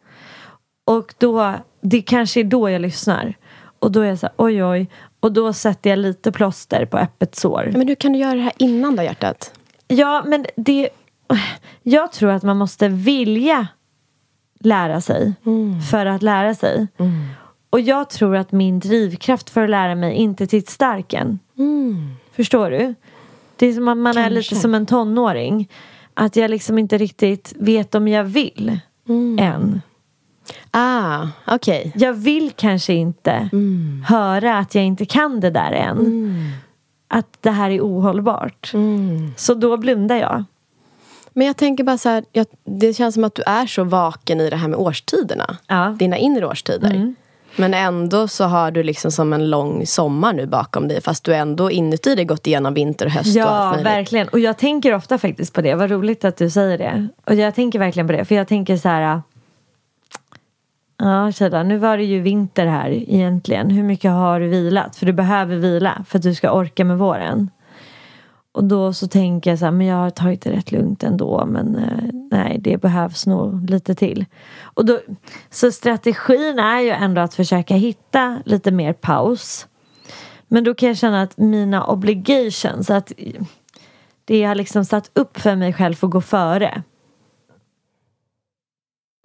Och 0.84 1.14
då, 1.18 1.54
det 1.80 2.02
kanske 2.02 2.40
är 2.40 2.44
då 2.44 2.70
jag 2.70 2.80
lyssnar. 2.80 3.34
Och 3.84 3.92
då 3.92 4.00
är 4.00 4.06
jag 4.06 4.18
så 4.18 4.26
här, 4.26 4.34
oj 4.38 4.64
oj. 4.64 4.88
Och 5.20 5.32
då 5.32 5.52
sätter 5.52 5.90
jag 5.90 5.98
lite 5.98 6.32
plåster 6.32 6.86
på 6.86 6.98
öppet 6.98 7.34
sår. 7.34 7.70
Men 7.72 7.88
hur 7.88 7.94
kan 7.94 8.12
du 8.12 8.18
göra 8.18 8.34
det 8.34 8.40
här 8.40 8.52
innan 8.58 8.96
då 8.96 9.02
hjärtat? 9.02 9.52
Ja, 9.88 10.22
men 10.26 10.46
det... 10.56 10.88
Jag 11.82 12.12
tror 12.12 12.30
att 12.30 12.42
man 12.42 12.56
måste 12.56 12.88
vilja 12.88 13.66
lära 14.60 15.00
sig 15.00 15.34
för 15.90 16.06
att 16.06 16.22
lära 16.22 16.54
sig. 16.54 16.86
Och 17.70 17.80
jag 17.80 18.10
tror 18.10 18.36
att 18.36 18.52
min 18.52 18.78
drivkraft 18.78 19.50
för 19.50 19.64
att 19.64 19.70
lära 19.70 19.94
mig 19.94 20.14
inte 20.14 20.44
är 20.44 20.46
till 20.46 20.66
stark 20.66 21.12
än. 21.12 21.38
Förstår 22.32 22.70
du? 22.70 22.94
Det 23.56 23.66
är 23.66 23.72
som 23.72 23.88
att 23.88 23.98
man 23.98 24.16
är 24.16 24.30
lite 24.30 24.48
Kanske. 24.48 24.62
som 24.62 24.74
en 24.74 24.86
tonåring. 24.86 25.70
Att 26.14 26.36
jag 26.36 26.50
liksom 26.50 26.78
inte 26.78 26.98
riktigt 26.98 27.52
vet 27.58 27.94
om 27.94 28.08
jag 28.08 28.24
vill 28.24 28.78
än. 29.38 29.80
Ah, 30.70 31.26
okej. 31.46 31.92
Jag 31.94 32.12
vill 32.12 32.52
kanske 32.56 32.92
inte 32.94 33.48
höra 34.06 34.58
att 34.58 34.74
jag 34.74 34.84
inte 34.84 35.04
kan 35.04 35.40
det 35.40 35.50
där 35.50 35.72
än. 35.72 36.52
Att 37.08 37.26
det 37.40 37.50
här 37.50 37.70
är 37.70 37.80
ohållbart. 37.80 38.72
Så 39.36 39.54
då 39.54 39.76
blundar 39.76 40.16
jag. 40.16 40.44
Men 41.32 41.46
jag 41.46 41.56
tänker 41.56 41.84
bara 41.84 41.98
så 41.98 42.08
här, 42.08 42.24
jag, 42.32 42.46
det 42.64 42.94
känns 42.94 43.14
som 43.14 43.24
att 43.24 43.34
du 43.34 43.42
är 43.46 43.66
så 43.66 43.84
vaken 43.84 44.40
i 44.40 44.50
det 44.50 44.56
här 44.56 44.68
med 44.68 44.78
årstiderna. 44.78 45.56
Ja. 45.66 45.96
Dina 45.98 46.16
inre 46.16 46.46
årstider. 46.46 47.14
Men 47.56 47.74
ändå 47.74 48.28
så 48.28 48.44
har 48.44 48.70
du 48.70 48.82
liksom 48.82 49.10
som 49.10 49.32
en 49.32 49.50
lång 49.50 49.86
sommar 49.86 50.32
nu 50.32 50.46
bakom 50.46 50.88
dig. 50.88 51.00
Fast 51.00 51.24
du 51.24 51.34
ändå 51.34 51.70
inuti 51.70 52.14
dig 52.14 52.24
gått 52.24 52.46
igenom 52.46 52.74
vinter 52.74 53.06
och 53.06 53.12
höst 53.12 53.36
och 53.36 53.42
Ja, 53.42 53.46
allt 53.46 53.70
möjligt. 53.76 53.86
verkligen. 53.92 54.28
Och 54.28 54.38
jag 54.38 54.58
tänker 54.58 54.94
ofta 54.94 55.18
faktiskt 55.18 55.54
på 55.54 55.60
det. 55.62 55.74
Vad 55.74 55.90
roligt 55.90 56.24
att 56.24 56.36
du 56.36 56.50
säger 56.50 56.78
det. 56.78 57.08
Och 57.24 57.34
jag 57.34 57.54
tänker 57.54 57.78
verkligen 57.78 58.06
på 58.06 58.12
det. 58.12 58.24
För 58.24 58.34
jag 58.34 58.48
tänker 58.48 58.76
så 58.76 58.88
här. 58.88 59.22
Ja, 60.96 61.32
Shada, 61.32 61.62
nu 61.62 61.78
var 61.78 61.96
det 61.96 62.04
ju 62.04 62.20
vinter 62.20 62.66
här 62.66 62.90
egentligen. 62.90 63.70
Hur 63.70 63.82
mycket 63.82 64.10
har 64.10 64.40
du 64.40 64.48
vilat? 64.48 64.96
För 64.96 65.06
du 65.06 65.12
behöver 65.12 65.56
vila 65.56 66.04
för 66.08 66.18
att 66.18 66.22
du 66.22 66.34
ska 66.34 66.52
orka 66.52 66.84
med 66.84 66.98
våren. 66.98 67.50
Och 68.52 68.64
då 68.64 68.92
så 68.92 69.08
tänker 69.08 69.50
jag 69.50 69.58
så 69.58 69.64
här, 69.64 69.72
men 69.72 69.86
jag 69.86 69.96
har 69.96 70.10
tagit 70.10 70.42
det 70.42 70.52
rätt 70.52 70.72
lugnt 70.72 71.02
ändå. 71.02 71.46
Men 71.46 71.76
eh, 71.76 72.28
nej, 72.30 72.58
det 72.60 72.76
behövs 72.76 73.26
nog 73.26 73.70
lite 73.70 73.94
till. 73.94 74.24
Och 74.62 74.84
då, 74.84 75.00
så 75.50 75.72
strategin 75.72 76.58
är 76.58 76.80
ju 76.80 76.90
ändå 76.90 77.20
att 77.20 77.34
försöka 77.34 77.74
hitta 77.74 78.42
lite 78.44 78.70
mer 78.70 78.92
paus. 78.92 79.66
Men 80.48 80.64
då 80.64 80.74
kan 80.74 80.88
jag 80.88 80.96
känna 80.96 81.22
att 81.22 81.36
mina 81.38 81.86
obligations, 81.86 82.90
att 82.90 83.12
det 84.24 84.38
jag 84.38 84.48
har 84.48 84.54
liksom 84.54 84.84
satt 84.84 85.10
upp 85.14 85.40
för 85.40 85.56
mig 85.56 85.72
själv 85.72 85.94
får 85.94 86.08
gå 86.08 86.20
före. 86.20 86.82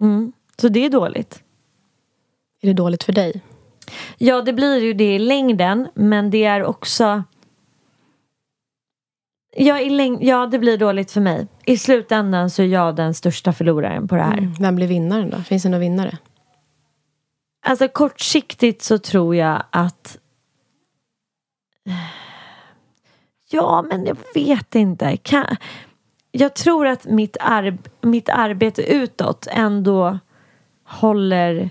Mm. 0.02 0.32
Så 0.60 0.68
det 0.68 0.86
är 0.86 0.90
dåligt. 0.90 1.42
Är 2.60 2.66
det 2.66 2.72
dåligt 2.72 3.04
för 3.04 3.12
dig? 3.12 3.42
Ja, 4.18 4.42
det 4.42 4.52
blir 4.52 4.78
ju 4.78 4.92
det 4.94 5.14
i 5.14 5.18
längden, 5.18 5.88
men 5.94 6.30
det 6.30 6.44
är 6.44 6.64
också... 6.64 7.24
Ja, 9.56 9.80
i 9.80 9.90
läng... 9.90 10.26
ja, 10.26 10.46
det 10.46 10.58
blir 10.58 10.78
dåligt 10.78 11.10
för 11.10 11.20
mig. 11.20 11.46
I 11.64 11.78
slutändan 11.78 12.50
så 12.50 12.62
är 12.62 12.66
jag 12.66 12.96
den 12.96 13.14
största 13.14 13.52
förloraren 13.52 14.08
på 14.08 14.16
det 14.16 14.22
här. 14.22 14.38
Mm. 14.38 14.54
Vem 14.60 14.76
blir 14.76 14.86
vinnaren 14.86 15.30
då? 15.30 15.36
Finns 15.38 15.62
det 15.62 15.68
några 15.68 15.80
vinnare? 15.80 16.18
Alltså 17.66 17.88
kortsiktigt 17.88 18.82
så 18.82 18.98
tror 18.98 19.36
jag 19.36 19.62
att... 19.70 20.18
Ja, 23.50 23.82
men 23.82 24.04
jag 24.04 24.16
vet 24.34 24.74
inte. 24.74 25.16
Kan... 25.16 25.56
Jag 26.32 26.54
tror 26.54 26.86
att 26.86 27.04
mitt, 27.04 27.36
arb... 27.40 27.88
mitt 28.00 28.28
arbete 28.28 28.82
utåt 28.82 29.46
ändå 29.50 30.18
håller 30.84 31.70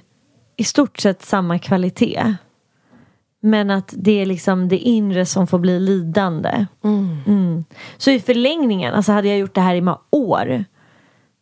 i 0.59 0.63
stort 0.63 0.99
sett 0.99 1.25
samma 1.25 1.59
kvalitet. 1.59 2.35
Men 3.41 3.71
att 3.71 3.93
det 3.97 4.21
är 4.21 4.25
liksom 4.25 4.67
det 4.67 4.77
inre 4.77 5.25
som 5.25 5.47
får 5.47 5.59
bli 5.59 5.79
lidande. 5.79 6.65
Mm. 6.83 7.65
Så 7.97 8.11
i 8.11 8.19
förlängningen, 8.19 8.93
alltså 8.93 9.11
hade 9.11 9.27
jag 9.27 9.37
gjort 9.37 9.55
det 9.55 9.61
här 9.61 9.75
i 9.75 9.81
många 9.81 9.99
år 10.09 10.65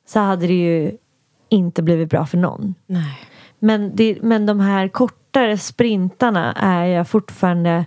så 0.08 0.20
hade 0.20 0.48
det 0.48 0.54
ju 0.54 0.98
inte 1.50 1.84
blivit 1.84 2.10
bra 2.10 2.26
för 2.26 2.38
någon. 2.38 2.76
Nej. 2.86 3.20
Men, 3.60 3.96
det, 3.96 4.18
men 4.22 4.46
de 4.46 4.60
här 4.60 4.88
kortare 4.88 5.58
sprintarna 5.58 6.54
är 6.54 6.86
jag 6.86 7.08
fortfarande 7.08 7.86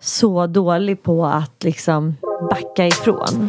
så 0.00 0.46
dålig 0.46 1.02
på 1.02 1.26
att 1.26 1.64
liksom 1.64 2.16
backa 2.50 2.86
ifrån. 2.86 3.48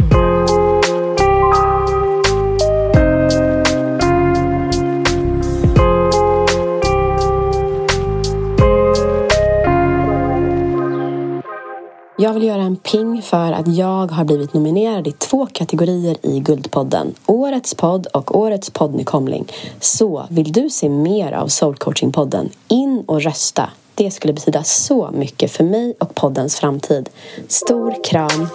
Jag 12.23 12.33
vill 12.33 12.43
göra 12.43 12.61
en 12.61 12.75
ping 12.75 13.21
för 13.21 13.51
att 13.51 13.67
jag 13.67 14.11
har 14.11 14.25
blivit 14.25 14.53
nominerad 14.53 15.07
i 15.07 15.11
två 15.11 15.47
kategorier 15.53 16.17
i 16.21 16.39
Guldpodden. 16.39 17.13
Årets 17.25 17.75
podd 17.75 18.07
och 18.07 18.39
Årets 18.39 18.69
poddnykomling. 18.69 19.51
Så 19.79 20.25
vill 20.29 20.51
du 20.51 20.69
se 20.69 20.89
mer 20.89 21.31
av 21.31 21.47
soulcoachingpodden? 21.47 22.49
in 22.67 23.03
och 23.05 23.21
rösta. 23.21 23.69
Det 23.95 24.11
skulle 24.11 24.33
betyda 24.33 24.63
så 24.63 25.09
mycket 25.13 25.51
för 25.51 25.63
mig 25.63 25.93
och 25.99 26.15
poddens 26.15 26.59
framtid. 26.59 27.09
Stor 27.47 28.03
kram! 28.03 28.47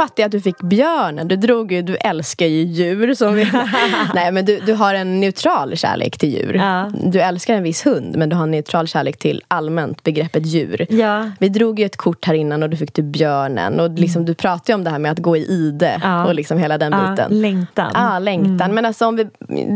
Fattar 0.00 0.22
jag 0.22 0.26
att 0.28 0.32
du 0.32 0.40
fick 0.40 0.60
björnen. 0.62 1.28
Du 1.28 1.36
drog 1.36 1.72
ju, 1.72 1.82
du 1.82 1.96
älskar 1.96 2.46
ju 2.46 2.62
djur. 2.62 3.14
Som 3.14 3.34
vi, 3.34 3.44
nej, 4.14 4.32
men 4.32 4.44
du, 4.44 4.60
du 4.66 4.72
har 4.72 4.94
en 4.94 5.20
neutral 5.20 5.76
kärlek 5.76 6.18
till 6.18 6.28
djur. 6.34 6.54
Ja. 6.54 6.90
Du 7.04 7.20
älskar 7.20 7.54
en 7.54 7.62
viss 7.62 7.86
hund, 7.86 8.16
men 8.16 8.28
du 8.28 8.36
har 8.36 8.42
en 8.42 8.50
neutral 8.50 8.86
kärlek 8.88 9.18
till 9.18 9.42
allmänt 9.48 10.02
begreppet 10.02 10.46
djur. 10.46 10.86
Ja. 10.90 11.30
Vi 11.38 11.48
drog 11.48 11.80
ju 11.80 11.86
ett 11.86 11.96
kort 11.96 12.24
här 12.24 12.34
innan 12.34 12.62
och 12.62 12.70
du 12.70 12.76
fick 12.76 12.94
du 12.94 13.02
björnen. 13.02 13.80
Och 13.80 13.90
liksom, 13.90 14.24
Du 14.24 14.34
pratade 14.34 14.72
ju 14.72 14.74
om 14.74 14.84
det 14.84 14.90
här 14.90 14.98
med 14.98 15.12
att 15.12 15.18
gå 15.18 15.36
i 15.36 15.40
ide 15.46 16.00
Ja. 16.02 16.24
och 16.26 16.34
liksom 16.34 16.58
hela 16.58 16.78
den 16.78 16.90
biten. 16.92 17.40
längtan. 17.40 17.90
Ja, 17.94 18.18
längtan. 18.18 18.74
Men 18.74 18.86
alltså 18.86 19.06
om 19.06 19.16
vi, 19.16 19.26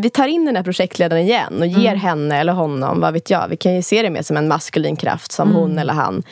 vi 0.03 0.11
tar 0.11 0.27
in 0.27 0.45
den 0.45 0.57
här 0.57 0.63
projektledaren 0.63 1.23
igen 1.23 1.55
och 1.61 1.67
ger 1.67 1.95
henne 1.95 2.41
eller 2.41 2.53
honom, 2.53 3.01
vad 3.01 3.13
vet 3.13 3.31
jag. 3.31 3.49
Vi 3.49 3.57
kan 3.57 3.75
ju 3.75 3.83
se 3.83 4.03
det 4.03 4.11
mer 4.11 4.23
som 4.23 4.37
en 4.37 4.49
maskulin 4.49 4.97
kraft 4.97 5.33
som 5.33 5.53
hon 5.55 5.79
eller 5.79 5.93
han. 5.95 6.23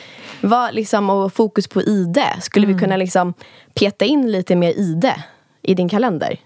Vad, 0.42 0.74
liksom, 0.74 1.10
och 1.10 1.32
fokus 1.32 1.68
på 1.68 1.82
ide. 1.82 2.24
Skulle 2.40 2.66
vi 2.66 2.74
kunna 2.78 2.96
liksom 2.96 3.34
peta 3.74 4.04
in 4.04 4.32
lite 4.32 4.56
mer 4.56 4.72
ide 4.72 5.24
i 5.62 5.74
din 5.74 5.88
kalender? 5.88 6.36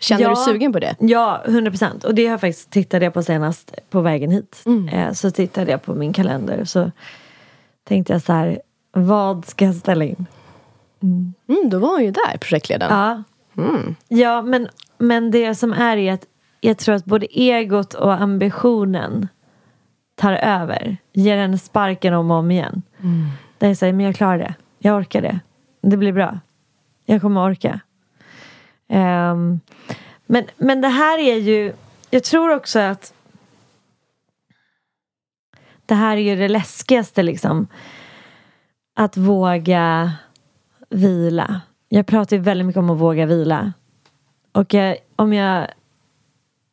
Känner 0.00 0.22
Ja. 0.22 0.30
du 0.30 0.36
sugen 0.36 0.72
på 0.72 0.78
det? 0.78 0.96
Ja, 0.98 1.42
100 1.46 1.70
procent. 1.70 2.04
Och 2.04 2.14
det 2.14 2.24
har 2.24 2.30
jag 2.30 2.40
faktiskt 2.40 2.70
tittade 2.70 3.04
jag 3.04 3.14
på 3.14 3.22
senast 3.22 3.74
på 3.90 4.00
vägen 4.00 4.30
hit. 4.30 4.62
Mm. 4.66 4.88
Eh, 4.88 5.12
så 5.12 5.30
tittade 5.30 5.70
jag 5.70 5.82
på 5.82 5.94
min 5.94 6.12
kalender. 6.12 6.64
Så 6.64 6.90
tänkte 7.88 8.12
jag 8.12 8.22
så 8.22 8.32
här, 8.32 8.60
vad 8.92 9.46
ska 9.46 9.64
jag 9.64 9.74
ställa 9.74 10.04
in? 10.04 10.26
Mm, 11.02 11.70
då 11.70 11.78
var 11.78 11.88
hon 11.88 12.04
ju 12.04 12.10
där, 12.10 12.36
projektledaren. 12.38 12.98
Ja, 12.98 13.22
ja 14.08 14.42
men, 14.42 14.68
men 14.98 15.30
det 15.30 15.54
som 15.54 15.72
är 15.72 15.96
är 15.96 16.12
att 16.12 16.26
jag 16.60 16.78
tror 16.78 16.94
att 16.94 17.04
både 17.04 17.26
egot 17.40 17.94
och 17.94 18.12
ambitionen 18.20 19.28
tar 20.22 20.32
över. 20.32 20.96
Ger 21.12 21.36
henne 21.36 21.58
sparken 21.58 22.14
om 22.14 22.30
och 22.30 22.36
om 22.36 22.50
igen. 22.50 22.82
Där 23.58 23.68
jag 23.68 23.76
säger, 23.76 23.92
men 23.92 24.06
jag 24.06 24.16
klarar 24.16 24.38
det. 24.38 24.54
Jag 24.78 24.96
orkar 24.98 25.22
det. 25.22 25.40
Det 25.80 25.96
blir 25.96 26.12
bra. 26.12 26.38
Jag 27.06 27.20
kommer 27.20 27.44
orka. 27.44 27.80
Ehm, 28.88 29.60
men, 30.26 30.44
men 30.56 30.80
det 30.80 30.88
här 30.88 31.18
är 31.18 31.36
ju, 31.36 31.72
jag 32.10 32.24
tror 32.24 32.54
också 32.54 32.78
att 32.78 33.14
det 35.86 35.94
här 35.94 36.16
är 36.16 36.20
ju 36.20 36.36
det 36.36 36.48
läskigaste 36.48 37.22
liksom. 37.22 37.66
Att 38.96 39.16
våga 39.16 40.12
vila. 40.90 41.60
Jag 41.88 42.06
pratar 42.06 42.36
ju 42.36 42.42
väldigt 42.42 42.66
mycket 42.66 42.80
om 42.80 42.90
att 42.90 42.98
våga 42.98 43.26
vila. 43.26 43.72
Och 44.52 44.74
jag, 44.74 44.96
om 45.16 45.32
jag 45.32 45.68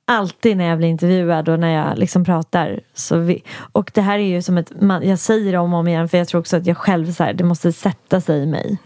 alltid 0.09 0.57
när 0.57 0.65
jag 0.65 0.77
blir 0.77 0.89
intervjuad 0.89 1.49
och 1.49 1.59
när 1.59 1.75
jag 1.75 1.97
liksom 1.97 2.25
pratar 2.25 2.79
så 2.93 3.17
vi, 3.17 3.43
och 3.71 3.91
det 3.93 4.01
här 4.01 4.19
är 4.19 4.23
ju 4.23 4.41
som 4.41 4.57
ett, 4.57 4.81
man, 4.81 5.07
jag 5.07 5.19
säger 5.19 5.51
det 5.51 5.57
om 5.57 5.73
och 5.73 5.79
om 5.79 5.87
igen 5.87 6.09
för 6.09 6.17
jag 6.17 6.27
tror 6.27 6.39
också 6.39 6.57
att 6.57 6.65
jag 6.65 6.77
själv 6.77 7.11
så 7.11 7.23
här, 7.23 7.33
det 7.33 7.43
måste 7.43 7.71
sätta 7.71 8.21
sig 8.21 8.43
i 8.43 8.45
mig. 8.45 8.77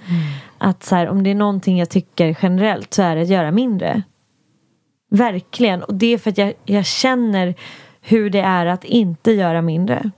Att 0.57 0.84
så 0.84 0.95
här, 0.95 1.09
om 1.09 1.24
det 1.24 1.30
är 1.30 1.36
någonting 1.36 1.80
jag 1.80 1.89
tycker 1.89 2.38
generellt 2.41 2.93
så 2.93 3.01
är 3.01 3.15
det 3.15 3.21
att 3.21 3.28
göra 3.28 3.51
mindre. 3.51 4.01
Verkligen. 5.11 5.84
Och 5.84 5.93
det 5.93 6.13
är 6.13 6.17
för 6.17 6.30
att 6.30 6.38
jag, 6.38 6.53
jag 6.65 6.86
känner 6.86 7.55
hur 8.01 8.30
det 8.30 8.41
är 8.41 8.65
att 8.65 8.84
inte 8.84 9.32
göra 9.32 9.61
mindre. 9.61 10.11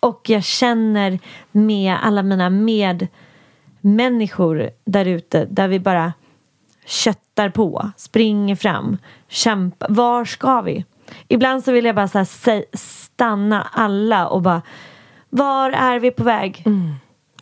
Och 0.00 0.30
jag 0.30 0.44
känner 0.44 1.18
med 1.52 1.96
alla 2.02 2.22
mina 2.22 2.50
medmänniskor 2.50 4.70
där 4.84 5.04
ute 5.04 5.46
där 5.50 5.68
vi 5.68 5.80
bara 5.80 6.12
köttar 6.86 7.48
på, 7.48 7.90
springer 7.96 8.56
fram, 8.56 8.98
kämpar. 9.28 9.86
Var 9.90 10.24
ska 10.24 10.60
vi? 10.60 10.84
Ibland 11.28 11.64
så 11.64 11.72
vill 11.72 11.84
jag 11.84 11.94
bara 11.94 12.08
så 12.08 12.18
här, 12.18 12.76
stanna 12.76 13.68
alla 13.72 14.28
och 14.28 14.42
bara 14.42 14.62
Var 15.30 15.70
är 15.70 15.98
vi 16.00 16.10
på 16.10 16.24
väg? 16.24 16.62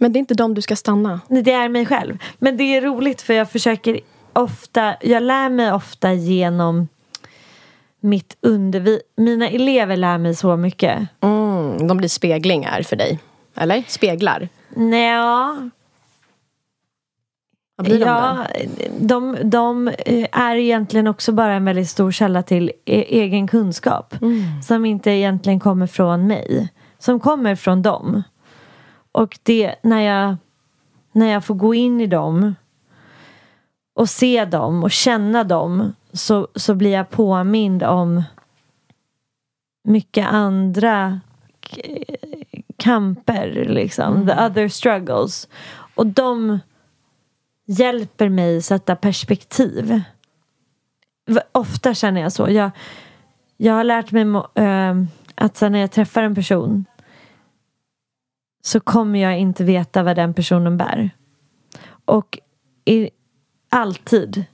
Men 0.00 0.12
det 0.12 0.16
är 0.16 0.20
inte 0.20 0.34
dem 0.34 0.54
du 0.54 0.62
ska 0.62 0.76
stanna. 0.76 1.20
Nej, 1.28 1.42
Det 1.42 1.52
är 1.52 1.68
mig 1.68 1.86
själv. 1.86 2.18
Men 2.38 2.56
det 2.56 2.64
är 2.64 2.80
roligt 2.80 3.22
för 3.22 3.34
jag 3.34 3.50
försöker 3.50 4.00
ofta, 4.32 4.94
jag 5.00 5.22
lär 5.22 5.48
mig 5.48 5.72
ofta 5.72 6.12
genom 6.12 6.88
mitt 8.00 8.36
undervi... 8.40 9.00
Mina 9.16 9.48
elever 9.48 9.96
lär 9.96 10.18
mig 10.18 10.34
så 10.34 10.56
mycket. 10.56 11.08
Mm, 11.20 11.86
de 11.88 11.96
blir 11.96 12.08
speglingar 12.08 12.82
för 12.82 12.96
dig. 12.96 13.18
Eller? 13.56 13.82
Speglar. 13.88 14.48
Nja, 14.76 15.70
Vad 17.76 17.86
blir 17.86 18.00
ja, 18.00 18.46
de, 18.98 19.36
de 19.44 19.88
eh, 19.88 20.28
är 20.32 20.56
egentligen 20.56 21.06
också 21.06 21.32
bara 21.32 21.54
en 21.54 21.64
väldigt 21.64 21.88
stor 21.88 22.10
källa 22.10 22.42
till 22.42 22.72
e- 22.84 23.20
egen 23.20 23.46
kunskap. 23.46 24.14
Som 24.62 24.84
inte 24.84 25.10
egentligen 25.10 25.60
kommer 25.60 25.86
från 25.86 26.26
mig. 26.26 26.72
Som 26.98 27.20
kommer 27.20 27.54
från 27.54 27.82
dem. 27.82 28.22
Och 29.12 29.38
det, 29.42 29.74
när 29.82 30.00
jag, 30.00 30.36
när 31.12 31.26
jag 31.26 31.44
får 31.44 31.54
gå 31.54 31.74
in 31.74 32.00
i 32.00 32.06
dem 32.06 32.54
och 33.94 34.08
se 34.08 34.44
dem 34.44 34.84
och 34.84 34.90
känna 34.90 35.44
dem 35.44 35.94
så, 36.12 36.48
så 36.54 36.74
blir 36.74 36.92
jag 36.92 37.10
påmind 37.10 37.82
om 37.82 38.22
mycket 39.84 40.28
andra 40.28 41.20
kamper, 42.76 43.66
liksom. 43.68 44.26
The 44.26 44.32
other 44.32 44.68
struggles. 44.68 45.48
Och 45.94 46.06
de 46.06 46.58
hjälper 47.72 48.28
mig 48.28 48.62
sätta 48.62 48.96
perspektiv. 48.96 50.02
Ofta 51.52 51.94
känner 51.94 52.20
jag 52.20 52.32
så. 52.32 52.50
Jag, 52.50 52.70
jag 53.56 53.74
har 53.74 53.84
lärt 53.84 54.12
mig 54.12 54.42
ehm, 54.54 55.08
att 55.34 55.56
sen 55.56 55.72
när 55.72 55.78
jag 55.78 55.90
träffar 55.90 56.22
en 56.22 56.34
person 56.34 56.84
så 58.64 58.80
kommer 58.80 59.18
jag 59.18 59.38
inte 59.38 59.64
veta 59.64 60.02
vad 60.02 60.16
den 60.16 60.34
personen 60.34 60.76
bär. 60.76 61.10
Och 62.04 62.38
i, 62.84 63.10
alltid 63.68 64.44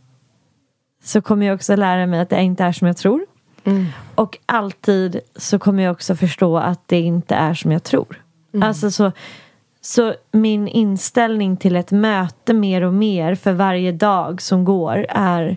så 1.02 1.20
kommer 1.20 1.46
jag 1.46 1.54
också 1.54 1.76
lära 1.76 2.06
mig 2.06 2.20
att 2.20 2.30
det 2.30 2.42
inte 2.42 2.64
är 2.64 2.72
som 2.72 2.86
jag 2.86 2.96
tror. 2.96 3.26
Och 4.14 4.38
alltid 4.46 5.20
så 5.36 5.58
kommer 5.58 5.82
jag 5.82 5.92
också 5.92 6.16
förstå 6.16 6.58
att 6.58 6.88
det 6.88 7.00
inte 7.00 7.34
är 7.34 7.54
som 7.54 7.72
jag 7.72 7.82
tror. 7.84 8.24
Alltså 8.62 8.90
så, 8.90 9.12
så 9.80 10.14
min 10.32 10.68
inställning 10.68 11.56
till 11.56 11.76
ett 11.76 11.90
möte 11.90 12.54
mer 12.54 12.82
och 12.82 12.94
mer 12.94 13.34
för 13.34 13.52
varje 13.52 13.92
dag 13.92 14.42
som 14.42 14.64
går 14.64 15.06
är 15.08 15.56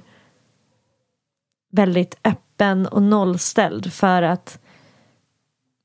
väldigt 1.72 2.18
öppen 2.24 2.88
och 2.88 3.04
nollställd 3.04 3.94
för 3.94 4.22
att 4.22 4.60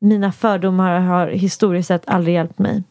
mina 0.00 0.32
fördomar 0.32 1.00
har 1.00 1.28
historiskt 1.28 1.88
sett 1.88 2.08
aldrig 2.08 2.34
hjälpt 2.34 2.58
mig. 2.58 2.82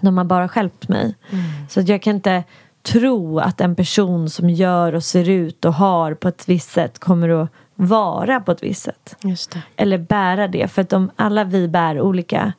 De 0.00 0.18
har 0.18 0.24
bara 0.24 0.48
stjälpt 0.48 0.88
mig. 0.88 1.14
Så 1.68 1.80
att 1.80 1.88
jag 1.88 2.02
kan 2.02 2.16
inte 2.16 2.44
tro 2.82 3.38
att 3.38 3.60
en 3.60 3.76
person 3.76 4.30
som 4.30 4.50
gör 4.50 4.94
och 4.94 5.04
ser 5.04 5.28
ut 5.28 5.64
och 5.64 5.74
har 5.74 6.14
på 6.14 6.28
ett 6.28 6.48
visst 6.48 6.70
sätt 6.70 6.98
kommer 6.98 7.28
att 7.28 7.48
vara 7.74 8.40
på 8.40 8.52
ett 8.52 8.62
visst 8.62 8.82
sätt. 8.82 9.16
Eller 9.76 9.98
bära 9.98 10.48
det. 10.48 10.68
För 10.68 10.82
att 10.82 10.88
de, 10.88 11.10
alla 11.16 11.44
vi 11.44 11.68
bär 11.68 12.00
olika 12.00 12.52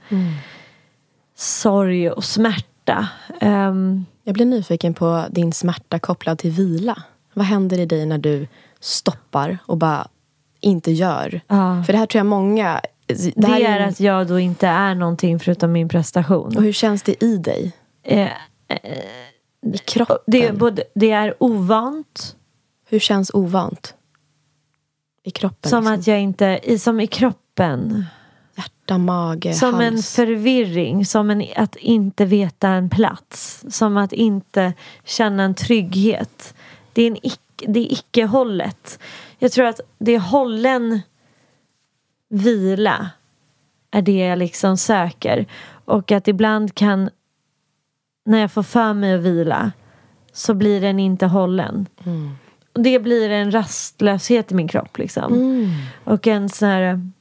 sorg 1.41 2.09
och 2.11 2.23
smärta. 2.23 3.07
Ehm, 3.39 4.05
Jag 4.23 4.33
blir 4.33 4.45
nyfiken 4.45 4.93
på 4.93 5.25
din 5.29 5.53
smärta 5.53 5.99
kopplad 5.99 6.37
till 6.37 6.51
vila. 6.51 7.03
Vad 7.33 7.45
händer 7.45 7.79
i 7.79 7.85
dig 7.85 8.05
när 8.05 8.17
du 8.17 8.47
stoppar 8.79 9.57
och 9.65 9.77
bara 9.77 10.07
inte 10.59 10.91
gör? 10.91 11.41
Ja. 11.47 11.83
För 11.85 11.93
det 11.93 11.99
här 11.99 12.05
tror 12.05 12.19
jag 12.19 12.25
många... 12.25 12.81
Det, 13.05 13.33
det, 13.35 13.47
är 13.47 13.79
ju- 13.79 13.83
att 13.85 13.99
jag 13.99 14.27
då 14.27 14.39
inte 14.39 14.67
är 14.67 14.95
någonting 14.95 15.39
förutom 15.39 15.71
min 15.71 15.89
prestation. 15.89 16.57
Och 16.57 16.63
hur 16.63 16.71
känns 16.73 17.03
det 17.03 17.23
i 17.23 17.37
dig? 17.37 17.71
Eh, 18.03 18.27
I 19.73 19.77
kroppen? 19.85 20.17
det, 20.27 20.47
är 20.47 20.53
både, 20.53 20.83
det 20.95 21.11
är 21.11 21.35
ovant. 21.43 22.35
Hur 22.89 22.99
känns 22.99 23.31
ovant? 23.33 23.93
I 25.23 25.31
kroppen? 25.31 25.69
Som 25.69 25.79
liksom? 25.83 25.99
att 25.99 26.07
jag 26.07 26.21
inte, 26.21 26.59
i, 26.63 26.79
som 26.79 26.99
i 26.99 27.07
kroppen. 27.07 28.05
Hjärta, 28.91 28.97
mage, 28.97 29.53
Som 29.53 29.81
en 29.81 29.93
hals? 29.93 30.15
förvirring, 30.15 31.05
som 31.05 31.29
en, 31.29 31.45
att 31.55 31.75
inte 31.75 32.25
veta 32.25 32.69
en 32.69 32.89
plats. 32.89 33.65
Som 33.69 33.97
att 33.97 34.13
inte 34.13 34.73
känna 35.03 35.43
en 35.43 35.55
trygghet. 35.55 36.53
Det 36.93 37.03
är, 37.03 37.07
en 37.07 37.17
ic- 37.17 37.65
det 37.67 37.79
är 37.79 37.93
icke-hållet. 37.93 38.99
Jag 39.39 39.51
tror 39.51 39.65
att 39.65 39.79
det 39.99 40.15
är 40.15 40.19
hållen 40.19 41.01
vila 42.29 43.09
är 43.91 44.01
det 44.01 44.17
jag 44.17 44.39
liksom 44.39 44.77
söker. 44.77 45.45
Och 45.85 46.11
att 46.11 46.27
ibland 46.27 46.75
kan, 46.75 47.09
när 48.25 48.39
jag 48.39 48.51
får 48.51 48.63
för 48.63 48.93
mig 48.93 49.13
att 49.13 49.21
vila, 49.21 49.71
så 50.33 50.53
blir 50.53 50.81
den 50.81 50.99
inte 50.99 51.25
hållen. 51.25 51.87
Mm. 52.05 52.31
Och 52.73 52.81
det 52.81 52.99
blir 52.99 53.29
en 53.29 53.51
rastlöshet 53.51 54.51
i 54.51 54.55
min 54.55 54.67
kropp 54.67 54.97
liksom. 54.97 55.33
Mm. 55.33 55.69
Och 56.03 56.27
en 56.27 56.49
sån 56.49 56.67
här, 56.69 57.11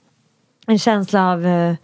en 0.70 0.78
känsla 0.78 1.32
av 1.32 1.46
eh, 1.46 1.74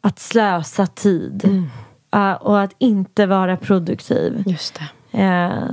att 0.00 0.18
slösa 0.18 0.86
tid. 0.86 1.44
Mm. 1.44 1.70
Uh, 2.16 2.32
och 2.32 2.60
att 2.60 2.74
inte 2.78 3.26
vara 3.26 3.56
produktiv. 3.56 4.42
Just 4.46 4.80
det. 5.10 5.18
Eh, 5.22 5.68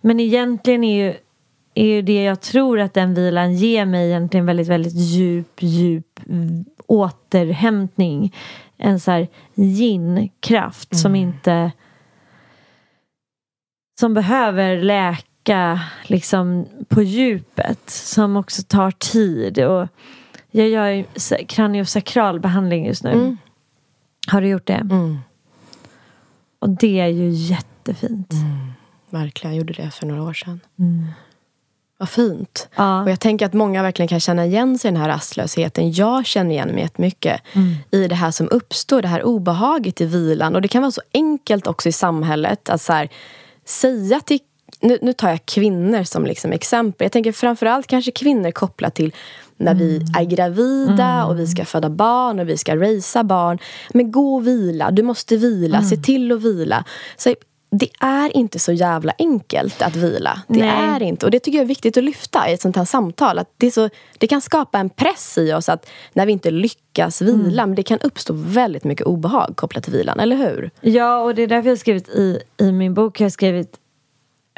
men 0.00 0.20
egentligen 0.20 0.84
är 0.84 1.04
ju, 1.04 1.14
är 1.74 1.86
ju 1.86 2.02
det 2.02 2.24
jag 2.24 2.40
tror 2.40 2.80
att 2.80 2.94
den 2.94 3.14
vilan 3.14 3.54
ger 3.54 3.84
mig 3.84 4.08
egentligen 4.08 4.46
väldigt, 4.46 4.68
väldigt 4.68 4.94
djup, 4.94 5.62
djup 5.62 6.20
återhämtning. 6.86 8.34
En 8.76 9.00
så 9.00 9.10
här 9.10 9.28
yin-kraft 9.54 10.96
som 10.96 11.14
inte 11.14 11.72
som 14.00 14.14
behöver 14.14 14.76
läka 14.76 15.80
liksom 16.02 16.66
på 16.88 17.02
djupet. 17.02 17.90
Som 17.90 18.36
också 18.36 18.62
tar 18.62 18.90
tid. 18.90 19.58
Och 19.58 19.88
jag 20.56 20.68
gör 20.68 21.04
kraniosakral 21.46 22.40
behandling 22.40 22.86
just 22.86 23.04
nu. 23.04 23.12
Mm. 23.12 23.38
Har 24.26 24.40
du 24.40 24.48
gjort 24.48 24.66
det? 24.66 24.72
Mm. 24.90 25.18
Och 26.58 26.68
det 26.68 27.00
är 27.00 27.06
ju 27.08 27.28
jättefint. 27.28 28.32
Verkligen, 29.10 29.54
jag 29.54 29.58
gjorde 29.58 29.72
det 29.72 29.90
för 29.90 30.06
några 30.06 30.22
år 30.22 30.32
sedan. 30.32 30.60
Mm. 30.78 31.06
Vad 31.98 32.08
fint. 32.08 32.68
Ja. 32.76 33.02
Och 33.02 33.10
jag 33.10 33.20
tänker 33.20 33.46
att 33.46 33.52
många 33.52 33.82
verkligen 33.82 34.08
kan 34.08 34.20
känna 34.20 34.46
igen 34.46 34.78
sig 34.78 34.88
i 34.88 34.92
den 34.92 35.00
här 35.00 35.08
rastlösheten. 35.08 35.92
Jag 35.92 36.26
känner 36.26 36.50
igen 36.50 36.68
mig 36.68 36.80
jättemycket 36.80 37.40
Mm. 37.52 37.74
i 37.90 38.08
det 38.08 38.14
här 38.14 38.30
som 38.30 38.48
uppstår, 38.50 39.02
det 39.02 39.08
här 39.08 39.22
obehaget 39.22 40.00
i 40.00 40.04
vilan. 40.06 40.54
Och 40.54 40.62
det 40.62 40.68
kan 40.68 40.82
vara 40.82 40.92
så 40.92 41.02
enkelt 41.14 41.66
också 41.66 41.88
i 41.88 41.92
samhället 41.92 42.68
att 42.68 42.80
så 42.80 42.92
här, 42.92 43.08
säga 43.64 44.20
till 44.20 44.38
nu, 44.80 44.98
nu 45.02 45.12
tar 45.12 45.30
jag 45.30 45.46
kvinnor 45.46 46.04
som 46.04 46.26
liksom 46.26 46.52
exempel. 46.52 47.04
Jag 47.04 47.12
tänker 47.12 47.32
framförallt 47.32 47.86
kanske 47.86 48.10
kvinnor 48.10 48.50
kopplat 48.50 48.94
till 48.94 49.14
när 49.64 49.74
vi 49.74 49.96
Mm. 49.96 50.08
är 50.18 50.24
gravida 50.24 51.24
och 51.24 51.38
vi 51.38 51.46
ska 51.46 51.64
föda 51.64 51.90
barn 51.90 52.40
och 52.40 52.48
vi 52.48 52.56
ska 52.56 52.76
racea 52.76 53.24
barn. 53.24 53.58
Men 53.94 54.12
gå 54.12 54.34
och 54.34 54.46
vila, 54.46 54.90
du 54.90 55.02
måste 55.02 55.36
vila, 55.36 55.76
Mm. 55.78 55.88
se 55.90 55.96
till 55.96 56.32
att 56.32 56.42
vila. 56.42 56.84
Så 57.16 57.34
det 57.70 57.88
är 58.00 58.36
inte 58.36 58.58
så 58.58 58.72
jävla 58.72 59.12
enkelt 59.18 59.82
att 59.82 59.96
vila. 59.96 60.42
Det 60.48 60.58
Nej. 60.60 60.68
är 60.70 61.02
inte. 61.02 61.26
Och 61.26 61.30
det 61.32 61.38
tycker 61.40 61.58
jag 61.58 61.64
är 61.64 61.68
viktigt 61.68 61.96
att 61.96 62.04
lyfta 62.04 62.48
i 62.50 62.52
ett 62.52 62.62
sånt 62.62 62.76
här 62.76 62.84
samtal. 62.84 63.38
Att 63.38 63.48
det, 63.56 63.70
så, 63.70 63.88
det 64.18 64.26
kan 64.26 64.40
skapa 64.40 64.78
en 64.78 64.90
press 64.90 65.38
i 65.38 65.52
oss 65.52 65.68
att 65.68 65.86
när 66.12 66.26
vi 66.26 66.32
inte 66.32 66.50
lyckas 66.50 67.22
vila, 67.22 67.62
Mm. 67.62 67.68
men 67.70 67.74
det 67.74 67.82
kan 67.82 67.98
uppstå 68.02 68.32
väldigt 68.36 68.84
mycket 68.84 69.06
obehag 69.06 69.52
kopplat 69.56 69.84
till 69.84 69.92
vilan, 69.92 70.20
eller 70.20 70.36
hur? 70.36 70.70
Ja, 70.80 71.18
och 71.22 71.34
det 71.34 71.42
är 71.42 71.46
därför 71.46 71.68
jag 71.68 71.72
har 71.72 71.76
skrivit 71.80 72.08
i, 72.08 72.38
i 72.58 72.72
min 72.72 72.94
bok, 72.94 73.20
jag 73.20 73.24
har 73.24 73.30
skrivit 73.30 73.76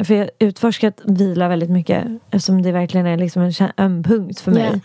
för 0.05 0.15
jag 0.15 0.31
utforskat 0.39 1.01
vila 1.05 1.49
väldigt 1.49 1.71
mycket 1.71 2.07
eftersom 2.31 2.63
det 2.63 2.73
verkligen 2.73 3.07
är 3.07 3.17
liksom 3.17 3.43
en 3.43 3.53
öm 3.77 4.03
punkt 4.03 4.41
för 4.41 4.53
mig. 4.53 4.71
Ja. 4.73 4.81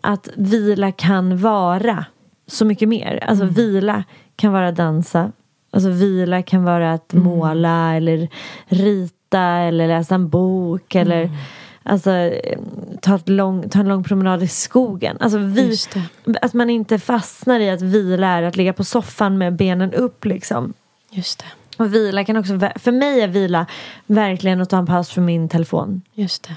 Att 0.00 0.28
vila 0.36 0.92
kan 0.92 1.38
vara 1.38 2.04
så 2.46 2.64
mycket 2.64 2.88
mer. 2.88 3.24
Alltså 3.26 3.44
vila 3.44 4.04
kan 4.36 4.52
vara 4.52 4.72
dansa. 4.72 5.32
Alltså 5.70 5.88
vila 5.88 6.42
kan 6.42 6.64
vara 6.64 6.92
att 6.92 7.12
måla 7.12 7.94
eller 7.94 8.28
rita 8.66 9.40
eller 9.40 9.88
läsa 9.88 10.14
en 10.14 10.28
bok 10.28 10.94
eller 10.94 11.30
alltså, 11.82 12.32
ta, 13.00 13.14
ett 13.14 13.28
lång, 13.28 13.68
ta 13.68 13.80
en 13.80 13.88
lång 13.88 14.04
promenad 14.04 14.42
i 14.42 14.48
skogen. 14.48 15.16
Alltså 15.20 15.38
vi, 15.38 15.76
att 16.42 16.54
man 16.54 16.70
inte 16.70 16.98
fastnar 16.98 17.60
i 17.60 17.70
att 17.70 17.82
vila 17.82 18.26
är 18.26 18.42
att 18.42 18.56
ligga 18.56 18.72
på 18.72 18.84
soffan 18.84 19.38
med 19.38 19.56
benen 19.56 19.92
upp 19.92 20.24
liksom. 20.24 20.72
Just 21.10 21.38
det. 21.38 21.44
Och 21.76 21.94
vila 21.94 22.24
kan 22.24 22.36
också, 22.36 22.58
för 22.76 22.92
mig 22.92 23.20
är 23.20 23.28
vila 23.28 23.66
verkligen 24.06 24.60
att 24.60 24.70
ta 24.70 24.78
en 24.78 24.86
paus 24.86 25.10
från 25.10 25.24
min 25.24 25.48
telefon. 25.48 26.02
Just 26.12 26.42
det. 26.42 26.56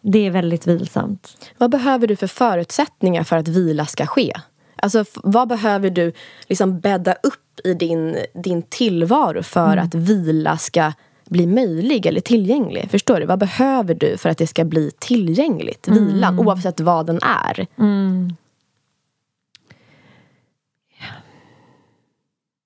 Det 0.00 0.26
är 0.26 0.30
väldigt 0.30 0.66
vilsamt. 0.66 1.52
Vad 1.58 1.70
behöver 1.70 2.06
du 2.06 2.16
för 2.16 2.26
förutsättningar 2.26 3.24
för 3.24 3.36
att 3.36 3.48
vila 3.48 3.86
ska 3.86 4.06
ske? 4.06 4.32
Alltså, 4.76 5.04
vad 5.14 5.48
behöver 5.48 5.90
du 5.90 6.12
liksom 6.48 6.80
bädda 6.80 7.12
upp 7.12 7.60
i 7.64 7.74
din, 7.74 8.16
din 8.34 8.62
tillvaro 8.62 9.42
för 9.42 9.76
att 9.76 9.94
vila 9.94 10.58
ska 10.58 10.92
bli 11.28 11.46
möjlig 11.46 12.06
eller 12.06 12.20
tillgänglig? 12.20 12.90
Förstår 12.90 13.20
du? 13.20 13.26
Vad 13.26 13.38
behöver 13.38 13.94
du 13.94 14.16
för 14.16 14.28
att 14.28 14.38
det 14.38 14.46
ska 14.46 14.64
bli 14.64 14.90
tillgängligt? 14.98 15.88
Vilan, 15.88 16.38
oavsett 16.38 16.80
vad 16.80 17.06
den 17.06 17.20
är. 17.22 17.66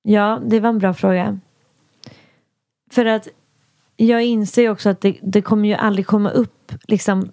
Ja, 0.02 0.40
det 0.46 0.60
var 0.60 0.68
en 0.68 0.78
bra 0.78 0.94
fråga. 0.94 1.38
För 2.90 3.04
att 3.04 3.28
jag 3.96 4.24
inser 4.24 4.62
ju 4.62 4.70
också 4.70 4.88
att 4.88 5.00
det, 5.00 5.16
det 5.22 5.42
kommer 5.42 5.68
ju 5.68 5.74
aldrig 5.74 6.06
komma 6.06 6.30
upp 6.30 6.72
liksom 6.88 7.30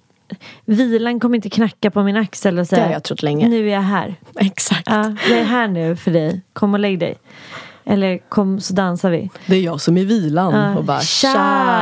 Vilan 0.66 1.20
kommer 1.20 1.36
inte 1.36 1.50
knacka 1.50 1.92
på 1.92 2.04
min 2.04 2.18
axel 2.18 2.60
och 2.60 2.66
Det 2.66 2.76
har 2.76 2.84
säga 2.84 2.92
jag 2.92 3.04
trott 3.04 3.22
länge. 3.24 3.48
Nu 3.48 3.70
är 3.70 3.74
jag 3.74 3.82
här. 3.82 4.16
Exakt. 4.36 4.84
Ja, 4.86 5.16
jag 5.30 5.40
är 5.40 5.44
här 5.44 5.68
nu 5.68 5.96
för 5.96 6.12
dig. 6.12 6.42
Kom 6.54 6.74
och 6.74 6.80
lägg 6.80 7.00
dig. 7.00 7.18
Eller 7.86 8.18
kom 8.30 8.60
så 8.60 8.74
dansar 8.74 9.10
vi. 9.12 9.30
Det 9.46 9.56
är 9.56 9.62
jag 9.62 9.82
som 9.82 9.98
är 9.98 10.06
vilan. 10.06 10.54
Ja, 10.54 10.78
Och 10.78 10.84
bara, 10.84 11.00
tja, 11.00 11.28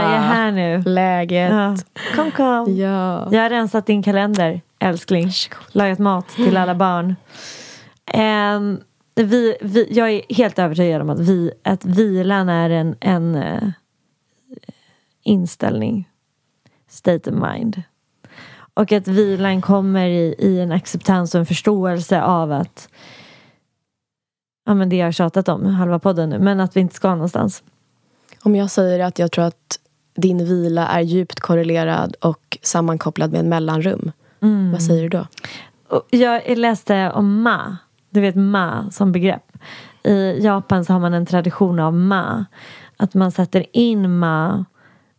jag 0.02 0.12
är 0.12 0.20
här 0.20 0.52
nu. 0.52 0.82
Läget? 0.86 1.52
Ja. 1.52 1.76
Kom, 2.16 2.32
kom. 2.32 2.76
Ja. 2.78 3.28
Jag 3.32 3.42
har 3.42 3.50
rensat 3.50 3.86
din 3.86 4.04
kalender, 4.04 4.62
älskling. 4.80 5.32
Lagat 5.72 6.00
mat 6.00 6.30
till 6.30 6.58
alla 6.58 6.76
barn. 6.76 7.16
Ehm, 8.06 8.80
vi, 9.24 9.58
vi, 9.62 9.88
jag 9.94 10.12
är 10.12 10.22
helt 10.30 10.60
övertygad 10.60 11.02
om 11.02 11.10
att, 11.10 11.20
vi, 11.20 11.52
att 11.64 11.86
vilan 11.86 12.50
är 12.50 12.70
en, 12.70 12.96
en 13.00 13.36
eh, 13.36 13.70
inställning. 15.24 16.10
State 16.90 17.32
of 17.32 17.36
mind. 17.52 17.82
Och 18.74 18.92
att 18.92 19.08
vilan 19.08 19.62
kommer 19.62 20.08
i, 20.08 20.36
i 20.40 20.60
en 20.60 20.72
acceptans 20.72 21.36
och 21.36 21.40
en 21.40 21.46
förståelse 21.46 22.22
av 22.22 22.52
att 22.52 22.90
Ja 24.66 24.74
men 24.74 24.90
det 24.90 24.96
jag 24.96 25.08
har 25.08 25.12
tjatat 25.12 25.50
om 25.50 25.66
halva 25.66 26.00
podden 26.00 26.30
nu. 26.30 26.40
Men 26.40 26.60
att 26.60 26.76
vi 26.76 26.80
inte 26.80 26.96
ska 26.96 27.10
någonstans. 27.10 27.64
Om 28.44 28.56
jag 28.56 28.72
säger 28.72 29.00
att 29.00 29.20
jag 29.20 29.32
tror 29.32 29.46
att 29.46 29.80
din 30.16 30.46
vila 30.46 30.88
är 30.88 31.02
djupt 31.02 31.40
korrelerad 31.40 32.16
och 32.22 32.58
sammankopplad 32.62 33.32
med 33.32 33.40
en 33.40 33.50
mellanrum. 33.50 34.12
Vad 34.72 34.84
säger 34.84 35.02
du 35.02 35.10
då? 35.10 35.28
Jag 36.10 36.58
läste 36.58 37.12
om 37.12 37.42
ma. 37.42 37.78
Du 38.16 38.22
vet 38.22 38.36
ma 38.36 38.92
som 38.92 39.12
begrepp. 39.12 39.52
I 40.04 40.40
Japan 40.40 40.86
så 40.86 40.94
har 40.94 41.00
man 41.00 41.14
en 41.14 41.26
tradition 41.26 41.80
av 41.80 41.94
ma. 41.94 42.46
Att 42.98 43.14
man 43.14 43.32
sätter 43.32 43.66
in 43.72 44.18
ma. 44.18 44.66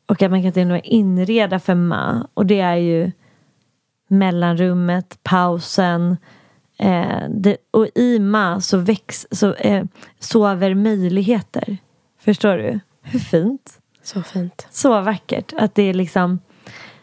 Och 0.06 0.22
att 0.22 0.30
man 0.30 0.42
kan 0.42 0.52
till 0.52 0.62
och 0.62 0.68
med 0.68 0.80
inreda 0.84 1.58
för 1.58 1.74
ma. 1.74 2.26
Och 2.34 2.46
det 2.46 2.60
är 2.60 2.76
ju 2.76 3.12
mellanrummet, 4.08 5.18
pausen. 5.22 6.16
Eh, 6.78 7.28
det, 7.28 7.56
och 7.70 7.88
i 7.94 8.18
ma 8.18 8.60
så, 8.60 8.78
väx, 8.78 9.26
så 9.30 9.54
eh, 9.54 9.84
sover 10.18 10.74
möjligheter. 10.74 11.76
Förstår 12.20 12.56
du? 12.56 12.80
Hur 13.02 13.18
fint? 13.18 13.80
Så 14.02 14.22
fint. 14.22 14.66
Så 14.70 15.00
vackert. 15.00 15.52
Att 15.58 15.74
det 15.74 15.82
är 15.82 15.94
liksom 15.94 16.38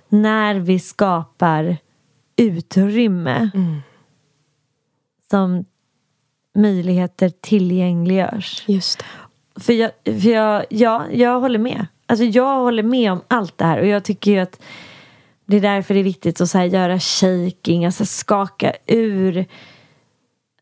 när 0.09 0.55
vi 0.55 0.79
skapar 0.79 1.77
utrymme 2.35 3.51
som 5.29 5.65
möjligheter 6.55 7.29
tillgängliggörs. 7.29 8.63
Just 8.67 8.99
det. 8.99 9.05
För, 9.61 9.73
jag, 9.73 9.91
för 10.05 10.29
jag, 10.29 10.65
ja, 10.69 11.05
jag 11.11 11.39
håller 11.39 11.59
med. 11.59 11.87
Alltså 12.05 12.25
jag 12.25 12.59
håller 12.59 12.83
med 12.83 13.11
om 13.11 13.21
allt 13.27 13.57
det 13.57 13.65
här 13.65 13.79
och 13.79 13.87
jag 13.87 14.03
tycker 14.03 14.31
ju 14.31 14.39
att 14.39 14.61
det 15.45 15.57
är 15.57 15.61
därför 15.61 15.93
det 15.93 15.99
är 15.99 16.03
viktigt 16.03 16.41
att 16.41 16.49
så 16.49 16.57
här 16.57 16.65
göra 16.65 16.99
shaking, 16.99 17.85
alltså 17.85 18.05
skaka 18.05 18.73
ur, 18.87 19.45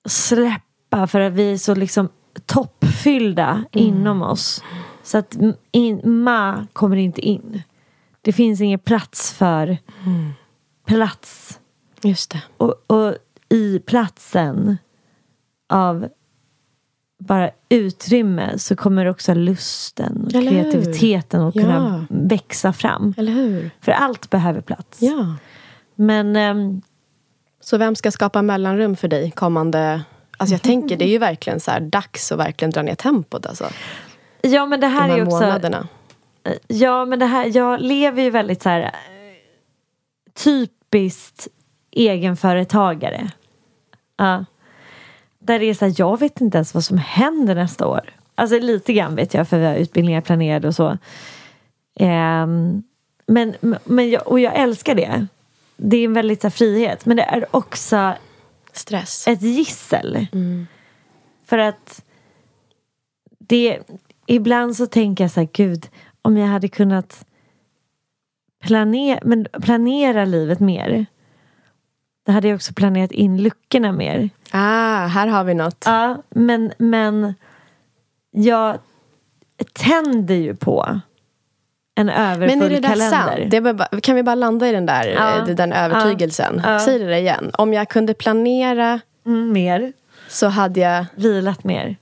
släppa 0.06 1.08
för 1.08 1.20
att 1.20 1.34
vi 1.34 1.54
är 1.54 1.58
så 1.58 1.76
liksom 1.76 2.10
toppfyllda 2.46 3.64
inom 3.72 4.22
oss. 4.22 4.64
Så 5.04 5.18
att 5.18 5.38
in, 5.72 6.02
ma 6.04 6.68
kommer 6.74 6.96
inte 6.98 7.22
in. 7.22 7.62
Det 8.22 8.34
finns 8.34 8.62
ingen 8.62 8.80
plats 8.80 9.34
för 9.34 9.78
plats. 10.86 11.60
Just 12.02 12.32
det. 12.32 12.42
Och, 12.58 12.76
och 12.88 13.16
i 13.50 13.80
platsen 13.80 14.78
av 15.72 16.09
bara 17.19 17.51
utrymme 17.69 18.57
så 18.59 18.76
kommer 18.76 19.05
också 19.05 19.34
lusten 19.34 20.24
och 20.26 20.36
Eller 20.36 20.51
kreativiteten 20.51 21.41
att 21.41 21.53
kunna 21.53 22.05
Ja. 22.09 22.15
växa 22.17 22.74
fram. 22.74 23.13
Eller 23.17 23.32
hur? 23.32 23.72
För 23.82 23.91
allt 23.91 24.30
behöver 24.30 24.61
plats. 24.61 25.01
Ja. 25.01 25.36
Men 25.95 26.36
ehm, 26.36 26.82
Så 27.59 27.78
vem 27.78 27.95
ska 27.95 28.11
skapa 28.11 28.41
mellanrum 28.41 28.95
för 28.95 29.07
dig 29.07 29.32
kommande... 29.32 30.01
Alltså 30.38 30.53
jag 30.53 30.61
tänker, 30.61 30.97
det 30.97 31.05
är 31.05 31.09
ju 31.09 31.17
verkligen 31.30 31.59
så 31.59 31.72
här 31.72 31.80
dags 31.80 32.32
att 32.32 32.39
verkligen 32.39 32.72
dra 32.72 32.82
ner 32.82 32.95
tempot. 32.95 33.45
Alltså, 33.45 33.69
ja 34.41 34.65
men 34.65 34.80
det 34.80 34.88
de 34.88 34.93
här 34.93 35.09
här 35.09 35.17
är 35.17 35.22
också 35.24 35.36
månaderna. 35.36 35.88
Ja 36.67 37.05
men 37.05 37.19
det 37.19 37.26
här, 37.26 37.57
jag 37.57 37.82
lever 37.82 38.22
ju 38.24 38.30
väldigt 38.30 38.61
så 38.61 38.69
här 38.69 38.91
typiskt 40.43 41.47
egenföretagare. 41.91 43.32
Ja. 44.17 44.45
Där 45.44 45.60
det 45.60 45.66
är 45.66 45.74
så 45.74 45.86
här, 45.86 45.94
jag 45.98 46.20
vet 46.20 46.42
inte 46.42 46.58
ens 46.58 46.74
vad 46.74 46.84
som 46.84 46.98
händer 46.98 47.56
nästa 47.56 47.88
år. 47.88 48.02
Alltså 48.36 48.60
lite 48.60 48.94
grann 48.94 49.16
vet 49.16 49.34
jag 49.34 49.48
för 49.48 49.60
vi 49.60 49.66
har 49.66 49.76
utbildningar 49.76 50.22
planerade 50.22 50.68
och 50.68 50.76
så. 50.76 50.98
Ehm, 52.00 52.84
men, 53.28 53.56
men 53.84 54.10
jag, 54.10 54.28
och 54.28 54.39
jag 54.39 54.56
älskar 54.56 54.96
det. 54.96 55.28
Det 55.78 55.98
är 55.98 56.06
en 56.06 56.14
väldigt 56.14 56.44
här, 56.44 56.50
frihet. 56.50 57.06
Men 57.06 57.18
det 57.18 57.24
är 57.24 57.46
också 57.52 58.14
Stress. 58.74 59.28
ett 59.28 59.42
gissel. 59.42 60.28
För 61.46 61.58
att 61.58 62.04
det, 63.39 63.80
ibland 64.26 64.76
så 64.76 64.88
tänker 64.88 65.24
jag 65.24 65.32
så 65.32 65.39
här, 65.39 65.50
gud, 65.54 65.89
om 66.22 66.38
jag 66.38 66.48
hade 66.48 66.68
kunnat 66.68 67.26
planera, 68.64 69.20
men 69.24 69.48
planera 69.62 70.26
livet 70.26 70.60
mer. 70.60 71.06
Då 72.26 72.32
hade 72.32 72.48
jag 72.48 72.56
också 72.56 72.74
planerat 72.74 73.12
in 73.12 73.44
luckorna 73.44 73.92
mer. 73.92 74.30
Ah, 74.52 75.06
här 75.08 75.28
har 75.28 75.43
vi 75.43 75.54
något. 75.54 75.84
Ja, 75.86 76.18
men, 76.30 76.74
men 76.78 77.34
jag 78.32 78.78
tänder 79.74 80.36
ju 80.36 80.56
på 80.56 80.99
en 81.95 82.10
överfull 82.10 82.58
Men 82.58 82.66
är 82.66 82.70
det 82.70 82.80
där 82.80 82.89
kalender. 82.89 83.70
sant? 83.72 83.91
Det 83.91 84.02
kan 84.02 84.16
vi 84.16 84.24
bara 84.24 84.36
landa 84.36 84.68
i 84.68 84.72
den 84.72 84.86
där 84.86 85.08
Ja. 85.08 85.38
eh, 85.38 85.45
den 85.56 85.74
övertygelsen? 85.74 86.62
Ja. 86.66 86.80
Säg 86.80 86.99
det 86.99 87.06
där 87.06 87.16
igen. 87.18 87.52
Om 87.54 87.74
jag 87.74 87.89
kunde 87.89 88.14
planera 88.14 88.99
Mm, 89.26 89.52
mer. 89.54 89.93
så 90.28 90.47
hade 90.47 90.80
jag... 90.80 91.06
Vilat 91.16 91.64
mer. 91.64 91.95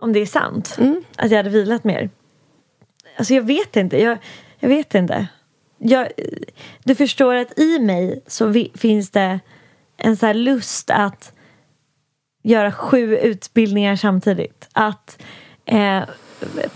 Om 0.00 0.12
det 0.12 0.20
är 0.20 0.26
sant. 0.26 0.76
Mm. 0.78 1.04
Att 1.16 1.30
jag 1.30 1.36
hade 1.36 1.50
vilat 1.50 1.84
mer. 1.84 2.10
Alltså 3.16 3.34
jag 3.34 3.42
vet 3.42 3.76
inte. 3.76 4.02
Jag, 4.02 4.18
jag 4.58 4.68
vet 4.68 4.94
inte. 4.94 5.26
Jag, 5.78 6.08
du 6.84 6.94
förstår 6.94 7.34
att 7.34 7.58
i 7.58 7.78
mig 7.78 8.22
så 8.26 8.46
vi, 8.46 8.72
finns 8.74 9.10
det 9.10 9.40
en 10.00 10.16
så 10.16 10.26
här 10.26 10.34
lust 10.34 10.90
att 10.90 11.32
göra 12.42 12.72
sju 12.72 13.16
utbildningar 13.16 13.96
samtidigt. 13.96 14.68
Att 14.72 15.22
eh, 15.64 16.02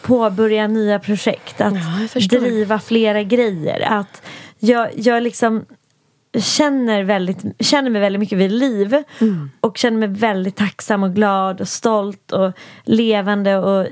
påbörja 0.02 0.66
nya 0.66 0.98
projekt. 0.98 1.60
Att 1.60 1.74
Ja, 2.14 2.20
driva 2.38 2.78
flera 2.78 3.22
grejer. 3.22 3.80
Att 3.80 4.22
jag, 4.58 4.88
jag 4.94 5.22
liksom 5.22 5.64
känner, 6.38 7.02
väldigt, 7.02 7.44
känner 7.58 7.90
mig 7.90 8.00
väldigt 8.00 8.20
mycket 8.20 8.38
vid 8.38 8.52
liv. 8.52 9.02
Mm. 9.20 9.50
Och 9.60 9.78
känner 9.78 9.98
mig 9.98 10.08
väldigt 10.08 10.56
tacksam 10.56 11.02
och 11.02 11.14
glad 11.14 11.60
och 11.60 11.68
stolt 11.68 12.32
och 12.32 12.52
levande 12.84 13.56
och 13.56 13.86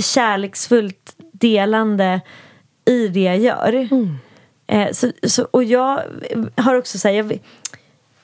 kärleksfullt 0.00 1.16
delande 1.32 2.20
i 2.84 3.08
det 3.08 3.20
jag 3.22 3.38
gör. 3.38 3.72
Mm. 3.72 4.18
Eh, 4.66 4.92
så, 4.92 5.12
så, 5.22 5.44
och 5.50 5.64
jag 5.64 6.02
har 6.56 6.74
också 6.74 6.98
så 6.98 7.08
här, 7.08 7.14
jag, 7.14 7.38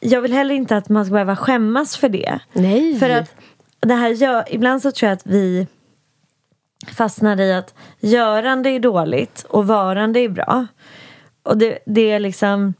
jag 0.02 0.20
vill 0.20 0.32
heller 0.32 0.54
inte 0.54 0.76
att 0.76 0.88
man 0.88 1.04
ska 1.04 1.12
behöva 1.12 1.36
skämmas 1.36 1.96
för 1.96 2.08
det. 2.08 2.38
Nej. 2.52 2.98
För 2.98 3.10
att 3.10 3.34
det 3.80 3.94
här 3.94 4.08
gör, 4.08 4.44
ibland 4.50 4.82
så 4.82 4.92
tror 4.92 5.08
jag 5.08 5.16
att 5.16 5.26
vi 5.26 5.66
fastnar 6.92 7.40
i 7.40 7.52
att 7.52 7.74
görande 8.00 8.70
är 8.70 8.80
dåligt 8.80 9.44
och 9.48 9.66
varande 9.66 10.20
är 10.20 10.28
bra. 10.28 10.66
Och 11.42 11.56
det, 11.58 11.78
det 11.86 12.10
är 12.10 12.20
liksom 12.20 12.74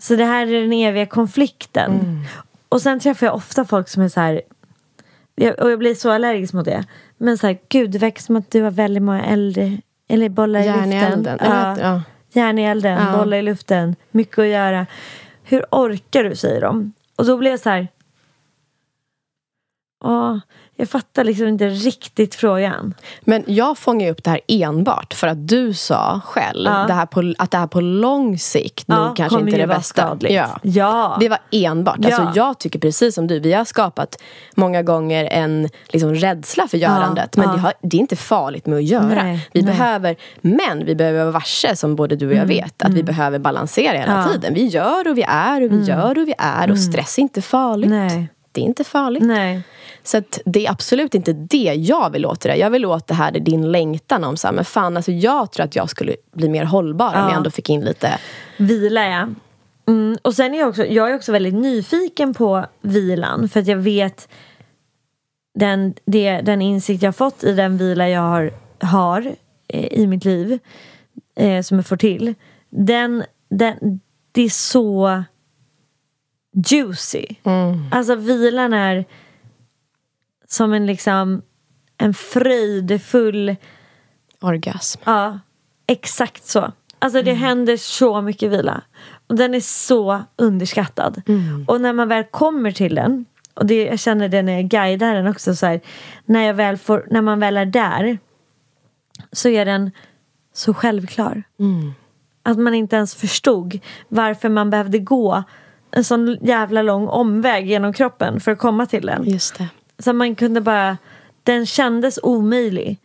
Så 0.00 0.16
det 0.16 0.24
här 0.24 0.46
är 0.46 0.60
den 0.62 0.72
eviga 0.72 1.06
konflikten. 1.06 2.24
Och 2.68 2.82
sen 2.82 3.00
träffar 3.00 3.26
jag 3.26 3.34
ofta 3.34 3.64
folk 3.64 3.88
som 3.88 4.02
är 4.02 4.08
så 4.08 4.20
här 4.20 4.40
jag, 5.34 5.60
och 5.60 5.70
jag 5.70 5.78
blir 5.78 5.94
så 5.94 6.10
allergisk 6.10 6.52
mot 6.52 6.64
det. 6.64 6.84
Men 7.16 7.38
så 7.38 7.46
här, 7.46 7.58
gud 7.68 7.90
det 7.90 7.98
verkar 7.98 8.22
som 8.22 8.36
att 8.36 8.50
du 8.50 8.62
har 8.62 8.70
väldigt 8.70 9.02
många 9.02 9.24
äldre 9.24 9.78
eller 10.08 10.28
bollar 10.28 10.60
i 10.60 10.64
Järn 10.66 10.90
luften. 10.90 10.92
i 10.92 11.12
elden. 11.12 11.38
Ja. 11.40 11.76
Ja. 11.80 12.02
Järn 12.32 12.58
i 12.58 12.62
elden, 12.64 12.98
Ja. 13.06 13.18
bollar 13.18 13.36
i 13.36 13.42
luften, 13.42 13.96
mycket 14.10 14.38
att 14.38 14.46
göra. 14.46 14.86
Hur 15.48 15.64
orkar 15.70 16.24
du, 16.24 16.36
säger 16.36 16.60
de. 16.60 16.92
Och 17.16 17.26
då 17.26 17.36
blir 17.36 17.50
jag 17.50 17.60
så 17.60 17.70
här... 17.70 17.88
Åh, 20.04 20.38
jag 20.80 20.88
fattar 20.88 21.24
liksom 21.24 21.46
inte 21.48 21.68
riktigt 21.68 22.34
frågan. 22.34 22.94
Men 23.20 23.44
jag 23.46 23.78
fångar 23.78 24.06
ju 24.06 24.12
upp 24.12 24.24
det 24.24 24.30
här 24.30 24.40
enbart 24.48 25.14
för 25.14 25.26
att 25.26 25.48
du 25.48 25.74
sa 25.74 26.20
själv 26.24 26.64
Ja. 26.72 26.84
det 26.86 26.92
här 26.92 27.06
på, 27.06 27.34
att 27.38 27.50
det 27.50 27.58
här 27.58 27.66
på 27.66 27.80
lång 27.80 28.38
sikt 28.38 28.84
Ja, 28.86 29.06
nog 29.06 29.16
kanske 29.16 29.40
inte 29.40 29.56
är 29.56 29.58
det 29.58 29.66
bästa. 29.66 30.02
skadligt. 30.06 30.32
Ja. 30.32 30.58
Ja. 30.62 31.16
Det 31.20 31.28
var 31.28 31.38
enbart. 31.50 31.96
Ja. 32.00 32.06
Alltså, 32.16 32.32
jag 32.40 32.58
tycker 32.58 32.78
precis 32.78 33.14
som 33.14 33.26
du. 33.26 33.40
Vi 33.40 33.52
har 33.52 33.64
skapat 33.64 34.16
många 34.54 34.82
gånger 34.82 35.24
en 35.24 35.68
liksom, 35.88 36.14
rädsla 36.14 36.68
för 36.68 36.78
görandet. 36.78 37.36
men 37.36 37.48
det, 37.52 37.58
har, 37.58 37.72
det 37.82 37.96
är 37.96 38.00
inte 38.00 38.16
farligt 38.16 38.66
med 38.66 38.78
att 38.78 38.84
göra. 38.84 39.22
Nej, 39.22 39.48
vi 39.52 39.62
nej. 39.62 39.72
behöver, 39.76 40.16
men 40.40 40.84
vi 40.84 40.94
behöver 40.94 41.18
vara 41.20 41.30
varse, 41.30 41.76
som 41.76 41.96
både 41.96 42.16
du 42.16 42.26
och 42.28 42.34
jag 42.34 42.46
vet, 42.46 42.82
att 42.82 42.90
vi 42.94 43.02
behöver 43.02 43.38
balansera 43.38 43.92
hela 43.98 44.12
Mm. 44.12 44.18
Mm. 44.24 44.32
tiden. 44.32 44.54
Vi 44.54 44.66
gör 44.66 45.08
och 45.08 45.18
vi 45.18 45.24
är 45.28 45.62
och 45.64 45.72
vi 45.72 45.84
gör 45.84 46.18
och 46.18 46.28
vi 46.28 46.34
är. 46.38 46.70
Och 46.70 46.78
stress 46.78 47.18
är 47.18 47.22
inte 47.22 47.42
farligt. 47.42 47.90
Nej. 47.90 48.28
Det 48.52 48.60
är 48.60 48.64
inte 48.64 48.84
farligt. 48.84 49.22
Nej. 49.22 49.62
Så 50.02 50.18
att 50.18 50.40
det 50.44 50.66
är 50.66 50.70
absolut 50.70 51.14
inte 51.14 51.32
det 51.32 51.74
jag 51.76 52.10
vill 52.10 52.26
åt 52.26 52.40
det 52.40 52.48
där. 52.48 52.56
Jag 52.56 52.70
vill 52.70 52.84
åt 52.86 53.06
det 53.06 53.14
här, 53.14 53.32
det 53.32 53.40
din 53.40 53.72
längtan 53.72 54.24
om 54.24 54.36
så 54.36 54.46
här, 54.46 54.54
men 54.54 54.64
fan 54.64 54.96
alltså 54.96 55.12
jag 55.12 55.52
tror 55.52 55.64
att 55.64 55.76
jag 55.76 55.90
skulle 55.90 56.16
bli 56.32 56.48
mer 56.48 56.64
hållbar 56.64 57.06
om 57.06 57.12
Ja. 57.14 57.28
jag 57.28 57.36
ändå 57.36 57.50
fick 57.50 57.70
in 57.70 57.84
lite 57.84 58.18
Vila, 58.56 59.06
ja. 59.08 59.28
Mm, 59.88 60.18
och 60.22 60.34
sen 60.34 60.54
är 60.54 60.58
jag 60.58 60.68
också, 60.68 60.84
jag 60.86 61.10
är 61.10 61.14
också 61.14 61.32
väldigt 61.32 61.54
nyfiken 61.54 62.34
på 62.34 62.64
vilan. 62.80 63.48
För 63.48 63.60
att 63.60 63.66
jag 63.66 63.76
vet 63.76 64.28
den, 65.58 65.94
det, 66.04 66.40
den 66.40 66.62
insikt 66.62 67.02
jag 67.02 67.16
fått 67.16 67.44
i 67.44 67.52
den 67.54 67.76
vila 67.78 68.08
jag 68.08 68.20
har, 68.20 68.52
har 68.80 69.34
eh, 69.68 69.86
i 70.00 70.06
mitt 70.06 70.24
liv. 70.24 70.58
Eh, 71.36 71.62
som 71.62 71.76
jag 71.78 71.86
får 71.86 71.96
till. 71.96 72.34
Den, 72.70 73.24
den, 73.50 74.00
det 74.32 74.42
är 74.42 74.48
så 74.50 75.22
juicy. 76.70 77.26
Alltså 77.92 78.14
vilan 78.14 78.72
är 78.72 79.04
som 80.50 80.72
en 80.72 80.86
liksom 80.86 81.42
en 81.98 82.14
fröjdefull 82.14 83.56
orgasm. 84.40 85.00
Ja, 85.04 85.38
exakt 85.86 86.46
så. 86.46 86.72
Alltså 86.98 87.22
det 87.22 87.32
händer 87.32 87.76
så 87.76 88.20
mycket 88.20 88.50
vila. 88.50 88.82
Och 89.26 89.36
den 89.36 89.54
är 89.54 89.60
så 89.60 90.22
underskattad. 90.36 91.22
Och 91.66 91.80
när 91.80 91.92
man 91.92 92.08
väl 92.08 92.24
kommer 92.24 92.70
till 92.70 92.94
den, 92.94 93.24
och 93.54 93.66
det, 93.66 93.84
jag 93.84 93.98
känner 93.98 94.28
det 94.28 94.42
när 94.42 94.52
jag 94.52 94.64
guidar 94.68 95.14
den 95.14 95.26
också, 95.26 95.54
så 95.54 95.66
här, 95.66 95.80
när, 96.24 96.46
jag 96.46 96.54
väl 96.54 96.76
får, 96.76 97.06
när 97.10 97.22
man 97.22 97.40
väl 97.40 97.56
är 97.56 97.66
där 97.66 98.18
så 99.32 99.48
är 99.48 99.64
den 99.64 99.90
så 100.52 100.74
självklar. 100.74 101.42
Att 102.42 102.58
man 102.58 102.74
inte 102.74 102.96
ens 102.96 103.14
förstod 103.14 103.78
varför 104.08 104.48
man 104.48 104.70
behövde 104.70 104.98
gå 104.98 105.42
en 105.90 106.04
sån 106.04 106.38
jävla 106.40 106.82
lång 106.82 107.08
omväg 107.08 107.66
genom 107.66 107.92
kroppen 107.92 108.40
för 108.40 108.52
att 108.52 108.58
komma 108.58 108.86
till 108.86 109.06
den. 109.06 109.24
Just 109.24 109.58
det. 109.58 109.68
Så 109.98 110.12
man 110.12 110.34
kunde 110.34 110.60
bara, 110.60 110.98
den 111.42 111.66
kändes 111.66 112.18
omöjlig. 112.22 112.98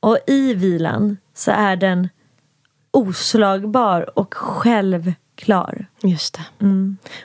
Och 0.00 0.18
i 0.26 0.54
vilan 0.54 1.16
så 1.34 1.50
är 1.50 1.76
den 1.76 2.08
oslagbar 2.90 4.18
och 4.18 4.34
självklar. 4.34 5.86
Just 6.02 6.34
det. 6.34 6.44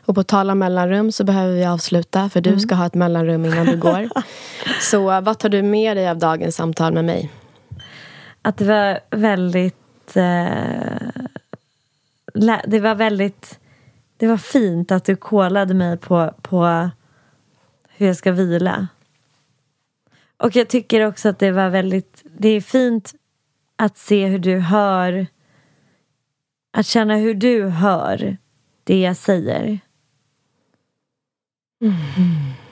Och 0.05 0.15
på 0.15 0.23
tal 0.23 0.49
om 0.49 0.59
mellanrum 0.59 1.11
så 1.11 1.23
behöver 1.23 1.55
vi 1.55 1.65
avsluta 1.65 2.29
för 2.29 2.41
du 2.41 2.59
ska 2.59 2.75
ha 2.75 2.85
ett 2.85 2.93
mellanrum 2.93 3.45
innan 3.45 3.65
du 3.65 3.77
går. 3.77 4.09
så 4.81 5.11
eh, 5.11 5.21
vad 5.21 5.39
tar 5.39 5.49
du 5.49 5.61
med 5.61 5.97
dig 5.97 6.09
av 6.09 6.17
dagens 6.17 6.55
samtal 6.55 6.93
med 6.93 7.05
mig? 7.05 7.31
Att 8.41 8.57
det 8.57 8.65
var 8.65 8.99
väldigt... 9.17 10.15
Eh, 10.15 11.09
det 12.65 12.79
var 12.79 12.95
väldigt... 12.95 13.59
Det 14.17 14.27
var 14.27 14.37
fint 14.37 14.91
att 14.91 15.05
du 15.05 15.15
kollade 15.15 15.73
mig 15.73 15.97
på, 15.97 16.33
på 16.41 16.89
hur 17.87 18.07
jag 18.07 18.17
ska 18.17 18.31
vila. 18.31 18.87
Och 20.39 20.55
jag 20.55 20.67
tycker 20.67 21.05
också 21.05 21.29
att 21.29 21.39
det 21.39 21.51
var 21.51 21.69
väldigt... 21.69 22.23
Det 22.37 22.49
är 22.49 22.61
fint 22.61 23.13
att 23.75 23.97
se 23.97 24.27
hur 24.27 24.39
du 24.39 24.59
hör... 24.59 25.27
Att 26.71 26.85
känna 26.85 27.15
hur 27.15 27.33
du 27.33 27.63
hör 27.67 28.37
det 28.83 29.01
jag 29.01 29.17
säger. 29.17 29.79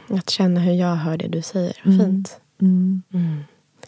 Att 0.10 0.30
känna 0.30 0.60
hur 0.60 0.74
jag 0.74 0.96
hör 0.96 1.18
det 1.18 1.28
du 1.28 1.42
säger. 1.42 1.82
Fint. 1.84 2.42
Mm. 2.62 3.04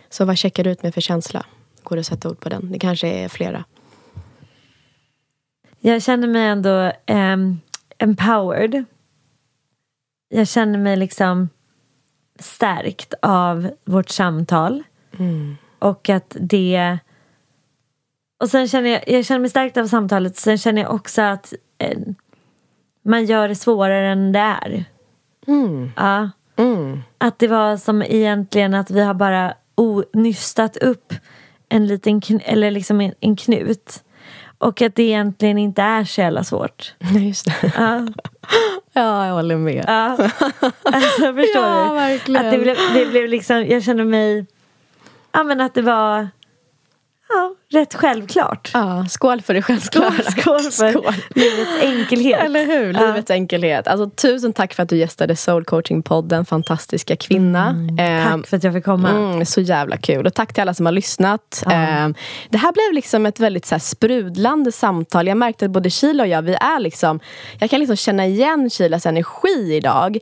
Så 0.09 0.25
vad 0.25 0.37
checkar 0.37 0.63
du 0.63 0.69
ut 0.69 0.83
med 0.83 0.93
för 0.93 1.01
känsla? 1.01 1.45
Går 1.83 1.95
det 1.95 1.99
att 1.99 2.05
sätta 2.05 2.29
ord 2.29 2.39
på 2.39 2.49
den? 2.49 2.71
Det 2.71 2.79
kanske 2.79 3.07
är 3.07 3.29
flera. 3.29 3.65
Jag 5.79 6.03
känner 6.03 6.27
mig 6.27 6.45
ändå 6.47 6.91
ehm, 7.05 7.59
empowered. 7.97 8.85
Jag 10.29 10.47
känner 10.47 10.79
mig 10.79 10.97
liksom 10.97 11.49
stärkt 12.39 13.13
av 13.21 13.69
vårt 13.85 14.09
samtal. 14.09 14.83
Och 15.79 16.09
att 16.09 16.37
det... 16.39 16.99
Och 18.39 18.49
sen 18.49 18.67
känner 18.67 18.89
jag, 18.89 19.03
jag 19.07 19.25
känner 19.25 19.39
mig 19.39 19.49
stärkt 19.49 19.77
av 19.77 19.87
samtalet. 19.87 20.37
Sen 20.37 20.57
känner 20.57 20.81
jag 20.81 20.93
också 20.93 21.21
att 21.21 21.53
eh, 21.77 21.99
man 23.05 23.25
gör 23.25 23.47
det 23.47 23.55
svårare 23.55 24.07
än 24.07 24.31
det 24.31 24.39
är. 24.39 24.85
Ja. 25.95 26.29
Mm. 26.57 26.99
Att 27.17 27.39
det 27.39 27.47
var 27.47 27.77
som 27.77 28.01
egentligen 28.01 28.73
att 28.73 28.91
vi 28.91 29.01
har 29.01 29.13
bara 29.13 29.53
nystat 30.13 30.77
upp 30.77 31.13
en 31.69 31.87
liten 31.87 32.21
eller 32.43 32.71
liksom 32.71 33.01
en, 33.01 33.13
en 33.19 33.35
knut. 33.35 34.03
Och 34.57 34.81
att 34.81 34.95
det 34.95 35.03
egentligen 35.03 35.57
inte 35.57 35.81
är 35.81 36.03
så 36.03 36.21
jävla 36.21 36.43
svårt. 36.43 36.95
Ja, 36.99 37.19
just 37.19 37.45
det. 37.45 37.71
Ja, 37.75 38.07
Ja, 38.93 39.25
jag 39.27 39.33
håller 39.33 39.57
med. 39.57 39.85
ja. 39.87 40.17
Alltså, 40.83 41.33
förstår 41.33 41.63
Ja, 41.63 41.87
du? 41.89 41.95
verkligen. 41.95 42.45
Att 42.45 42.51
det 42.51 42.57
blev, 42.59 42.75
det 42.93 43.05
blev 43.05 43.27
liksom, 43.27 43.65
jag 43.65 43.83
kände 43.83 44.05
mig, 44.05 44.45
ja 45.31 45.43
men 45.43 45.61
att 45.61 45.73
det 45.73 45.81
var, 45.81 46.27
ja, 47.29 47.55
rätt 47.73 47.93
självklart. 47.93 48.71
Ja, 48.73 49.05
skål 49.09 49.41
för 49.41 49.53
det 49.53 49.61
självklara. 49.61 50.11
Skål, 50.11 50.31
skål 50.41 50.59
för 50.61 50.91
Skål. 50.91 51.13
livets 51.35 51.83
enkelhet. 51.83 52.39
Eller 52.39 52.65
hur? 52.65 52.93
Ja. 52.93 53.07
Livets 53.07 53.31
enkelhet. 53.31 53.87
Alltså, 53.87 54.09
tusen 54.09 54.53
tack 54.53 54.73
för 54.73 54.83
att 54.83 54.89
du 54.89 54.97
gästade 54.97 55.35
Soul 55.35 55.63
Coaching-podden. 55.63 56.45
Fantastiska 56.45 57.15
kvinna. 57.15 57.69
Ehm, 57.99 58.41
Tack 58.41 58.47
för 58.49 58.57
att 58.57 58.63
jag 58.63 58.73
fick 58.73 58.85
komma. 58.85 59.09
Mm, 59.09 59.45
så 59.45 59.61
jävla 59.61 59.97
kul. 59.97 60.25
Och 60.25 60.33
tack 60.33 60.53
till 60.53 60.61
alla 60.61 60.73
som 60.73 60.85
har 60.85 60.93
lyssnat. 60.93 61.63
Ehm, 61.71 62.15
det 62.49 62.57
här 62.57 62.71
blev 62.73 62.93
liksom 62.95 63.25
ett 63.25 63.39
väldigt 63.39 63.65
så 63.65 63.75
här, 63.75 63.79
sprudlande 63.79 64.71
samtal. 64.71 65.27
Jag 65.27 65.37
märkte 65.37 65.65
att 65.65 65.71
både 65.71 65.89
Sheila 65.89 66.23
och 66.23 66.29
jag, 66.29 66.41
vi 66.41 66.53
är 66.53 66.79
liksom... 66.79 67.19
Jag 67.59 67.69
kan 67.69 67.79
liksom 67.79 67.95
känna 67.95 68.25
igen 68.25 68.69
Sheilas 68.69 69.05
energi 69.05 69.75
idag. 69.75 70.17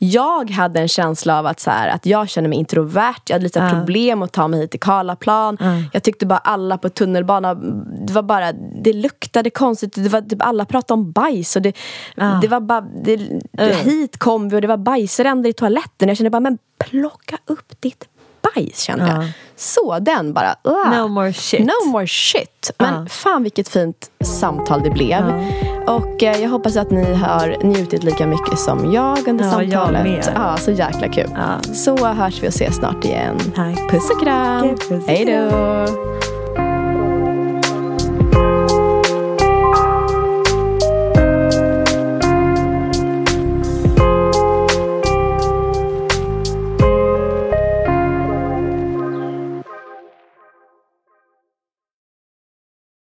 Jag 0.00 0.50
hade 0.50 0.80
en 0.80 0.88
känsla 0.88 1.38
av 1.38 1.46
att, 1.46 1.60
så 1.60 1.70
här, 1.70 1.88
att 1.88 2.06
jag 2.06 2.28
känner 2.28 2.48
mig 2.48 2.58
introvert. 2.58 3.20
Jag 3.26 3.34
hade 3.34 3.42
lite 3.44 3.58
Ja. 3.58 3.70
problem 3.70 4.22
att 4.22 4.32
ta 4.32 4.48
mig 4.48 4.60
hit 4.60 4.70
till 4.70 4.80
Karlaplan. 4.80 5.56
Ja. 5.60 5.66
Jag 5.92 6.02
tyckte 6.02 6.26
bara 6.26 6.38
alla 6.38 6.78
på 6.78 6.85
tunnelbanan, 6.88 7.84
det 8.06 8.12
var 8.12 8.22
bara, 8.22 8.52
det 8.82 8.92
luktade 8.92 9.50
konstigt. 9.50 9.92
Det 9.94 10.08
var, 10.08 10.20
typ, 10.20 10.42
alla 10.42 10.64
pratade 10.64 11.00
om 11.00 11.12
bajs. 11.12 11.56
Och 11.56 11.62
det, 11.62 11.76
Ja. 12.14 12.38
det 12.42 12.48
var 12.48 12.60
bara, 12.60 12.80
det, 12.80 13.16
det, 13.52 13.74
hit 13.74 14.18
kom 14.18 14.48
vi 14.48 14.56
och 14.56 14.60
det 14.60 14.66
var 14.68 14.76
bajsränder 14.76 15.50
i 15.50 15.52
toaletten. 15.52 16.08
Jag 16.08 16.16
kände 16.16 16.30
bara, 16.30 16.40
men 16.40 16.58
plocka 16.78 17.38
upp 17.46 17.80
ditt 17.80 18.04
bajs 18.54 18.80
kände 18.80 19.06
Ja. 19.06 19.14
jag. 19.22 19.30
Så 19.56 19.98
den 19.98 20.32
bara, 20.32 20.56
ah. 20.62 20.90
No 21.02 21.08
more 21.08 21.32
shit. 21.32 21.60
No 21.66 21.90
more 21.90 22.06
shit. 22.06 22.70
Men 22.78 22.94
Ja. 22.94 23.06
fan 23.08 23.42
vilket 23.42 23.68
fint 23.68 24.10
samtal 24.24 24.82
det 24.82 24.90
blev. 24.90 25.08
Ja. 25.10 25.94
Och 25.94 26.22
eh, 26.22 26.42
jag 26.42 26.50
hoppas 26.50 26.76
att 26.76 26.90
ni 26.90 27.14
har 27.14 27.56
njutit 27.64 28.04
lika 28.04 28.26
mycket 28.26 28.58
som 28.58 28.92
jag 28.92 29.28
under 29.28 29.50
samtalet. 29.50 30.30
Ja, 30.34 30.56
så 30.56 30.70
jäkla 30.70 31.08
kul. 31.08 31.28
Så 31.74 32.06
hörs 32.06 32.42
vi 32.42 32.46
och 32.48 32.52
ses 32.54 32.76
snart 32.76 33.04
igen. 33.04 33.38
Tack. 33.54 33.90
Puss 33.90 34.10
och 34.10 34.20
kram. 34.22 34.76
Hej 35.06 35.24
då. 35.24 36.25